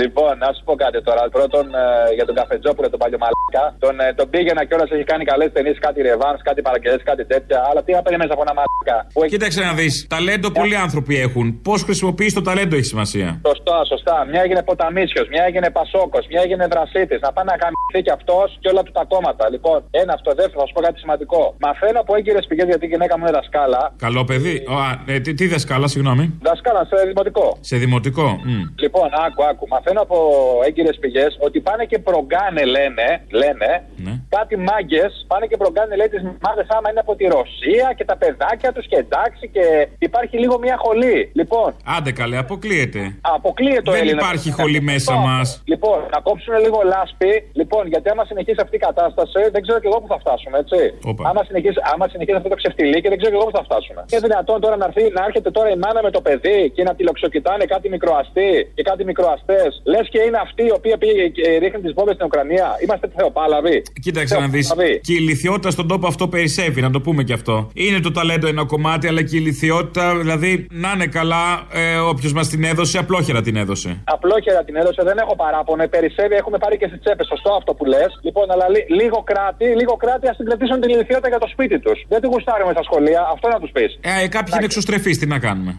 Λοιπόν, 0.00 0.32
να 0.44 0.48
σου 0.54 0.62
πω 0.66 0.74
κάτι 0.84 0.98
τώρα. 1.08 1.22
Πρώτον, 1.36 1.64
ε, 1.82 2.14
για 2.16 2.26
τον 2.28 2.34
Καφετζόπουλο, 2.40 2.86
τον 2.94 3.00
παλιό 3.02 3.18
μαλάκα. 3.24 3.64
Τον, 3.84 3.94
ε, 4.00 4.06
τον 4.18 4.26
πήγαινα 4.32 4.62
κιόλας, 4.68 4.88
έχει 4.94 5.06
κάνει 5.12 5.24
καλές 5.32 5.50
ταινίες, 5.52 5.78
κάτι 5.86 5.98
ρεβάν, 6.08 6.34
κάτι 6.48 6.60
παραγγελίες, 6.66 7.02
κάτι 7.10 7.24
τέτοια. 7.32 7.58
Αλλά 7.68 7.80
τι 7.84 7.90
να 7.98 8.02
περιμένεις 8.06 8.32
από 8.34 8.42
ένα 8.46 8.54
μαλάκα. 8.58 8.96
Που 9.12 9.18
έχει... 9.22 9.30
Κοίταξε 9.34 9.60
να 9.68 9.72
δεις. 9.80 9.94
Ταλέντο 10.14 10.48
πολλοί 10.60 10.76
άνθρωποι 10.86 11.14
έχουν. 11.26 11.46
Πώς 11.62 11.82
χρησιμοποιείς 11.82 12.32
το 12.38 12.42
ταλέντο 12.48 12.74
έχει 12.76 12.88
σημασία. 12.94 13.28
Σωστά, 13.46 13.84
σωστά. 13.92 14.16
Μια 14.30 14.40
έγινε 14.42 14.62
ποταμίσιος, 14.62 15.26
μια 15.34 15.42
έγινε 15.48 15.68
πασόκος, 15.78 16.22
μια 16.30 16.40
έγινε 16.44 16.66
δρασίτης. 16.74 17.20
Να 17.26 17.32
πάει 17.34 17.44
να 17.50 17.54
γαμηθεί 17.62 18.00
κι 18.06 18.12
αυτός 18.18 18.46
και 18.60 18.68
όλα 18.72 18.82
του 18.82 18.92
τα 18.98 19.04
κόμματα. 19.12 19.44
Λοιπόν, 19.54 19.78
ένα 19.90 20.12
αυτό. 20.18 20.30
Δεύτερο, 20.40 20.60
θα 20.62 20.66
σου 20.66 20.74
πω 20.76 20.80
κάτι 20.80 20.98
σημαντικό. 21.04 21.42
Μαθαίνω 21.64 22.00
από 22.00 22.14
έγκυρες 22.16 22.44
πηγές 22.48 22.66
γιατί 22.66 22.84
η 22.86 22.88
γυναίκα 22.88 23.18
μου 23.18 23.24
είναι 23.24 23.34
δασκάλα. 23.38 23.82
Καλό 24.06 24.24
παιδί. 24.24 24.54
Ο, 24.68 24.74
α, 24.74 24.88
ε, 25.06 25.20
τι, 25.20 25.34
τι 25.34 25.46
δασκάλα, 25.54 25.86
συγγνώμη. 25.94 26.24
Δασκάλα 26.42 26.82
σε 26.90 26.96
δημοτικό. 27.10 27.46
Σε 27.60 27.76
δημοτικό. 27.76 28.28
Μμ. 28.44 28.62
Λοιπόν, 28.84 29.08
άκου, 29.24 29.44
άκου. 29.44 29.68
Μαθαίνω 29.68 30.00
από 30.00 30.18
έγκυρες 30.66 30.98
πηγές 30.98 31.36
ότι 31.40 31.60
πάνε 31.60 31.84
και 31.84 31.98
προγκάνε, 31.98 32.64
λένε, 32.64 33.24
λένε 33.30 33.84
Ναι. 33.96 34.19
Κάτι 34.36 34.56
μάγκες, 34.68 35.10
πάνε 35.30 35.46
και 35.50 35.56
προγκάνε, 35.62 35.96
λέει, 36.00 36.08
τις 36.14 36.22
μάδε 36.44 36.62
άμα 36.76 36.88
είναι 36.90 37.02
από 37.06 37.14
τη 37.18 37.24
Ρωσία 37.36 37.86
και 37.98 38.04
τα 38.10 38.16
παιδάκια 38.22 38.70
τους 38.72 38.86
και 38.90 38.96
εντάξει 39.04 39.44
και 39.54 39.64
υπάρχει 40.08 40.36
λίγο 40.38 40.58
μια 40.64 40.76
χολή. 40.84 41.18
Λοιπόν, 41.40 41.68
Άντε 41.96 42.12
καλέ, 42.20 42.36
αποκλείεται. 42.44 43.02
αποκλείεται 43.36 43.82
το 43.88 43.92
Δεν 43.92 44.00
Έλληνα. 44.00 44.20
υπάρχει 44.22 44.48
χολή 44.58 44.80
μέσα 44.92 45.12
Λοιπόν, 45.12 45.28
μας. 45.30 45.48
Λοιπόν, 45.72 45.98
να 46.14 46.18
κόψουν 46.26 46.54
λίγο 46.64 46.78
λάσπη. 46.92 47.32
Λοιπόν, 47.60 47.82
γιατί 47.92 48.06
άμα 48.12 48.24
συνεχίσει 48.30 48.60
αυτή 48.66 48.76
η 48.80 48.82
κατάσταση, 48.88 49.40
δεν 49.54 49.60
ξέρω 49.64 49.78
και 49.82 49.88
εγώ 49.90 49.98
που 50.02 50.08
θα 50.12 50.18
φτάσουμε, 50.22 50.56
έτσι. 50.62 50.80
Όπα. 51.10 51.22
Άμα 51.30 51.40
συνεχίσει, 51.48 51.78
άμα 51.92 52.04
συνεχίσει 52.12 52.36
αυτό 52.40 52.48
το 52.54 52.58
ξεφτιλί 52.62 52.98
και 53.02 53.08
δεν 53.12 53.18
ξέρω 53.20 53.32
και 53.34 53.38
εγώ 53.40 53.46
που 53.50 53.56
θα 53.58 53.64
φτάσουμε. 53.68 54.00
Είναι 54.10 54.20
δυνατόν 54.28 54.56
τώρα 54.64 54.76
να, 54.82 54.84
έρθει, 54.90 55.04
να 55.18 55.22
έρχεται 55.28 55.50
τώρα 55.56 55.68
η 55.74 55.76
μάνα 55.84 56.00
με 56.06 56.10
το 56.16 56.20
παιδί 56.26 56.58
και 56.74 56.82
να 56.88 56.92
τηλεξοκοιτάνε 56.98 57.64
κάτι 57.74 57.86
μικροαστή 57.94 58.50
και 58.76 58.82
κάτι 58.90 59.02
μικροαστές. 59.10 59.70
Λες 59.92 60.06
και 60.12 60.20
είναι 60.26 60.38
αυτή 60.46 60.62
η 60.70 60.72
οποία 60.78 60.96
πήγε 61.02 61.24
και 61.36 61.44
ρίχνει 61.62 61.80
τις 61.84 61.92
βόμβες 61.96 62.14
στην 62.14 62.26
Ουκρανία. 62.26 62.66
Είμαστε 62.84 63.06
θεοπάλαβοι. 63.16 63.76
Κοίταξε 64.24 64.38
να 64.46 64.48
δεις. 64.48 64.72
Και 65.06 65.12
η 65.12 65.16
ηλικιότητα 65.18 65.70
στον 65.70 65.88
τόπο 65.88 66.06
αυτό 66.06 66.28
περισσεύει, 66.28 66.80
να 66.80 66.90
το 66.90 67.00
πούμε 67.00 67.22
και 67.22 67.32
αυτό. 67.32 67.70
Είναι 67.74 68.00
το 68.00 68.10
ταλέντο 68.12 68.46
ένα 68.46 68.64
κομμάτι, 68.66 69.06
αλλά 69.06 69.22
και 69.22 69.36
η 69.36 69.40
ηλικιότητα, 69.42 70.16
δηλαδή 70.18 70.66
να 70.70 70.90
είναι 70.94 71.06
καλά 71.06 71.44
ε, 71.72 71.96
όποιος 71.96 72.32
μας 72.32 72.48
την 72.48 72.64
έδωσε, 72.64 72.98
απλόχερα 72.98 73.40
την 73.42 73.56
έδωσε. 73.56 74.00
Απλόχερα 74.04 74.64
την 74.64 74.76
έδωσε, 74.76 75.02
δεν 75.04 75.18
έχω 75.18 75.36
παράπονο. 75.36 75.88
Περισσεύει, 75.88 76.34
έχουμε 76.34 76.58
πάρει 76.58 76.76
και 76.76 76.86
στις 76.90 77.00
τσέπες. 77.00 77.26
Σωστό 77.26 77.50
αυτό 77.60 77.74
που 77.74 77.84
λες. 77.84 78.10
Λοιπόν, 78.22 78.46
αλλά 78.52 78.66
λί- 78.68 78.88
λίγο 79.00 79.18
κράτη, 79.30 79.64
λίγο 79.80 79.94
κράτη 79.96 80.28
ας 80.28 80.36
την 80.36 80.46
κρατήσουν 80.46 80.80
την 80.80 80.90
ηλικιότητα 80.94 81.28
για 81.28 81.38
το 81.38 81.48
σπίτι 81.54 81.78
τους. 81.80 81.98
Δεν 82.08 82.20
τη 82.20 82.26
γουστάρουμε 82.26 82.72
στα 82.76 82.82
σχολεία, 82.82 83.20
αυτό 83.34 83.48
να 83.48 83.58
τους 83.62 83.70
πεις. 83.76 83.90
Ε, 84.00 84.28
κάποιοι 84.36 84.52
είναι 84.56 84.64
εξωστρεφείς, 84.70 85.18
τι 85.18 85.26
να 85.26 85.38
κάνουμε. 85.38 85.76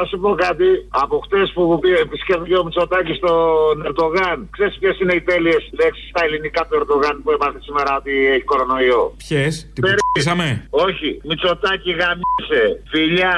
Θα 0.00 0.06
σου 0.06 0.18
πω 0.20 0.30
κάτι. 0.46 0.68
Από 0.88 1.18
χτες 1.24 1.50
που 1.54 1.78
πήγε- 1.82 2.00
επισκέφθηκε 2.06 2.56
ο 2.56 2.64
Μητσοτάκης 2.64 3.16
στον 3.16 3.74
Ερντογάν, 3.88 4.36
ξέρεις 4.50 4.76
ποιες 4.80 5.00
είναι 5.00 5.14
οι 5.14 5.22
τέλειες 5.30 5.62
λέξεις 5.80 6.08
στα 6.08 6.24
ελληνικά 6.24 6.60
του 6.66 6.74
Ερντογάν 6.80 7.14
που 7.22 7.30
έμαθε 7.30 7.58
σήμερα 7.66 7.96
ότι 8.00 8.12
έχει 8.34 8.44
κορονοϊό; 8.52 9.02
Ποιες, 9.16 9.52
την 9.74 9.82
Περί- 9.82 9.98
πουτσίσαμε. 10.04 10.66
Όχι, 10.70 11.20
Μητσοτάκη 11.28 11.90
γαμίσε. 12.00 12.62
Φιλιά. 12.92 13.36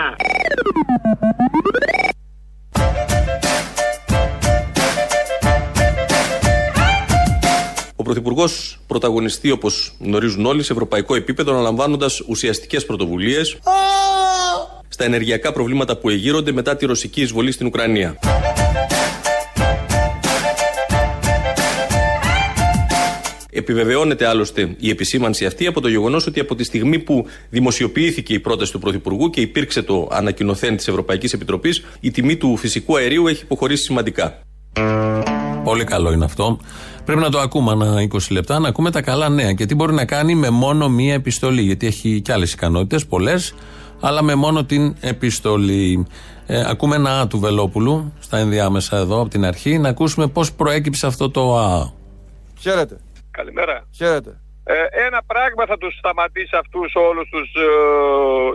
Ο 7.96 8.02
Πρωθυπουργός 8.02 8.78
πρωταγωνιστεί, 8.86 9.50
όπως 9.50 9.92
γνωρίζουν 10.00 10.46
όλοι, 10.46 10.62
σε 10.62 10.72
ευρωπαϊκό 10.72 11.14
επίπεδο, 11.14 11.52
αναλαμβάνοντας 11.52 12.20
ουσιαστικές 12.28 12.86
πρωτοβουλίες 12.86 13.58
στα 15.00 15.08
ενεργειακά 15.08 15.52
προβλήματα 15.52 15.96
που 15.96 16.08
εγείρονται 16.08 16.52
μετά 16.52 16.76
τη 16.76 16.86
ρωσική 16.86 17.20
εισβολή 17.20 17.52
στην 17.52 17.66
Ουκρανία. 17.66 18.18
Επιβεβαιώνεται 23.50 24.26
άλλωστε 24.26 24.74
η 24.78 24.90
επισήμανση 24.90 25.46
αυτή 25.46 25.66
από 25.66 25.80
το 25.80 25.88
γεγονός 25.88 26.26
ότι 26.26 26.40
από 26.40 26.54
τη 26.54 26.64
στιγμή 26.64 26.98
που 26.98 27.26
δημοσιοποιήθηκε 27.50 28.34
η 28.34 28.38
πρόταση 28.38 28.72
του 28.72 28.78
Πρωθυπουργού 28.78 29.30
και 29.30 29.40
υπήρξε 29.40 29.82
το 29.82 30.08
ανακοινωθέν 30.10 30.76
της 30.76 30.88
Ευρωπαϊκής 30.88 31.32
Επιτροπής, 31.32 31.84
η 32.00 32.10
τιμή 32.10 32.36
του 32.36 32.56
φυσικού 32.56 32.96
αερίου 32.96 33.26
έχει 33.26 33.42
υποχωρήσει 33.42 33.82
σημαντικά. 33.82 34.42
Πολύ 35.64 35.84
καλό 35.84 36.12
είναι 36.12 36.24
αυτό. 36.24 36.58
Πρέπει 37.04 37.20
να 37.20 37.30
το 37.30 37.38
ακούμε 37.38 37.70
ανά 37.70 38.08
20 38.12 38.18
λεπτά, 38.30 38.58
να 38.58 38.68
ακούμε 38.68 38.90
τα 38.90 39.02
καλά 39.02 39.28
νέα. 39.28 39.52
Και 39.52 39.66
τι 39.66 39.74
μπορεί 39.74 39.92
να 39.94 40.04
κάνει 40.04 40.34
με 40.34 40.50
μόνο 40.50 40.88
μία 40.88 41.14
επιστολή. 41.14 41.62
Γιατί 41.62 41.86
έχει 41.86 42.20
και 42.20 42.32
άλλες 42.32 42.52
ικανότητες, 42.52 43.06
πολλές, 43.06 43.54
αλλά 44.00 44.22
με 44.22 44.34
μόνο 44.34 44.64
την 44.64 44.96
επιστολή. 45.00 46.06
Ε, 46.46 46.64
ακούμε 46.70 46.96
ένα 46.96 47.20
Α 47.20 47.26
του 47.26 47.38
Βελόπουλου 47.38 48.12
στα 48.18 48.38
ενδιάμεσα 48.38 48.96
εδώ 48.96 49.20
από 49.20 49.28
την 49.30 49.44
αρχή, 49.44 49.78
να 49.78 49.88
ακούσουμε 49.88 50.26
πώς 50.26 50.52
προέκυψε 50.52 51.06
αυτό 51.06 51.30
το 51.30 51.58
Α. 51.58 51.90
Χαίρετε. 52.60 53.00
Καλημέρα. 53.30 53.84
Χαίρετε. 53.96 54.40
Ε, 54.64 54.74
ένα 55.06 55.20
πράγμα 55.32 55.62
θα 55.70 55.76
τους 55.78 55.92
σταματήσει 55.98 56.56
αυτούς 56.62 56.90
όλους 57.08 57.26
τους, 57.32 57.48
ε, 57.66 57.68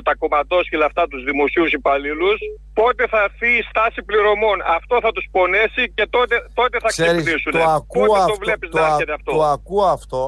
τα 0.07 0.13
κομματόσκυλα 0.21 0.85
αυτά 0.85 1.03
τους 1.11 1.23
δημοσίους 1.29 1.71
υπαλλήλους. 1.79 2.37
Πότε 2.79 3.03
θα 3.13 3.19
έρθει 3.27 3.47
η 3.59 3.63
στάση 3.69 3.99
πληρωμών; 4.09 4.57
Αυτό 4.77 4.95
θα 5.05 5.11
τους 5.15 5.25
πονέσει 5.35 5.83
και 5.97 6.05
τότε, 6.15 6.35
τότε 6.59 6.75
θα 6.83 6.87
Ξέρεις, 6.95 7.11
ξυπνήσουν. 7.23 7.51
το 7.51 7.63
ακούω 7.79 8.05
Πότε 8.05 8.19
αυτό, 8.19 8.31
το 8.33 8.37
βλέπεις 8.45 8.69
το, 8.69 8.77
να 8.79 8.85
α- 8.85 8.91
έρχεται 8.93 9.13
αυτό; 9.19 9.31
το 9.31 9.43
ακούω 9.55 9.85
αυτό, 9.97 10.21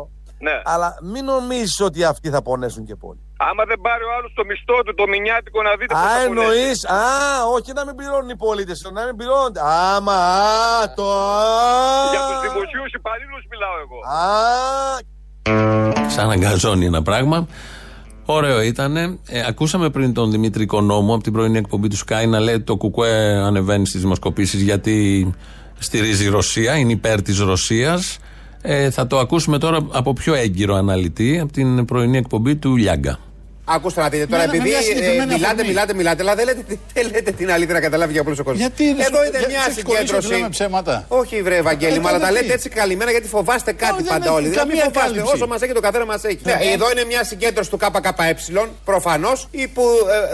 Ναι. 0.48 0.58
αλλά 0.74 0.90
μην 1.12 1.24
νομίζεις 1.34 1.80
ότι 1.88 2.00
αυτοί 2.14 2.28
θα 2.36 2.42
πονέσουν 2.48 2.84
και 2.90 2.96
πολύ. 2.96 3.22
Άμα 3.50 3.64
δεν 3.72 3.80
πάρει 3.86 4.04
ο 4.10 4.12
άλλος 4.18 4.32
το 4.38 4.44
μισθό 4.50 4.78
του, 4.86 4.94
το 5.02 5.06
μηνιάτικο 5.14 5.60
να 5.68 5.72
δείτε 5.80 5.94
πώς 5.94 6.04
Α, 6.04 6.08
θα 6.10 6.28
πονέσει. 6.28 6.48
εννοείς, 6.50 6.78
α, 7.00 7.02
όχι 7.58 7.70
να 7.80 7.84
μην 7.88 7.96
πληρώνουν 8.00 8.30
οι 8.36 8.38
πολίτες, 8.46 8.78
να 8.98 9.02
μην 9.08 9.16
πληρώνουν. 9.20 9.56
Άμα, 9.96 10.16
α, 10.42 10.94
το 10.98 11.06
α. 11.14 12.12
Για 12.14 12.22
τους 12.30 12.40
δημοσίους 12.48 12.92
υπαλλήλους 13.00 13.44
μιλάω 13.52 13.76
εγώ. 13.86 13.98
Α, 14.20 14.26
Ξαναγκαζώνει 16.08 16.86
ένα 16.86 17.02
πράγμα. 17.02 17.48
Ωραίο 18.26 18.62
ήταν. 18.62 18.96
Ε, 18.98 19.18
ακούσαμε 19.48 19.90
πριν 19.90 20.14
τον 20.14 20.32
Δημήτρη 20.32 20.64
Οικονόμου 20.64 21.14
από 21.14 21.24
την 21.24 21.34
πρωινή 21.34 21.58
εκπομπή 21.58 21.88
του 21.88 21.98
Sky 21.98 22.28
να 22.28 22.40
λέει 22.40 22.56
ότι 22.56 22.64
το 22.64 22.76
Κουκουέ 22.78 23.38
ανεβαίνει 23.38 23.86
στις 23.88 24.02
δημοσκοπήσεις 24.02 24.62
γιατί 24.62 24.96
στηρίζει 25.80 26.26
η 26.26 26.30
Ρωσία, 26.30 26.76
είναι 26.78 26.92
υπέρ 26.92 27.22
της 27.22 27.40
Ρωσίας. 27.40 28.18
Ε, 28.62 28.90
θα 28.90 29.08
το 29.08 29.18
ακούσουμε 29.20 29.58
τώρα 29.58 29.88
από 29.92 30.14
πιο 30.14 30.34
έγκυρο 30.34 30.76
αναλυτή 30.76 31.40
από 31.40 31.52
την 31.52 31.86
πρωινή 31.86 32.18
εκπομπή 32.18 32.56
του 32.56 32.76
Λιάγκα. 32.76 33.18
Ακούστε 33.70 34.02
να 34.02 34.10
δείτε 34.10 34.26
τώρα, 34.26 34.46
Ναι, 34.46 34.52
ναι, 34.52 34.58
επειδή 34.58 34.70
με 34.70 34.76
μια 34.76 34.78
ε, 34.78 34.82
συγκεκριμένη 34.82 35.34
μιλάτε, 35.34 35.46
αφορμή. 35.46 35.68
μιλάτε, 35.68 35.94
μιλάτε, 35.94 36.22
αλλά 36.24 36.36
δεν 36.36 36.46
λέτε, 36.46 36.64
δεν 36.94 37.06
λέτε 37.12 37.32
την 37.32 37.52
αλήθεια 37.52 37.74
να 37.74 37.80
καταλάβει 37.80 38.12
για 38.12 38.22
όλο 38.26 38.36
ο 38.40 38.44
κόσμος. 38.44 38.58
Γιατί 38.58 38.84
δεν 38.94 39.06
Εδώ 39.10 39.18
σου- 39.18 39.28
είναι 39.28 39.38
για- 39.40 39.48
μια 39.48 39.62
σε 39.62 39.72
συγχωρήσω 39.72 40.02
ότι 40.02 40.08
συγκέντρωση. 40.10 40.34
λέμε 40.34 40.50
ψέματα. 40.50 41.06
Όχι, 41.08 41.42
βρε 41.42 41.56
Ευαγγέλη, 41.56 41.96
Ε, 41.96 42.02
αλλά 42.10 42.12
τα 42.12 42.20
τότε 42.20 42.32
λέτε 42.32 42.46
τι; 42.46 42.52
έτσι 42.52 42.70
καλυμμένα 42.70 43.12
γιατί 43.12 43.28
φοβάστε 43.28 43.72
κάτι 43.74 43.96
δεν 44.04 44.12
πάντα 44.14 44.26
έχει 44.26 44.34
όλοι. 44.36 44.48
Δηλαδή, 44.48 44.68
μην 44.70 44.78
καμία 44.78 44.92
φοβάστε. 44.94 45.10
κάλυψη. 45.16 45.36
Όσο 45.36 45.48
μας 45.48 45.62
έχει 45.62 45.74
το 45.74 45.80
καθένα 45.80 46.06
μας 46.06 46.24
έχει. 46.24 46.40
Ναι. 46.44 46.54
Ναι, 46.54 46.72
Εδώ 46.74 46.92
είναι 46.92 47.04
μια 47.06 47.24
συγκέντρωση 47.24 47.70
του 47.70 47.78
ΚΚΕ, 47.78 48.36
προφανώς, 48.86 49.48
που 49.74 49.84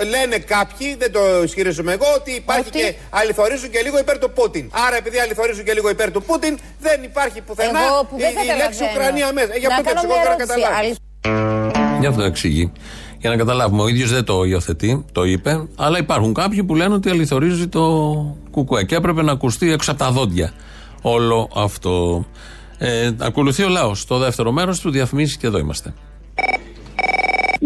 ε, 0.02 0.04
λένε 0.04 0.38
κάποιοι, 0.38 0.96
δεν 1.00 1.12
το 1.12 1.22
ισχυρίζομαι 1.44 1.92
εγώ, 1.94 2.06
ότι 2.16 2.32
υπάρχει 2.32 2.68
Ότι- 2.68 2.80
και 2.80 2.94
αληθορίζουν 3.10 3.70
και 3.70 3.82
λίγο 3.82 3.98
υπέρ 4.00 4.18
του 4.18 4.32
Πούτιν. 4.32 4.66
Άρα, 4.88 4.96
επειδή 4.96 5.20
αληθορίζουν 5.20 5.64
και 5.64 5.74
λίγο 5.74 5.90
υπέρ 5.90 6.12
του 6.12 6.24
Πούτιν, 6.24 6.58
δεν 6.80 7.04
υπάρχει 7.04 7.42
πουθενά 7.42 7.80
Εγώ 7.88 8.04
που 8.10 8.16
η, 8.18 8.22
δεν 8.22 8.30
η 8.32 8.34
λέξη 8.34 8.48
καταλαβαίνω. 8.48 8.90
Ουκρανία 8.92 9.34
μέσα. 9.34 9.54
Ε, 9.54 9.58
Γι' 9.58 9.68
Να 9.68 9.76
αυτό 9.76 9.84
και 9.84 9.94
κάνω 9.94 10.02
εγώ 10.04 10.14
μια 10.14 10.24
δεν 10.24 10.32
ερώτηση. 10.32 10.60
καταλάβεις. 10.60 10.78
Αληθ- 10.80 12.00
Γι' 12.00 12.08
αυτό 12.08 12.24
εξηγεί. 12.24 12.72
Για 13.24 13.32
να 13.32 13.38
καταλάβουμε, 13.38 13.82
ο 13.82 13.88
ίδιος 13.88 14.12
δεν 14.12 14.24
το 14.24 14.44
υιοθετεί, 14.44 15.06
το 15.12 15.24
είπε, 15.24 15.68
αλλά 15.76 15.98
υπάρχουν 15.98 16.34
κάποιοι 16.34 16.64
που 16.64 16.76
λένε 16.76 16.94
ότι 16.94 17.10
αληθορίζει 17.10 17.68
το 17.68 17.82
κουκουέ 18.52 18.84
και 18.84 18.96
έπρεπε 18.96 19.22
να 19.22 19.32
ακουστεί 19.32 19.72
έξω 19.72 19.92
από 19.92 20.00
τα 20.00 20.12
δόντια 20.12 20.54
όλο 21.02 21.50
αυτό. 21.56 22.26
Ε, 22.78 23.12
ακολουθεί 23.20 23.64
ο 23.64 23.70
λαός. 23.70 24.06
Το 24.06 24.18
δεύτερο 24.18 24.52
μέρος 24.52 24.80
του 24.80 24.92
διαφημίσει 24.92 25.38
και 25.38 25.48
εδώ 25.48 25.58
είμαστε. 25.58 25.94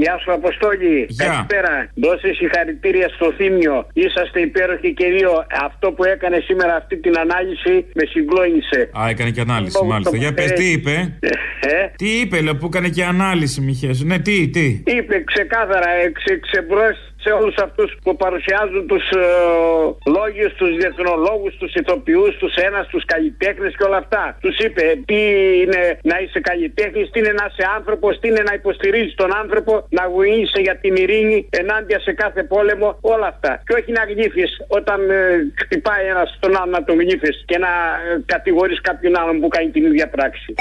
Γεια 0.01 0.15
σου, 0.21 0.31
Αποστόλη. 0.33 0.95
Καλησπέρα. 1.15 1.73
Δώσε 2.03 2.33
συγχαρητήρια 2.33 3.07
στο 3.15 3.27
Θήμιο. 3.37 3.87
Είσαστε 3.93 4.39
υπέροχοι 4.39 4.93
και 4.93 5.07
δύο. 5.17 5.31
Αυτό 5.67 5.91
που 5.91 6.03
έκανε 6.03 6.37
σήμερα 6.47 6.75
αυτή 6.75 6.97
την 6.97 7.13
ανάλυση 7.17 7.85
με 7.93 8.03
συγκλώνησε. 8.11 8.79
Α, 8.99 9.09
έκανε 9.09 9.29
και 9.31 9.41
ανάλυση, 9.41 9.85
μάλιστα. 9.85 10.17
Για 10.17 10.33
πες, 10.33 10.51
τι 10.51 10.65
είπε; 10.71 11.17
Ε; 11.59 11.87
Τι 11.95 12.09
είπε, 12.19 12.41
λέω, 12.41 12.55
που 12.55 12.65
έκανε 12.65 12.89
και 12.89 13.03
ανάλυση, 13.03 13.61
Μιχέ. 13.61 13.91
Ναι, 14.03 14.19
τι, 14.19 14.49
τι. 14.49 14.67
Είπε 14.85 15.23
ξεκάθαρα, 15.33 15.89
εξ, 16.05 16.21
σε 17.24 17.30
όλους 17.30 17.55
αυτούς 17.57 17.97
που 18.03 18.15
παρουσιάζουν 18.15 18.88
τους 18.88 19.09
ε, 19.09 19.24
λόγιους, 20.18 20.53
τους 20.53 20.72
διεθνολόγους, 20.78 21.55
τους 21.57 21.74
ηθοποιούς, 21.74 22.38
τους 22.38 22.55
ένας, 22.55 22.88
τους 22.88 23.05
καλλιτέχνες 23.05 23.76
και 23.78 23.84
όλα 23.84 23.97
αυτά. 23.97 24.38
Τους 24.41 24.57
είπε 24.57 24.84
τι 25.05 25.20
είναι 25.61 25.99
να 26.03 26.20
είσαι 26.20 26.39
καλλιτέχνης, 26.39 27.09
τι 27.11 27.20
είναι 27.20 27.34
να 27.39 27.45
είσαι 27.49 27.65
άνθρωπος, 27.78 28.20
τι 28.20 28.28
είναι 28.28 28.43
να 28.49 28.53
υποστηρίζεις 28.53 29.15
τον 29.15 29.36
άνθρωπο, 29.36 29.88
να 29.89 30.03
γουίνει 30.05 30.45
για 30.68 30.76
την 30.78 30.95
ειρήνη 30.95 31.49
ενάντια 31.49 31.99
σε 31.99 32.13
κάθε 32.13 32.43
πόλεμο, 32.43 32.97
όλα 33.01 33.28
αυτά. 33.28 33.61
Και 33.65 33.74
όχι 33.80 33.91
να 33.91 34.03
γλύφεις 34.03 34.51
όταν 34.68 35.09
ε, 35.09 35.18
χτυπάει 35.61 36.05
ένας 36.05 36.38
τον 36.39 36.57
άλλο 36.57 36.72
να 36.72 36.84
τον 36.84 36.99
γλύφεις 36.99 37.43
και 37.45 37.57
να 37.57 37.68
ε, 37.68 38.24
κατηγορείς 38.26 38.82
κάποιον 38.82 39.18
άλλον 39.20 39.39
που 39.39 39.47
κάνει 39.47 39.70
την 39.70 39.86
ίδια 39.86 40.09
πράξη. 40.09 40.53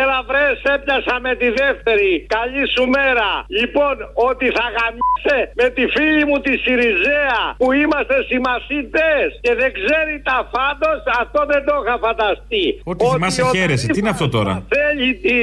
Έλα 0.00 0.18
βρε, 0.28 0.46
έπιασα 0.74 1.16
με 1.26 1.32
τη 1.40 1.48
δεύτερη. 1.62 2.10
Καλή 2.36 2.64
σου 2.74 2.84
μέρα. 2.96 3.28
Λοιπόν, 3.60 3.94
ότι 4.28 4.46
θα 4.56 4.66
γαμίσε 4.76 5.38
με 5.60 5.66
τη 5.76 5.82
φίλη 5.94 6.24
μου 6.28 6.38
τη 6.46 6.52
Σιριζέα 6.62 7.40
που 7.60 7.68
είμαστε 7.80 8.16
συμμασίτες 8.30 9.26
και 9.44 9.52
δεν 9.60 9.70
ξέρει 9.78 10.14
τα 10.28 10.38
φάντος, 10.52 10.98
αυτό 11.22 11.40
δεν 11.52 11.62
το 11.68 11.74
είχα 11.80 11.96
φανταστεί. 12.06 12.66
Ότι 12.90 13.04
θυμάσαι 13.12 13.42
χαίρεσαι. 13.54 13.86
Τι 13.92 13.98
είναι 13.98 14.12
αυτό 14.16 14.28
τώρα; 14.36 14.52
Θέλει 14.74 15.08
τη, 15.24 15.38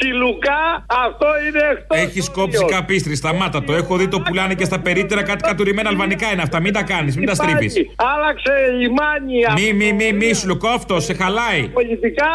τη 0.00 0.08
Λουκά, 0.20 0.64
αυτό 1.06 1.28
είναι 1.44 1.62
εκτός. 1.72 1.98
Έχεις 2.04 2.30
κόψει 2.30 2.64
καπίστρι, 2.64 3.14
σταμάτα 3.22 3.58
το. 3.66 3.72
Έχω 3.80 3.96
δει 3.96 4.08
το 4.08 4.18
πουλάνε 4.20 4.54
και 4.54 4.64
στα 4.64 4.78
περίτερα 4.80 5.22
κάτι 5.22 5.42
κατουρημένα 5.48 5.88
αλβανικά 5.88 6.26
είναι 6.32 6.42
αυτά. 6.42 6.60
Μην 6.60 6.72
τα 6.72 6.82
κάνεις, 6.82 7.16
μην 7.16 7.26
τα 7.26 7.34
στρίβεις. 7.34 7.74
Άλλαξε 8.14 8.52
λιμάνι. 8.78 9.38
Μη, 9.58 9.72
μη, 9.72 9.92
μη, 9.92 10.12
μη, 10.12 10.32
σου 10.34 10.58
κόφτο, 10.58 11.00
σε 11.00 11.14
χαλάει. 11.14 11.62
Πολιτικά 11.68 12.30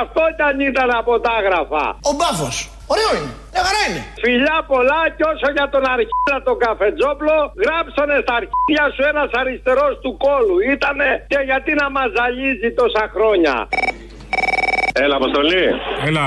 αυτό 0.00 0.22
ήταν 0.34 0.60
ήταν 0.80 0.98
από 1.02 1.12
τα 1.24 1.30
άγραφα. 1.40 1.84
Ο 2.10 2.12
μπάφος. 2.18 2.56
Ωραίο 2.92 3.10
είναι. 3.18 3.32
Μια 3.52 3.62
χαρά 3.66 3.82
είναι. 3.88 4.02
Φιλιά 4.24 4.58
πολλά 4.72 5.00
και 5.16 5.24
όσο 5.32 5.48
για 5.56 5.66
τον 5.74 5.82
αρχίδα 5.94 6.36
τον 6.48 6.56
καφετζόπλο, 6.64 7.36
γράψανε 7.64 8.16
στα 8.24 8.34
αρχίδια 8.40 8.84
σου 8.94 9.02
ένας 9.12 9.30
αριστερός 9.40 9.92
του 10.02 10.12
κόλου. 10.24 10.56
Ήτανε 10.74 11.08
και 11.32 11.40
γιατί 11.50 11.70
να 11.82 11.86
μας 11.96 12.08
ζαλίζει 12.16 12.68
τόσα 12.80 13.04
χρόνια. 13.14 13.54
Έλα, 15.04 15.14
Αποστολή. 15.20 15.64
Έλα. 16.08 16.26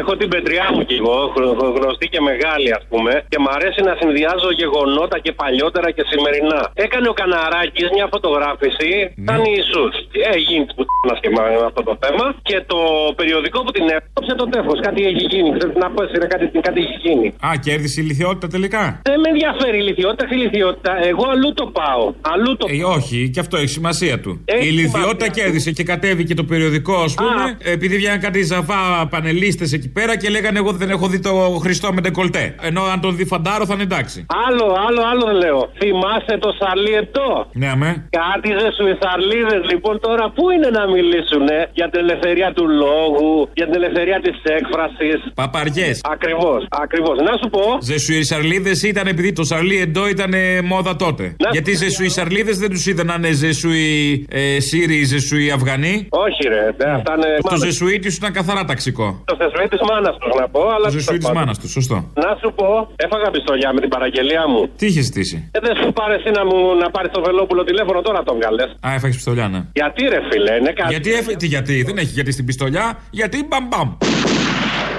Έχω 0.00 0.12
την 0.20 0.28
πετριά 0.34 0.66
μου 0.74 0.82
κι 0.88 0.96
εγώ, 1.02 1.18
γρο- 1.36 1.56
γνωστή 1.76 2.06
και 2.14 2.20
μεγάλη 2.30 2.68
ας 2.78 2.84
πούμε, 2.90 3.12
και 3.32 3.38
μ' 3.44 3.50
αρέσει 3.56 3.80
να 3.88 3.92
συνδυάζω 4.00 4.50
γεγονότα 4.60 5.16
και 5.24 5.32
παλιότερα 5.42 5.88
και 5.96 6.02
σημερινά. 6.10 6.60
Έκανε 6.84 7.06
ο 7.12 7.14
Καναράκης 7.20 7.88
μια 7.96 8.06
φωτογράφηση, 8.14 8.88
σαν 9.28 9.40
Ιησούς. 9.52 9.92
Έγινε 10.34 10.64
που 10.76 10.82
και 11.22 11.30
με 11.36 11.40
αυτό 11.70 11.82
το 11.88 11.94
θέμα. 12.04 12.24
Και 12.48 12.56
το 12.72 12.78
περιοδικό 13.18 13.58
που 13.64 13.70
την 13.76 13.84
έκοψε 13.96 14.32
το 14.40 14.46
τέφος. 14.54 14.78
Κάτι 14.86 15.00
έχει 15.10 15.24
γίνει. 15.32 15.48
Ξέρεις 15.58 15.76
να 15.84 15.88
πω, 15.94 16.02
είναι 16.16 16.26
κάτι, 16.32 16.44
κάτι 16.68 16.78
έχει 16.84 16.96
γίνει. 17.06 17.26
Α, 17.46 17.48
κέρδισε 17.66 18.00
η 18.00 18.04
λιθιότητα 18.10 18.46
τελικά; 18.56 18.82
Δεν 19.10 19.18
με 19.22 19.28
ενδιαφέρει 19.34 19.78
η 19.82 19.84
λιθιότητα, 19.88 20.24
η 20.34 20.36
λιθιότητα. 20.44 20.92
Εγώ 21.10 21.24
αλλού 21.34 21.50
το 21.60 21.66
πάω. 21.78 22.04
Αλλού 22.32 22.50
το 22.56 22.64
Ε, 22.70 22.84
όχι, 22.96 23.18
και 23.32 23.40
αυτό 23.44 23.56
έχει 23.56 23.72
σημασία 23.78 24.20
του. 24.20 24.30
Έχει 24.44 24.66
η 24.68 24.70
λιθιότητα 24.70 25.24
σημασία. 25.24 25.42
κέρδισε 25.44 25.70
και 25.78 25.82
κατέβηκε 25.92 26.34
το 26.34 26.44
περιοδικό, 26.44 26.94
ας 27.08 27.14
πούμε, 27.14 27.42
επειδή 27.74 27.96
βγαίνουν 28.10 28.20
κάτι 28.20 28.42
ζαβά 28.42 29.06
πανελίστες 29.10 29.72
εκεί 29.72 29.88
πέρα 29.88 30.16
και 30.16 30.28
λέγανε 30.28 30.58
Εγώ 30.58 30.72
δεν 30.72 30.90
έχω 30.90 31.06
δει 31.06 31.18
το 31.20 31.32
Χριστό 31.62 31.92
με 31.92 32.00
ντεκολτέ. 32.00 32.54
Ενώ 32.62 32.82
αν 32.92 33.00
τον 33.00 33.16
δει 33.16 33.24
φαντάρο 33.24 33.66
θα 33.66 33.74
είναι 33.74 33.82
εντάξει. 33.82 34.26
Άλλο, 34.46 34.66
άλλο, 34.86 35.00
άλλο 35.10 35.24
δεν 35.30 35.36
λέω. 35.44 35.70
Θυμάσαι 35.78 36.34
το 36.44 36.50
Σαρλί 36.58 36.92
Επτό. 37.02 37.28
Ναι, 37.52 37.68
αμέ. 37.68 38.08
Κάτι 38.20 38.48
ζεσουιθαρλίδε 38.60 39.56
λοιπόν 39.70 40.00
τώρα 40.00 40.24
πού 40.36 40.50
είναι 40.50 40.70
να 40.78 40.84
μιλήσουν 40.94 41.46
για 41.72 41.88
την 41.90 42.00
ελευθερία 42.04 42.52
του 42.56 42.64
λόγου, 42.68 43.48
για 43.58 43.66
την 43.68 43.74
ελευθερία 43.80 44.20
της 44.26 44.36
έκφρασης; 44.58 45.18
Παπαριές. 45.34 46.00
Ακριβώς, 46.14 46.60
ακριβώς. 46.84 47.16
Να 47.28 47.32
σου 47.40 47.48
πω. 47.54 47.64
Ζεσουισαρλίδε 47.80 48.72
ήταν 48.92 49.06
επειδή 49.06 49.32
το 49.32 49.44
Σαρλί 49.44 49.76
Εντό 49.80 50.08
ήταν 50.08 50.32
ε, 50.34 50.60
μόδα 50.62 50.96
τότε. 50.96 51.36
Γιατί 51.50 51.70
Ζεσουισαρλίδε 51.74 52.52
δεν 52.52 52.70
τους 52.70 52.86
είδαν 52.86 53.06
να 53.06 53.14
είναι 53.18 53.32
Ζεσουι 53.32 54.26
ε, 54.30 54.60
Σύριοι, 54.60 55.04
Ζεσουι 55.04 55.50
Αφγανοί. 55.50 56.06
Όχι, 56.26 56.48
ρε. 56.48 56.64
δε, 56.76 56.90
Αυτά 56.90 57.12
είναι. 57.16 57.30
Το 57.50 57.56
Ζεσουίτη 57.90 58.10
σου 58.10 58.18
ήταν 58.22 58.32
καθαρά 58.32 58.64
ταξικό. 58.64 59.06
Το 59.24 59.36
θεσμί 59.40 59.68
της 59.68 59.80
μάνας 59.90 60.14
τους 60.20 60.32
να 60.40 60.48
πω, 60.48 60.62
αλλά. 60.74 60.84
Το 60.84 60.90
Ζεσουί 60.90 61.18
της 61.18 61.30
μάνας 61.30 61.58
τους, 61.58 61.70
σωστό. 61.70 61.96
Να 62.24 62.30
σου 62.40 62.48
πω, 62.58 62.68
έφαγα 62.96 63.30
πιστολιά 63.30 63.72
με 63.74 63.80
την 63.80 63.88
παραγγελία 63.88 64.48
μου. 64.48 64.60
Τι 64.76 64.86
είχες 64.86 65.04
ζητήσει; 65.04 65.36
Ε, 65.56 65.58
δεν 65.66 65.74
σου 65.80 65.92
πάρε 65.92 66.14
εσύ 66.14 66.30
να, 66.38 66.44
μου, 66.48 66.58
να 66.82 66.90
πάρεις 66.90 67.10
το 67.12 67.20
Βελόπουλο 67.26 67.64
τηλέφωνο 67.64 68.00
τώρα 68.00 68.22
τον 68.22 68.40
καλέ. 68.40 68.62
Α, 68.62 68.88
έφαγες 68.96 69.16
πιστολιά, 69.16 69.48
ναι. 69.48 69.60
Γιατί 69.72 70.02
ρε 70.12 70.20
φίλε, 70.30 70.54
είναι 70.60 70.72
κάτι. 70.72 70.90
Γιατί, 70.94 71.12
έφε... 71.12 71.32
τι, 71.34 71.46
γιατί, 71.46 71.82
δεν 71.82 71.96
έχει 71.96 72.12
γιατί 72.18 72.32
στην 72.32 72.44
πιστολιά, 72.44 72.98
γιατί 73.10 73.36
μπαμ 73.48 73.64
μπαμ. 73.70 73.88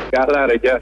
Καλά, 0.09 0.45
ρε, 0.45 0.55
γεια. 0.61 0.77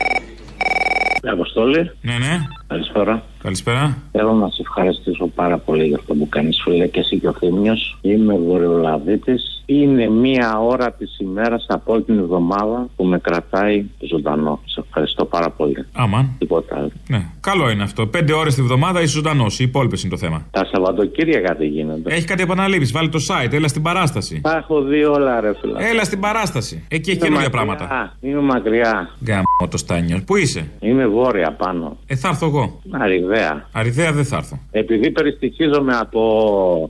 Αποστόλη. 1.31 1.91
Ναι, 2.01 2.13
ναι. 2.13 2.33
Καλησπέρα. 2.67 3.23
Καλησπέρα. 3.43 3.97
Θέλω 4.11 4.33
να 4.33 4.47
σε 4.47 4.61
ευχαριστήσω 4.61 5.27
πάρα 5.35 5.57
πολύ 5.57 5.85
για 5.85 5.97
αυτό 5.99 6.13
που 6.13 6.29
κάνεις, 6.29 6.61
φίλε, 6.63 6.87
και 6.87 6.99
εσύ 6.99 7.19
και 7.19 7.27
ο 7.27 7.33
Θήμιος. 7.39 7.97
Είμαι 8.01 8.33
βορειολαβήτης. 8.37 9.58
Είναι 9.71 10.09
μία 10.09 10.59
ώρα 10.59 10.91
της 10.91 11.17
ημέρας 11.19 11.65
από 11.69 12.01
την 12.01 12.17
εβδομάδα 12.19 12.87
που 12.95 13.03
με 13.05 13.19
κρατάει 13.19 13.85
ζωντανό. 14.09 14.59
Σε 14.65 14.83
ευχαριστώ 14.87 15.25
πάρα 15.25 15.49
πολύ. 15.49 15.85
Αμαν. 15.93 16.29
Τίποτα 16.37 16.75
άλλο. 16.75 16.91
Ναι. 17.07 17.25
Καλό 17.39 17.69
είναι 17.69 17.83
αυτό. 17.83 18.07
Πέντε 18.07 18.33
ώρες 18.33 18.55
τη 18.55 18.61
βδομάδα 18.61 19.01
είσαι 19.01 19.11
ζωντανός. 19.11 19.59
Οι 19.59 19.63
υπόλοιπες 19.63 20.01
είναι 20.01 20.11
το 20.11 20.17
θέμα. 20.17 20.45
Τα 20.51 20.65
Σαββατοκύριακα 20.71 21.55
τι 21.55 21.65
γίνονται. 21.67 22.13
Έχει 22.13 22.25
κάτι 22.25 22.41
επαναλήψεις. 22.41 22.91
Βάλει 22.91 23.09
το 23.09 23.19
site. 23.29 23.53
Έλα 23.53 23.67
στην 23.67 23.81
παράσταση. 23.81 24.41
Τα 24.41 24.55
έχω 24.57 24.81
δει 24.81 25.03
όλα, 25.03 25.39
ρε 25.41 25.51
φίλε. 25.61 25.87
Έλα 25.89 26.03
στην 26.03 26.19
παράσταση. 26.19 26.83
Εκεί 26.87 27.09
έχει 27.09 27.19
Είμαι 27.19 27.27
καινούργια 27.27 27.49
μακριά. 27.53 27.75
πράγματα. 27.75 28.17
Είμαι 28.21 28.41
μακριά. 28.41 29.09
Γκάμο 29.23 29.43
το 29.69 29.77
στάνιο. 29.77 30.21
Πού 30.25 30.35
είσαι; 30.35 30.67
Είμαι 30.79 31.07
βόρεια 31.07 31.51
πάνω. 31.51 31.97
Ε, 32.07 32.15
θα 32.15 32.27
έρθω 32.27 32.45
εγώ. 32.45 32.79
Αριδαία. 32.91 33.67
Αριδαία 33.71 34.11
δεν 34.13 34.25
θα 34.25 34.35
έρθω. 34.37 34.59
Επειδή 34.71 35.11
περιστοιχίζομαι 35.11 35.97
από 35.97 36.21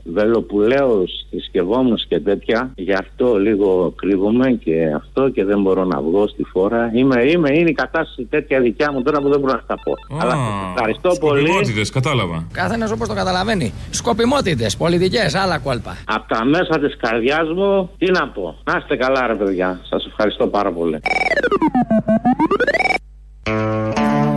βελοπουλαίους, 0.03 1.11
θρησκευόμου 1.29 1.95
και 2.07 2.19
τέτοια, 2.19 2.68
γι' 2.75 2.93
αυτό 2.93 3.37
λίγο 3.37 3.93
κρύβομαι 3.95 4.51
και 4.51 4.91
αυτό 4.95 5.29
και 5.29 5.43
δεν 5.43 5.61
μπορώ 5.61 5.83
να 5.83 6.01
βγω 6.01 6.27
στη 6.27 6.43
φόρα. 6.43 6.91
Είμαι, 6.93 7.23
είμαι, 7.23 7.49
είναι 7.53 7.69
η 7.69 7.73
κατάσταση 7.73 8.27
τέτοια 8.29 8.59
δικιά 8.59 8.91
μου 8.91 9.01
τώρα 9.01 9.19
που 9.21 9.29
δεν 9.29 9.39
μπορώ 9.39 9.53
να 9.53 9.63
τα 9.67 9.75
πω. 9.83 10.17
Αλλά 10.21 10.31
σας 10.31 10.73
ευχαριστώ 10.75 11.09
πολύ. 11.27 11.39
Σκοπιμότητες, 11.39 11.89
κατάλαβα. 11.89 12.47
Καθένας 12.51 12.91
όπως 12.91 13.07
το 13.07 13.13
καταλαβαίνει. 13.13 13.73
Σκοπιμότητες, 13.89 14.77
πολιτικές, 14.77 15.35
άλλα 15.35 15.57
κόλπα. 15.59 15.97
Από 16.05 16.27
τα 16.27 16.45
μέσα 16.45 16.79
της 16.79 16.97
καρδιάς 16.97 17.47
μου, 17.55 17.89
τι 17.97 18.11
να 18.11 18.27
πω. 18.27 18.55
Να 18.63 18.77
είστε 18.77 18.95
καλά, 18.95 19.27
ρε 19.27 19.35
παιδιά. 19.35 19.79
Σας 19.89 20.05
ευχαριστώ 20.05 20.47
πάρα 20.47 20.71
πολύ. 20.71 20.99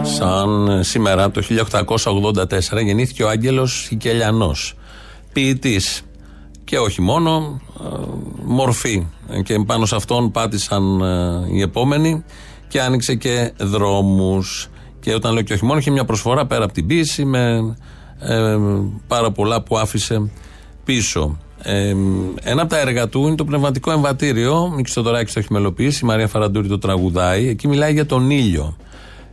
Σαν 0.03 0.69
ε, 0.69 0.83
σήμερα 0.83 1.31
το 1.31 1.43
1884 1.43 2.83
γεννήθηκε 2.85 3.23
ο 3.23 3.29
Άγγελος 3.29 3.83
Σικελιανός, 3.83 4.75
ποιητής 5.33 6.03
και 6.73 6.79
όχι 6.79 7.03
μόνο, 7.03 7.61
ε, 7.81 7.87
μορφή 8.45 9.07
και 9.45 9.59
πάνω 9.67 9.87
σε 9.87 9.97
αυτόν 9.97 10.31
πάτησαν 10.31 11.01
ε, 11.01 11.57
οι 11.57 11.61
επόμενοι 11.61 12.25
και 12.69 12.81
άνοιξε 12.81 13.15
και 13.15 13.53
δρόμους 13.61 14.71
και 15.01 15.15
όταν 15.15 15.33
λέω 15.33 15.43
και 15.43 15.53
όχι 15.53 15.65
μόνο 15.65 15.79
είχε 15.79 15.91
μια 15.91 16.05
προσφορά 16.05 16.47
πέρα 16.47 16.65
από 16.65 16.73
την 16.73 16.87
ποίηση 16.87 17.25
με 17.25 17.75
ε, 18.19 18.57
πάρα 19.07 19.31
πολλά 19.31 19.63
που 19.63 19.79
άφησε 19.79 20.31
πίσω. 20.85 21.39
Ε, 21.63 21.95
ένα 22.43 22.63
από 22.63 22.71
τα 22.71 22.79
έργα 22.79 23.09
του 23.09 23.27
είναι 23.27 23.37
το 23.37 23.45
πνευματικό 23.45 23.91
εμβατήριο. 23.91 24.73
Μίξ 24.77 24.93
Θοδωράκης 24.93 25.33
το 25.33 25.39
έχει 25.39 25.53
μελοποιήσει, 25.53 26.01
η 26.03 26.07
Μαρία 26.07 26.29
Φαραντούρη 26.29 26.69
το 26.69 26.79
τραγουδάει. 26.79 27.49
Εκεί 27.49 27.69
μιλάει 27.69 27.93
για 27.93 28.07
τον 28.07 28.31
ήλιο. 28.31 28.77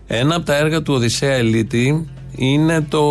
Ένα 0.08 0.36
από 0.36 0.46
τα 0.46 0.56
έργα 0.56 0.82
του 0.82 0.94
Οδυσσέα 0.94 1.34
Ελίτη 1.34 2.10
είναι 2.36 2.82
το. 2.82 3.04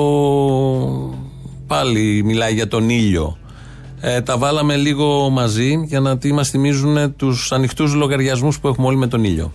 Πάλι 1.66 2.22
μιλάει 2.24 2.54
για 2.54 2.68
τον 2.68 2.88
ήλιο. 2.88 3.38
Ε, 4.00 4.20
τα 4.20 4.38
βάλαμε 4.38 4.76
λίγο 4.76 5.30
μαζί 5.30 5.82
για 5.84 6.00
να 6.00 6.18
τι 6.18 6.32
μας 6.32 6.50
θυμίζουν 6.50 7.16
τους 7.16 7.52
ανοιχτούς 7.52 7.94
λογαριασμούς 7.94 8.60
που 8.60 8.68
έχουμε 8.68 8.86
όλοι 8.86 8.96
με 8.96 9.06
τον 9.06 9.24
ήλιο. 9.24 9.52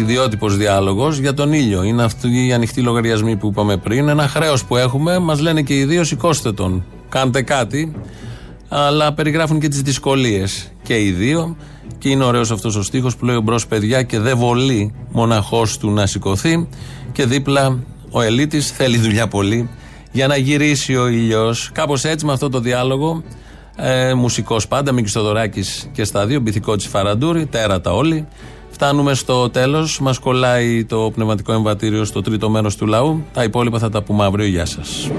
Ιδιότυπος 0.00 0.56
διάλογος 0.56 1.18
για 1.18 1.34
τον 1.34 1.52
ήλιο. 1.52 1.82
Είναι 1.82 2.02
αυτοί 2.02 2.46
οι 2.46 2.52
ανοιχτοί 2.52 2.80
λογαριασμοί 2.80 3.36
που 3.36 3.46
είπαμε 3.46 3.76
πριν. 3.76 4.08
Ένα 4.08 4.28
χρέος 4.28 4.64
που 4.64 4.76
έχουμε. 4.76 5.18
Μας 5.18 5.40
λένε 5.40 5.62
και 5.62 5.78
οι 5.78 5.84
δύο, 5.84 6.04
σηκώστε 6.04 6.52
τον. 6.52 6.84
Κάντε 7.08 7.42
κάτι. 7.42 7.92
Αλλά 8.68 9.12
περιγράφουν 9.12 9.60
και 9.60 9.68
τις 9.68 9.82
δυσκολίες. 9.82 10.72
Και 10.82 11.04
οι 11.04 11.10
δύο. 11.10 11.56
Και 11.98 12.08
είναι 12.08 12.24
ωραίος 12.24 12.50
αυτός 12.50 12.76
ο 12.76 12.82
στίχος 12.82 13.16
που 13.16 13.24
λέει 13.24 13.36
ο 13.36 13.40
μπρος 13.40 13.66
παιδιά 13.66 14.02
και 14.02 14.18
δεν 14.18 14.36
βολεί 14.36 14.94
μοναχός 15.12 15.78
του 15.78 15.90
να 15.90 16.06
σηκωθεί. 16.06 16.68
Και 17.12 17.26
δίπλα 17.26 17.78
ο 18.10 18.20
Ελίτης 18.20 18.70
θέλει 18.70 18.98
δουλειά 18.98 19.28
πολύ 19.28 19.68
για 20.12 20.26
να 20.26 20.36
γυρίσει 20.36 20.96
ο 20.96 21.08
ήλιος. 21.08 21.70
Κάπως 21.72 22.04
έτσι 22.04 22.26
με 22.26 22.32
αυτό 22.32 22.48
το 22.48 22.60
διάλογο. 22.60 23.22
Ε, 23.76 24.14
Μουσικός 24.14 24.68
πάντα, 24.68 24.92
Μίκης 24.92 25.12
Θοδωράκης 25.12 25.88
και 25.92 26.04
στα 26.04 26.26
δύο, 26.26 26.40
μπιθικό 26.40 26.76
τη 26.76 26.88
Φαραντούρη, 26.88 27.46
τέρατα 27.46 27.92
όλοι. 27.92 28.26
Φτάνουμε 28.82 29.14
στο 29.14 29.50
τέλος. 29.50 30.00
Μας 30.00 30.18
κολλάει 30.18 30.84
το 30.84 31.10
πνευματικό 31.14 31.52
εμβατήριο 31.52 32.04
στο 32.04 32.20
τρίτο 32.20 32.50
μέρος 32.50 32.76
του 32.76 32.86
λαού. 32.86 33.24
Τα 33.32 33.42
υπόλοιπα 33.42 33.78
θα 33.78 33.88
τα 33.88 34.02
πούμε 34.02 34.24
αύριο. 34.24 34.46
Γεια 34.46 34.66
σας. 34.66 35.10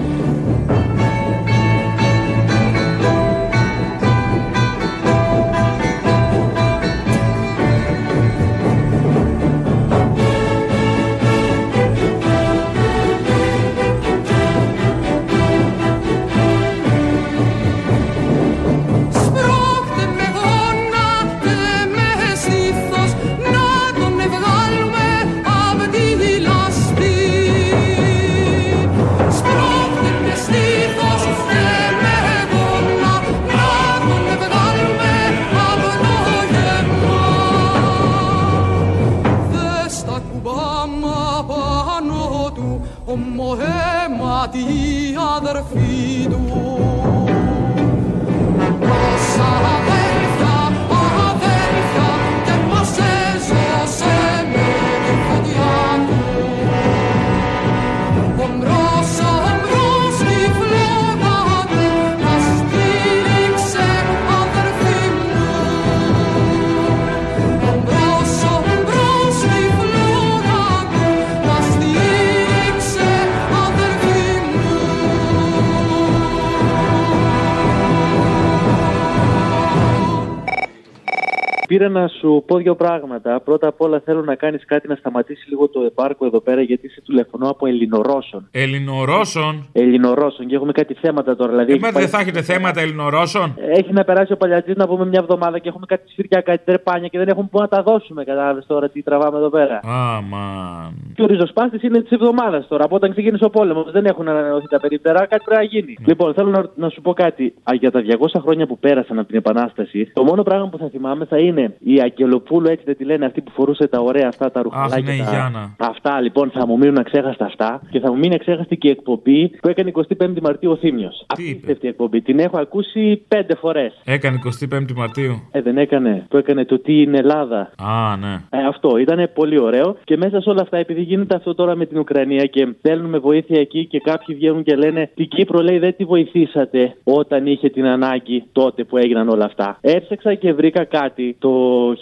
Πήρα 81.82 81.94
να 81.94 82.08
σου 82.08 82.44
πω 82.48 82.58
δύο 82.58 82.76
πράγματα. 82.76 83.40
Πρώτα 83.40 83.68
απ' 83.68 83.82
όλα 83.82 84.02
θέλω 84.06 84.22
να 84.22 84.36
κάνεις 84.36 84.66
κάτι 84.66 84.88
να 84.88 84.96
σταματήσει 84.96 85.50
λίγο 85.50 85.68
το 85.70 85.82
επάρκο 85.82 86.26
εδώ 86.26 86.40
πέρα, 86.40 86.62
γιατί 86.62 86.90
σε 86.90 87.02
τηλεφωνώ 87.02 87.50
από 87.50 87.68
Ελληνορώσων. 87.68 88.48
Ελληνορώσων; 88.52 89.68
Ελληνορώσων 89.72 90.48
και 90.48 90.56
έχουμε 90.56 90.72
κάτι 90.72 90.94
θέματα 90.94 91.36
τώρα. 91.36 91.50
Δηλαδή, 91.52 91.72
Ε, 91.72 91.74
έχει 91.76 91.84
μα 91.84 91.92
πάει- 91.92 92.02
δεν 92.04 92.12
θα 92.12 92.20
έχετε 92.20 92.42
θέματα 92.42 92.82
Ελληνορώσων; 92.82 93.54
Έχει 93.70 93.94
να 93.94 94.04
περάσει 94.04 94.34
ο 94.34 94.38
παλιατζής 94.38 94.76
να 94.76 94.88
πούμε 94.88 95.06
μια 95.06 95.20
εβδομάδα 95.22 95.60
και 95.60 95.68
έχουμε 95.70 95.86
κάτι 95.86 96.10
σφυριά, 96.12 96.42
κάτι 96.42 96.62
τρεπάνια 96.66 97.08
και 97.08 97.18
δεν 97.18 97.28
έχουμε 97.28 97.48
που 97.52 97.60
να 97.60 97.68
τα 97.68 97.84
δώσουμε. 97.84 98.24
Κατάλαβες 98.24 98.66
τώρα 98.66 98.90
τι 98.90 99.04
τραβάμε 99.04 99.38
εδώ 99.38 99.50
πέρα. 99.50 99.80
Αμαν. 99.84 100.94
Και 101.16 101.22
ο 101.22 101.26
ριζοσπάστης 101.26 101.84
είναι 101.84 102.02
της 102.02 102.12
εβδομάδας 102.12 102.68
τώρα. 102.68 102.84
Από 102.84 102.96
όταν 102.96 103.12
ξεκίνησε 103.12 103.46
ο 103.46 103.50
πόλεμος, 103.50 103.92
δεν 103.92 104.06
έχουν 104.06 104.28
ανανεωθεί 104.28 104.68
τα 104.68 104.80
περίπτερα, 104.80 105.20
κάτι 105.26 105.44
πρέπει 105.46 105.62
να 105.62 105.68
γίνει. 105.68 105.98
Λοιπόν, 106.06 106.34
θέλω 106.34 106.50
να, 106.50 106.66
να 106.76 106.90
σου 106.90 107.02
πω 107.02 107.14
κάτι. 107.14 107.54
Α, 107.64 107.72
για 107.80 107.92
τα 107.92 108.02
200 108.02 108.40
χρόνια 108.40 108.68
που 108.68 108.78
πέρασαν 108.80 109.20
από 109.20 109.28
την 109.28 109.38
Επανάσταση, 109.38 110.12
το 110.14 110.24
μόνο 110.24 110.44
πράγμα 110.44 110.68
που 110.70 110.78
θα 110.78 110.88
θυμάμαι 110.90 111.26
θα 111.26 111.38
είναι 111.38 111.71
η 111.80 112.00
Αγγελοπούλου, 112.02 112.70
έτσι 112.70 112.84
δεν 112.86 112.98
τη 112.98 113.04
λένε 113.04 113.26
αυτή 113.26 113.42
που 113.42 113.52
φορούσε 113.52 113.88
τα 113.88 114.00
ωραία 114.00 114.28
αυτά 114.28 114.52
τα 114.52 114.62
ρουχαλάκια. 114.62 115.04
ναι, 115.04 115.14
η 115.14 115.24
τα- 115.24 115.30
Γιάννα. 115.32 115.76
Αυτά 115.80 116.22
λοιπόν 116.22 116.50
θα 116.54 116.68
μου 116.68 116.78
μείνουν 116.78 116.98
αξέχαστα 116.98 117.46
αυτά 117.46 117.82
και 117.92 118.00
θα 118.00 118.12
μου 118.12 118.18
μείνει 118.18 118.36
αξέχαστη 118.36 118.78
και 118.78 118.88
η 118.88 118.92
εκπομπή 118.92 119.48
που 119.48 119.68
έκανε 119.68 119.92
25η 119.94 120.42
Μαρτίου 120.42 120.72
ο 120.72 120.76
Θήμιος. 120.76 121.26
Απίστευτη 121.28 121.88
εκπομπή. 121.88 122.22
Την 122.22 122.40
έχω 122.40 122.58
ακούσει 122.60 123.24
πέντε 123.28 123.56
φορές. 123.56 124.02
Έκανε 124.06 124.40
25η 124.74 124.94
Μαρτίου; 124.96 125.42
Ε, 125.52 125.62
δεν 125.62 125.78
έκανε. 125.78 126.26
Που 126.30 126.38
έκανε 126.38 126.66
το 126.66 126.80
τι 126.80 127.02
είναι 127.02 127.18
Ελλάδα. 127.18 127.72
Α, 127.78 128.16
ναι. 128.18 128.34
Ε, 128.50 128.66
αυτό 128.68 128.98
ήταν 128.98 129.30
πολύ 129.34 129.60
ωραίο. 129.62 129.96
Και 130.04 130.18
μέσα 130.18 130.42
σε 130.42 130.50
όλα 130.50 130.62
αυτά, 130.62 130.78
επειδή 130.78 131.02
γίνεται 131.02 131.36
αυτό 131.36 131.56
τώρα 131.56 131.76
με 131.76 131.86
την 131.86 131.98
Ουκρανία 132.00 132.46
και 132.46 132.68
θέλουμε 132.82 133.18
βοήθεια 133.18 133.60
εκεί 133.60 133.86
και 133.86 134.00
κάποιοι 134.00 134.36
βγαίνουν 134.36 134.64
και 134.64 134.76
λένε 134.76 135.10
Την 135.16 135.28
Κύπρο 135.28 135.60
λέει 135.62 135.80
δεν 135.80 135.96
τη 135.98 136.04
βοηθήσατε 136.04 136.96
όταν 137.04 137.46
είχε 137.46 137.70
την 137.70 137.86
ανάγκη 137.86 138.44
τότε 138.52 138.84
που 138.84 138.98
έγιναν 138.98 139.30
όλα 139.30 139.46
αυτά. 139.46 139.78
Έψαξα 139.82 140.34
και 140.34 140.54
βρήκα 140.54 140.84
κάτι 140.84 141.36
το 141.40 141.51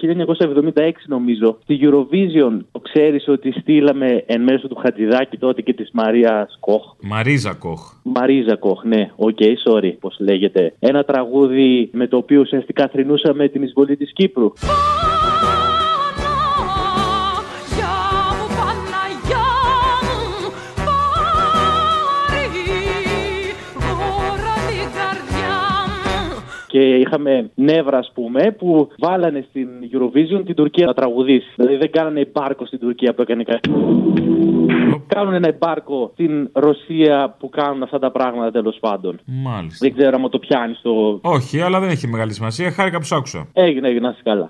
1976 0.01 0.91
νομίζω. 1.07 1.57
Στη 1.63 1.79
Eurovision 1.81 2.59
το 2.71 2.79
ξέρεις 2.79 3.27
ότι 3.27 3.51
στείλαμε 3.51 4.23
εν 4.25 4.41
μέσω 4.41 4.67
του 4.67 4.75
Χατζηδάκη 4.75 5.37
τότε 5.37 5.61
και 5.61 5.73
της 5.73 5.89
Μαρία 5.93 6.49
Κοχ. 6.59 6.83
Μαρίζα 7.01 7.53
Κοχ. 7.53 7.93
Μαρίζα 8.03 8.55
Κοχ, 8.55 8.83
ναι, 8.83 9.09
οκ, 9.15 9.37
sorry, 9.65 9.93
πώς 9.99 10.15
λέγεται. 10.19 10.73
Ένα 10.79 11.03
τραγούδι 11.03 11.89
με 11.93 12.07
το 12.07 12.17
οποίο 12.17 12.39
ουσιαστικά 12.39 12.87
θρυνούσαμε 12.87 13.47
την 13.47 13.63
εισβολή 13.63 13.97
της 13.97 14.13
Κύπρου. 14.13 14.51
Και 26.71 26.95
είχαμε 26.95 27.49
νεύρα, 27.55 27.97
ας 27.97 28.11
πούμε, 28.13 28.55
που 28.57 28.87
βάλανε 28.97 29.45
στην 29.49 29.67
Eurovision 29.93 30.41
την 30.45 30.55
Τουρκία 30.55 30.85
να 30.85 30.93
τραγουδήσει. 30.93 31.47
Δηλαδή 31.55 31.75
δεν 31.75 31.91
κάνανε 31.91 32.19
εμπάρκο 32.19 32.65
στην 32.65 32.79
Τουρκία 32.79 33.13
που 33.13 33.21
έκανε 33.21 33.43
κάτι. 33.43 33.69
Κάνουν 35.07 35.33
ένα 35.33 35.47
εμπάρκο 35.47 36.09
στην 36.13 36.49
Ρωσία 36.53 37.35
που 37.39 37.49
κάνουν 37.49 37.83
αυτά 37.83 37.99
τα 37.99 38.11
πράγματα 38.11 38.51
τέλος 38.51 38.77
πάντων. 38.79 39.19
Μάλιστα. 39.25 39.87
Δεν 39.87 39.97
ξέρω 39.97 40.17
αν 40.23 40.29
το 40.29 40.39
πιάνεις 40.39 40.79
το. 40.81 41.19
Όχι, 41.21 41.61
αλλά 41.61 41.79
δεν 41.79 41.89
έχει 41.89 42.07
μεγάλη 42.07 42.33
σημασία. 42.33 42.71
Χάρηκα 42.71 42.97
που 42.97 43.05
σ' 43.05 43.11
άκουσα. 43.11 43.47
Έγινε, 43.53 43.87
έγινε, 43.87 44.05
να 44.05 44.09
είσαι 44.09 44.21
καλά. 44.23 44.47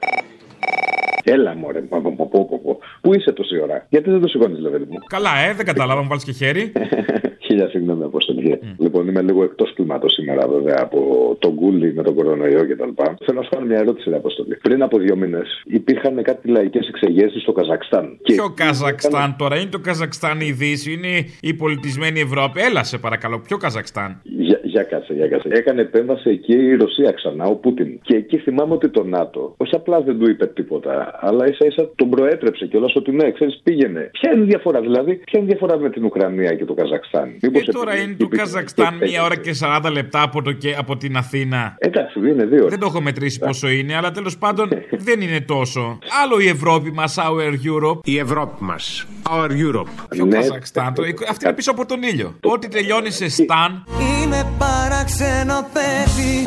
Έλα, 1.24 1.56
μωρέ. 1.56 1.80
Πο, 1.80 2.02
πο, 2.02 2.12
πο, 2.12 2.26
πο, 2.28 2.46
πο, 2.46 2.60
πο. 2.60 2.80
Πού 3.02 3.14
είσαι 3.14 3.32
τόση 3.32 3.60
ώρα, 3.62 3.86
Γιατί 3.90 4.10
δεν 4.10 4.22
το 4.22 4.28
σηκώνεις, 4.28 4.60
Λεβέντη 4.60 4.86
μου. 4.90 4.98
Καλά, 5.08 5.38
ε, 5.38 5.54
δεν 5.54 5.66
κατάλαβα, 5.66 6.02
μου 6.02 6.08
βάλεις 6.08 6.24
και 6.24 6.32
χέρι. 6.32 6.72
Χίλια 7.46 7.70
συγγνώμη, 7.70 8.04
Αποστολή. 8.04 8.60
Λοιπόν, 8.78 9.08
είμαι 9.08 9.22
λίγο 9.22 9.44
εκτός 9.44 9.74
κλίματος 9.74 10.14
σήμερα, 10.14 10.48
βέβαια, 10.48 10.78
από 10.80 11.00
τον 11.40 11.56
κούλι 11.56 11.94
με 11.94 12.04
τον 12.04 12.16
κορονοϊό 12.16 12.68
κτλ. 12.68 12.90
Θέλω 13.26 13.38
να 13.38 13.42
σου 13.42 13.50
κάνω 13.50 13.66
μια 13.66 13.78
ερώτηση, 13.78 14.10
ρε 14.10 14.16
Αποστολή. 14.16 14.56
Πριν 14.56 14.84
από 14.84 14.98
δύο 14.98 15.16
μήνες 15.16 15.62
υπήρχαν 15.66 16.24
κάτι 16.24 16.48
λαϊκές 16.48 16.88
εξεγέρσεις 16.88 17.42
στο 17.42 17.52
Καζακστάν. 17.52 18.18
Ποιο 18.24 18.54
Καζακστάν 18.56 19.36
τώρα, 19.38 19.56
είναι 19.60 19.70
το 19.70 19.80
Καζακστάν 19.80 20.40
η 20.40 20.52
Δύση, 20.52 20.92
είναι 20.94 21.26
η 21.42 21.54
πολιτισμένη 21.54 22.20
Ευρώπη. 22.20 22.62
Έλα 22.62 22.84
σε 22.84 22.98
παρακαλώ, 22.98 23.40
ποιο 23.40 23.58
Καζακστάν; 23.58 24.22
Για, 24.24 24.59
για 24.70 24.84
κάτσε, 24.84 25.14
για 25.14 25.28
κάτσε. 25.28 25.48
Έκανε 25.52 25.82
επέμβαση 25.82 26.30
εκεί 26.30 26.54
η 26.54 26.76
Ρωσία 26.76 27.12
ξανά, 27.12 27.46
ο 27.46 27.56
Πούτιν. 27.56 28.00
Και 28.02 28.16
εκεί 28.16 28.38
θυμάμαι 28.38 28.74
ότι 28.74 28.90
το 28.90 29.04
ΝΑΤΟ, 29.04 29.54
όχι 29.58 29.76
απλά 29.76 30.02
δεν 30.02 30.20
του 30.20 30.30
είπε 30.30 30.46
τίποτα, 30.46 31.18
αλλά 31.22 31.48
ίσα 31.50 31.66
ίσα 31.66 31.90
τον 31.96 32.10
προέτρεψε 32.10 32.66
κιόλας 32.66 32.96
ότι 32.96 33.12
ναι, 33.12 33.32
ξέρεις, 33.32 33.60
πήγαινε. 33.64 34.10
Ποια 34.12 34.32
είναι 34.32 34.44
η 34.44 34.48
διαφορά, 34.48 34.82
δηλαδή, 34.82 35.14
ποια 35.16 35.40
είναι 35.40 35.48
η 35.50 35.52
διαφορά 35.52 35.78
με 35.80 35.90
την 35.90 36.04
Ουκρανία 36.06 36.56
και 36.56 36.66
το 36.66 36.74
Καζακστάν; 36.74 37.30
Μήπως 37.42 37.62
Και 37.64 37.72
τώρα 37.72 37.92
επειδή 37.92 38.06
είναι 38.06 38.16
το 38.18 38.26
υπήρχε- 38.26 38.46
Καζακστάν 38.46 39.00
και- 39.00 39.06
μία 39.06 39.24
ώρα 39.24 39.36
και 39.36 39.54
40 39.54 39.90
λεπτά 39.92 40.22
από, 40.22 40.42
το, 40.42 40.52
και, 40.52 40.76
από 40.78 40.98
την 40.98 41.18
Αθήνα. 41.18 41.76
Εντάξει, 41.80 42.20
είναι 42.20 42.46
δύο. 42.46 42.68
Δεν 42.68 42.80
το 42.80 42.86
έχω 42.86 43.02
μετρήσει 43.02 43.40
πόσο 43.40 43.70
είναι, 43.70 43.96
αλλά 43.96 44.12
τέλος 44.12 44.38
πάντων 44.38 44.70
δεν 45.08 45.22
είναι 45.22 45.42
τόσο. 45.42 46.00
Άλλο 46.24 46.40
η 46.40 46.48
Ευρώπη 46.48 46.92
μας, 46.92 47.18
our 47.20 47.52
Europe. 47.52 48.00
Η 48.04 48.18
Ευρώπη 48.18 48.64
μας. 48.64 49.08
Our 49.30 49.50
Europe. 49.50 49.88
Ποιο 50.10 50.26
Ναι. 50.26 50.36
Καζακστάν, 50.36 50.94
το, 50.94 51.04
αυτή 51.30 51.46
είναι 51.46 51.54
πίσω 51.54 51.72
από 51.72 51.86
τον 51.86 52.04
ήλιο. 52.04 52.36
Ό,τι 52.44 52.68
τελειώνει 52.68 53.10
σε 53.12 53.30
Σταν, 53.30 53.84
Είμαι 54.24 54.44
παράξενο 54.60 55.70
παιδί 55.74 56.46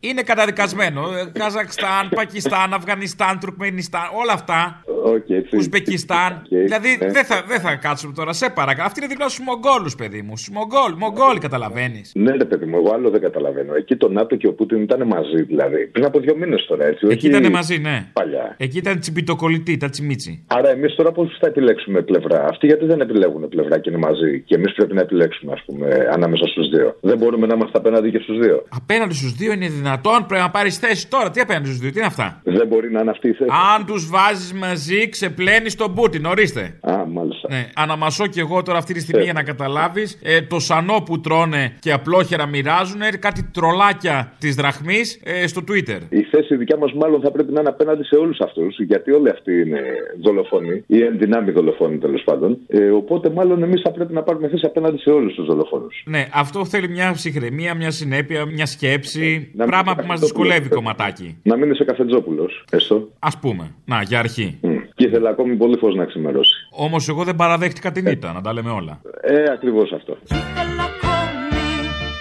Είναι 0.00 0.22
καταδικασμένο. 0.22 1.12
Ε, 1.12 1.24
Καζακστάν, 1.38 2.08
Πακιστάν, 2.14 2.74
Αφγανιστάν, 2.74 3.38
Τουρκμενιστάν, 3.40 4.08
όλα 4.14 4.32
αυτά. 4.32 4.82
Οκ, 5.14 5.30
έτσι. 5.30 5.56
Ουσμπεκιστάν. 5.56 6.32
Οκ, 6.32 6.48
Δηλαδή 6.48 6.98
ναι. 7.00 7.10
δεν 7.10 7.24
θα, 7.24 7.44
δεν 7.46 7.60
θα 7.60 7.74
κάτσουμε 7.74 8.12
τώρα, 8.12 8.32
σε 8.32 8.48
παρακαλώ. 8.50 8.86
Αυτή 8.86 9.00
είναι 9.00 9.14
δειλά 9.14 9.28
στου 9.28 9.42
Μογγόλους, 9.42 9.94
παιδί 9.94 10.22
μου. 10.22 10.36
Στου 10.36 10.52
Μογγόλ, 10.52 10.92
Μογγόλοι 10.96 11.38
καταλαβαίνεις. 11.38 12.12
Ναι, 12.14 12.32
ρε 12.32 12.44
παιδί 12.44 12.64
μου, 12.64 12.76
εγώ 12.76 12.90
άλλο 12.94 13.10
δεν 13.10 13.20
καταλαβαίνω. 13.20 13.74
Εκεί 13.74 13.96
το 13.96 14.08
ΝΑΤΟ 14.08 14.36
και 14.36 14.46
ο 14.46 14.52
Πούτιν 14.52 14.82
ήταν 14.82 15.06
μαζί, 15.06 15.42
δηλαδή. 15.42 15.86
Πριν 15.86 16.04
από 16.04 16.18
δύο 16.20 16.36
μήνες 16.36 16.64
τώρα, 16.66 16.84
έτσι. 16.84 17.06
Εκεί 17.10 17.26
όχι 17.26 17.36
ήταν 17.36 17.50
μαζί, 17.52 17.78
ναι. 17.78 18.06
Παλιά. 18.12 18.54
Εκεί 18.58 18.78
ήταν 18.78 19.00
τσιμπιτοκολλητή, 19.00 19.76
τα 19.76 19.88
τσιμίτσι. 19.88 20.44
Άρα 20.46 20.68
εμείς 20.70 20.94
τώρα 20.94 21.12
πώς 21.12 21.36
θα 21.40 21.46
επιλέξουμε 21.46 22.02
πλευρά; 22.02 22.46
Αυτοί 22.48 22.66
γιατί 22.66 22.84
δεν 22.84 23.00
επιλέγουν 23.00 23.48
πλευρά 23.48 23.78
και 23.78 23.90
είναι 23.90 23.98
μαζί; 23.98 24.40
Και 24.40 24.54
εμείς 24.54 24.72
πρέπει 24.74 24.94
να 24.94 25.00
επιλέξουμε, 25.00 25.52
ας 25.52 25.62
πούμε, 25.66 26.08
ανάμεσα 26.12 26.46
στους 26.46 26.68
δύο. 26.68 26.96
Δεν 27.00 27.18
μπορούμε 27.18 27.46
να 27.46 27.54
είμαστε 27.54 27.78
απέναντι 27.78 28.10
και 28.10 28.18
στους 28.18 28.38
δύο. 28.38 28.64
Απέναντι 28.68 29.14
στους 29.14 29.32
δύο 29.32 29.52
είναι 29.52 29.68
δυνατόν, 29.68 30.26
πρέπει 30.26 30.42
να 30.42 30.50
πάρεις 30.50 30.78
θέση 30.78 31.08
τώρα. 31.08 31.30
Τι 31.30 31.40
απέναντι 31.40 31.66
στους 31.66 31.78
δύο, 31.78 31.90
τι 31.90 31.98
είναι 31.98 32.06
αυτά; 32.06 32.40
Δεν 32.44 32.66
μπορεί 32.66 32.90
να 32.90 33.00
είναι 33.00 33.10
αυτή 33.10 33.28
η 33.28 33.32
θέση. 33.32 33.50
Αν 33.76 33.86
τους 33.86 34.08
βάζεις 34.08 34.52
μαζί, 34.52 34.95
ξεπλένεις 35.08 35.74
τον 35.74 35.94
Πούτιν, 35.94 36.24
ορίστε. 36.24 36.78
Α, 36.80 37.06
μάλιστα. 37.06 37.48
Ναι, 37.50 37.68
αναμασώ 37.74 38.26
κι 38.26 38.40
εγώ 38.40 38.62
τώρα 38.62 38.78
αυτή 38.78 38.92
τη 38.94 39.00
στιγμή 39.00 39.22
για 39.22 39.32
να 39.32 39.42
καταλάβεις. 39.42 40.18
Ε, 40.22 40.42
το 40.42 40.60
σανό 40.60 41.02
που 41.04 41.20
τρώνε 41.20 41.76
και 41.78 41.92
απλόχερα 41.92 42.46
μοιράζουν 42.46 43.00
είναι 43.00 43.10
κάτι 43.10 43.50
τρολάκια 43.52 44.32
της 44.38 44.54
δραχμής 44.54 45.20
ε, 45.24 45.46
στο 45.46 45.62
Twitter. 45.68 45.98
Η 46.08 46.22
θέση 46.22 46.56
δικιά 46.56 46.76
μας 46.76 46.92
μάλλον 46.92 47.20
θα 47.20 47.30
πρέπει 47.30 47.52
να 47.52 47.60
είναι 47.60 47.68
απέναντι 47.68 48.04
σε 48.04 48.16
όλους 48.16 48.38
αυτούς, 48.40 48.76
γιατί 48.78 49.10
όλοι 49.12 49.28
αυτοί 49.30 49.60
είναι 49.60 49.80
δολοφόνοι 50.22 50.84
ή 50.86 51.02
ενδυνάμει 51.02 51.50
δολοφόνοι 51.50 51.98
τέλος 51.98 52.22
πάντων. 52.24 52.58
Ε, 52.66 52.88
οπότε 52.90 53.30
μάλλον 53.30 53.62
εμείς 53.62 53.80
θα 53.80 53.90
πρέπει 53.90 54.12
να 54.12 54.22
πάρουμε 54.22 54.48
θέση 54.48 54.66
απέναντι 54.66 54.98
σε 54.98 55.10
όλους 55.10 55.34
τους 55.34 55.46
δολοφόνους. 55.46 56.02
Ναι, 56.06 56.26
αυτό 56.32 56.64
θέλει 56.64 56.88
μια 56.88 57.12
ψυχραιμία, 57.12 57.74
μια 57.74 57.90
συνέπεια, 57.90 58.46
μια 58.46 58.66
σκέψη. 58.66 59.50
Να 59.54 59.62
μην 59.62 59.72
πράγμα 59.72 59.92
είναι 59.92 60.00
που 60.02 60.06
μας 60.06 60.22
αυτό 60.22 60.26
που 60.26 60.32
δυσκολεύει 60.32 60.62
λέτε. 60.62 60.74
κομματάκι. 60.74 61.36
Να 61.42 61.56
μην 61.56 61.70
είσαι 61.70 61.84
καφετζόπουλο, 61.84 62.50
έστω. 62.70 63.08
Α 63.18 63.38
πούμε. 63.38 63.74
Να, 63.84 64.02
για 64.02 64.18
αρχή. 64.18 64.58
Μμ 64.60 64.76
και 64.94 65.04
ήθελε 65.06 65.28
ακόμη 65.28 65.56
πολύ 65.56 65.76
φω 65.76 65.88
να 65.88 66.04
ξημερώσει. 66.04 66.54
Όμως 66.70 67.08
εγώ 67.08 67.24
δεν 67.24 67.36
παραδέχτηκα 67.36 67.92
την 67.92 68.06
ήττα, 68.06 68.32
να 68.32 68.40
τα 68.40 68.52
λέμε 68.52 68.70
όλα. 68.70 69.00
Ε, 69.20 69.42
ακριβώς 69.52 69.92
αυτό. 69.92 70.16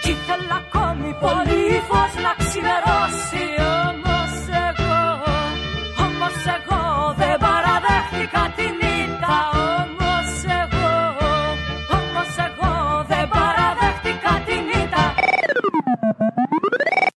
Ήθελα 0.04 0.56
ακόμη 0.66 1.16
πολύ 1.22 1.82
φω 1.88 2.22
να 2.22 2.46
ξημερώσει. 2.46 3.65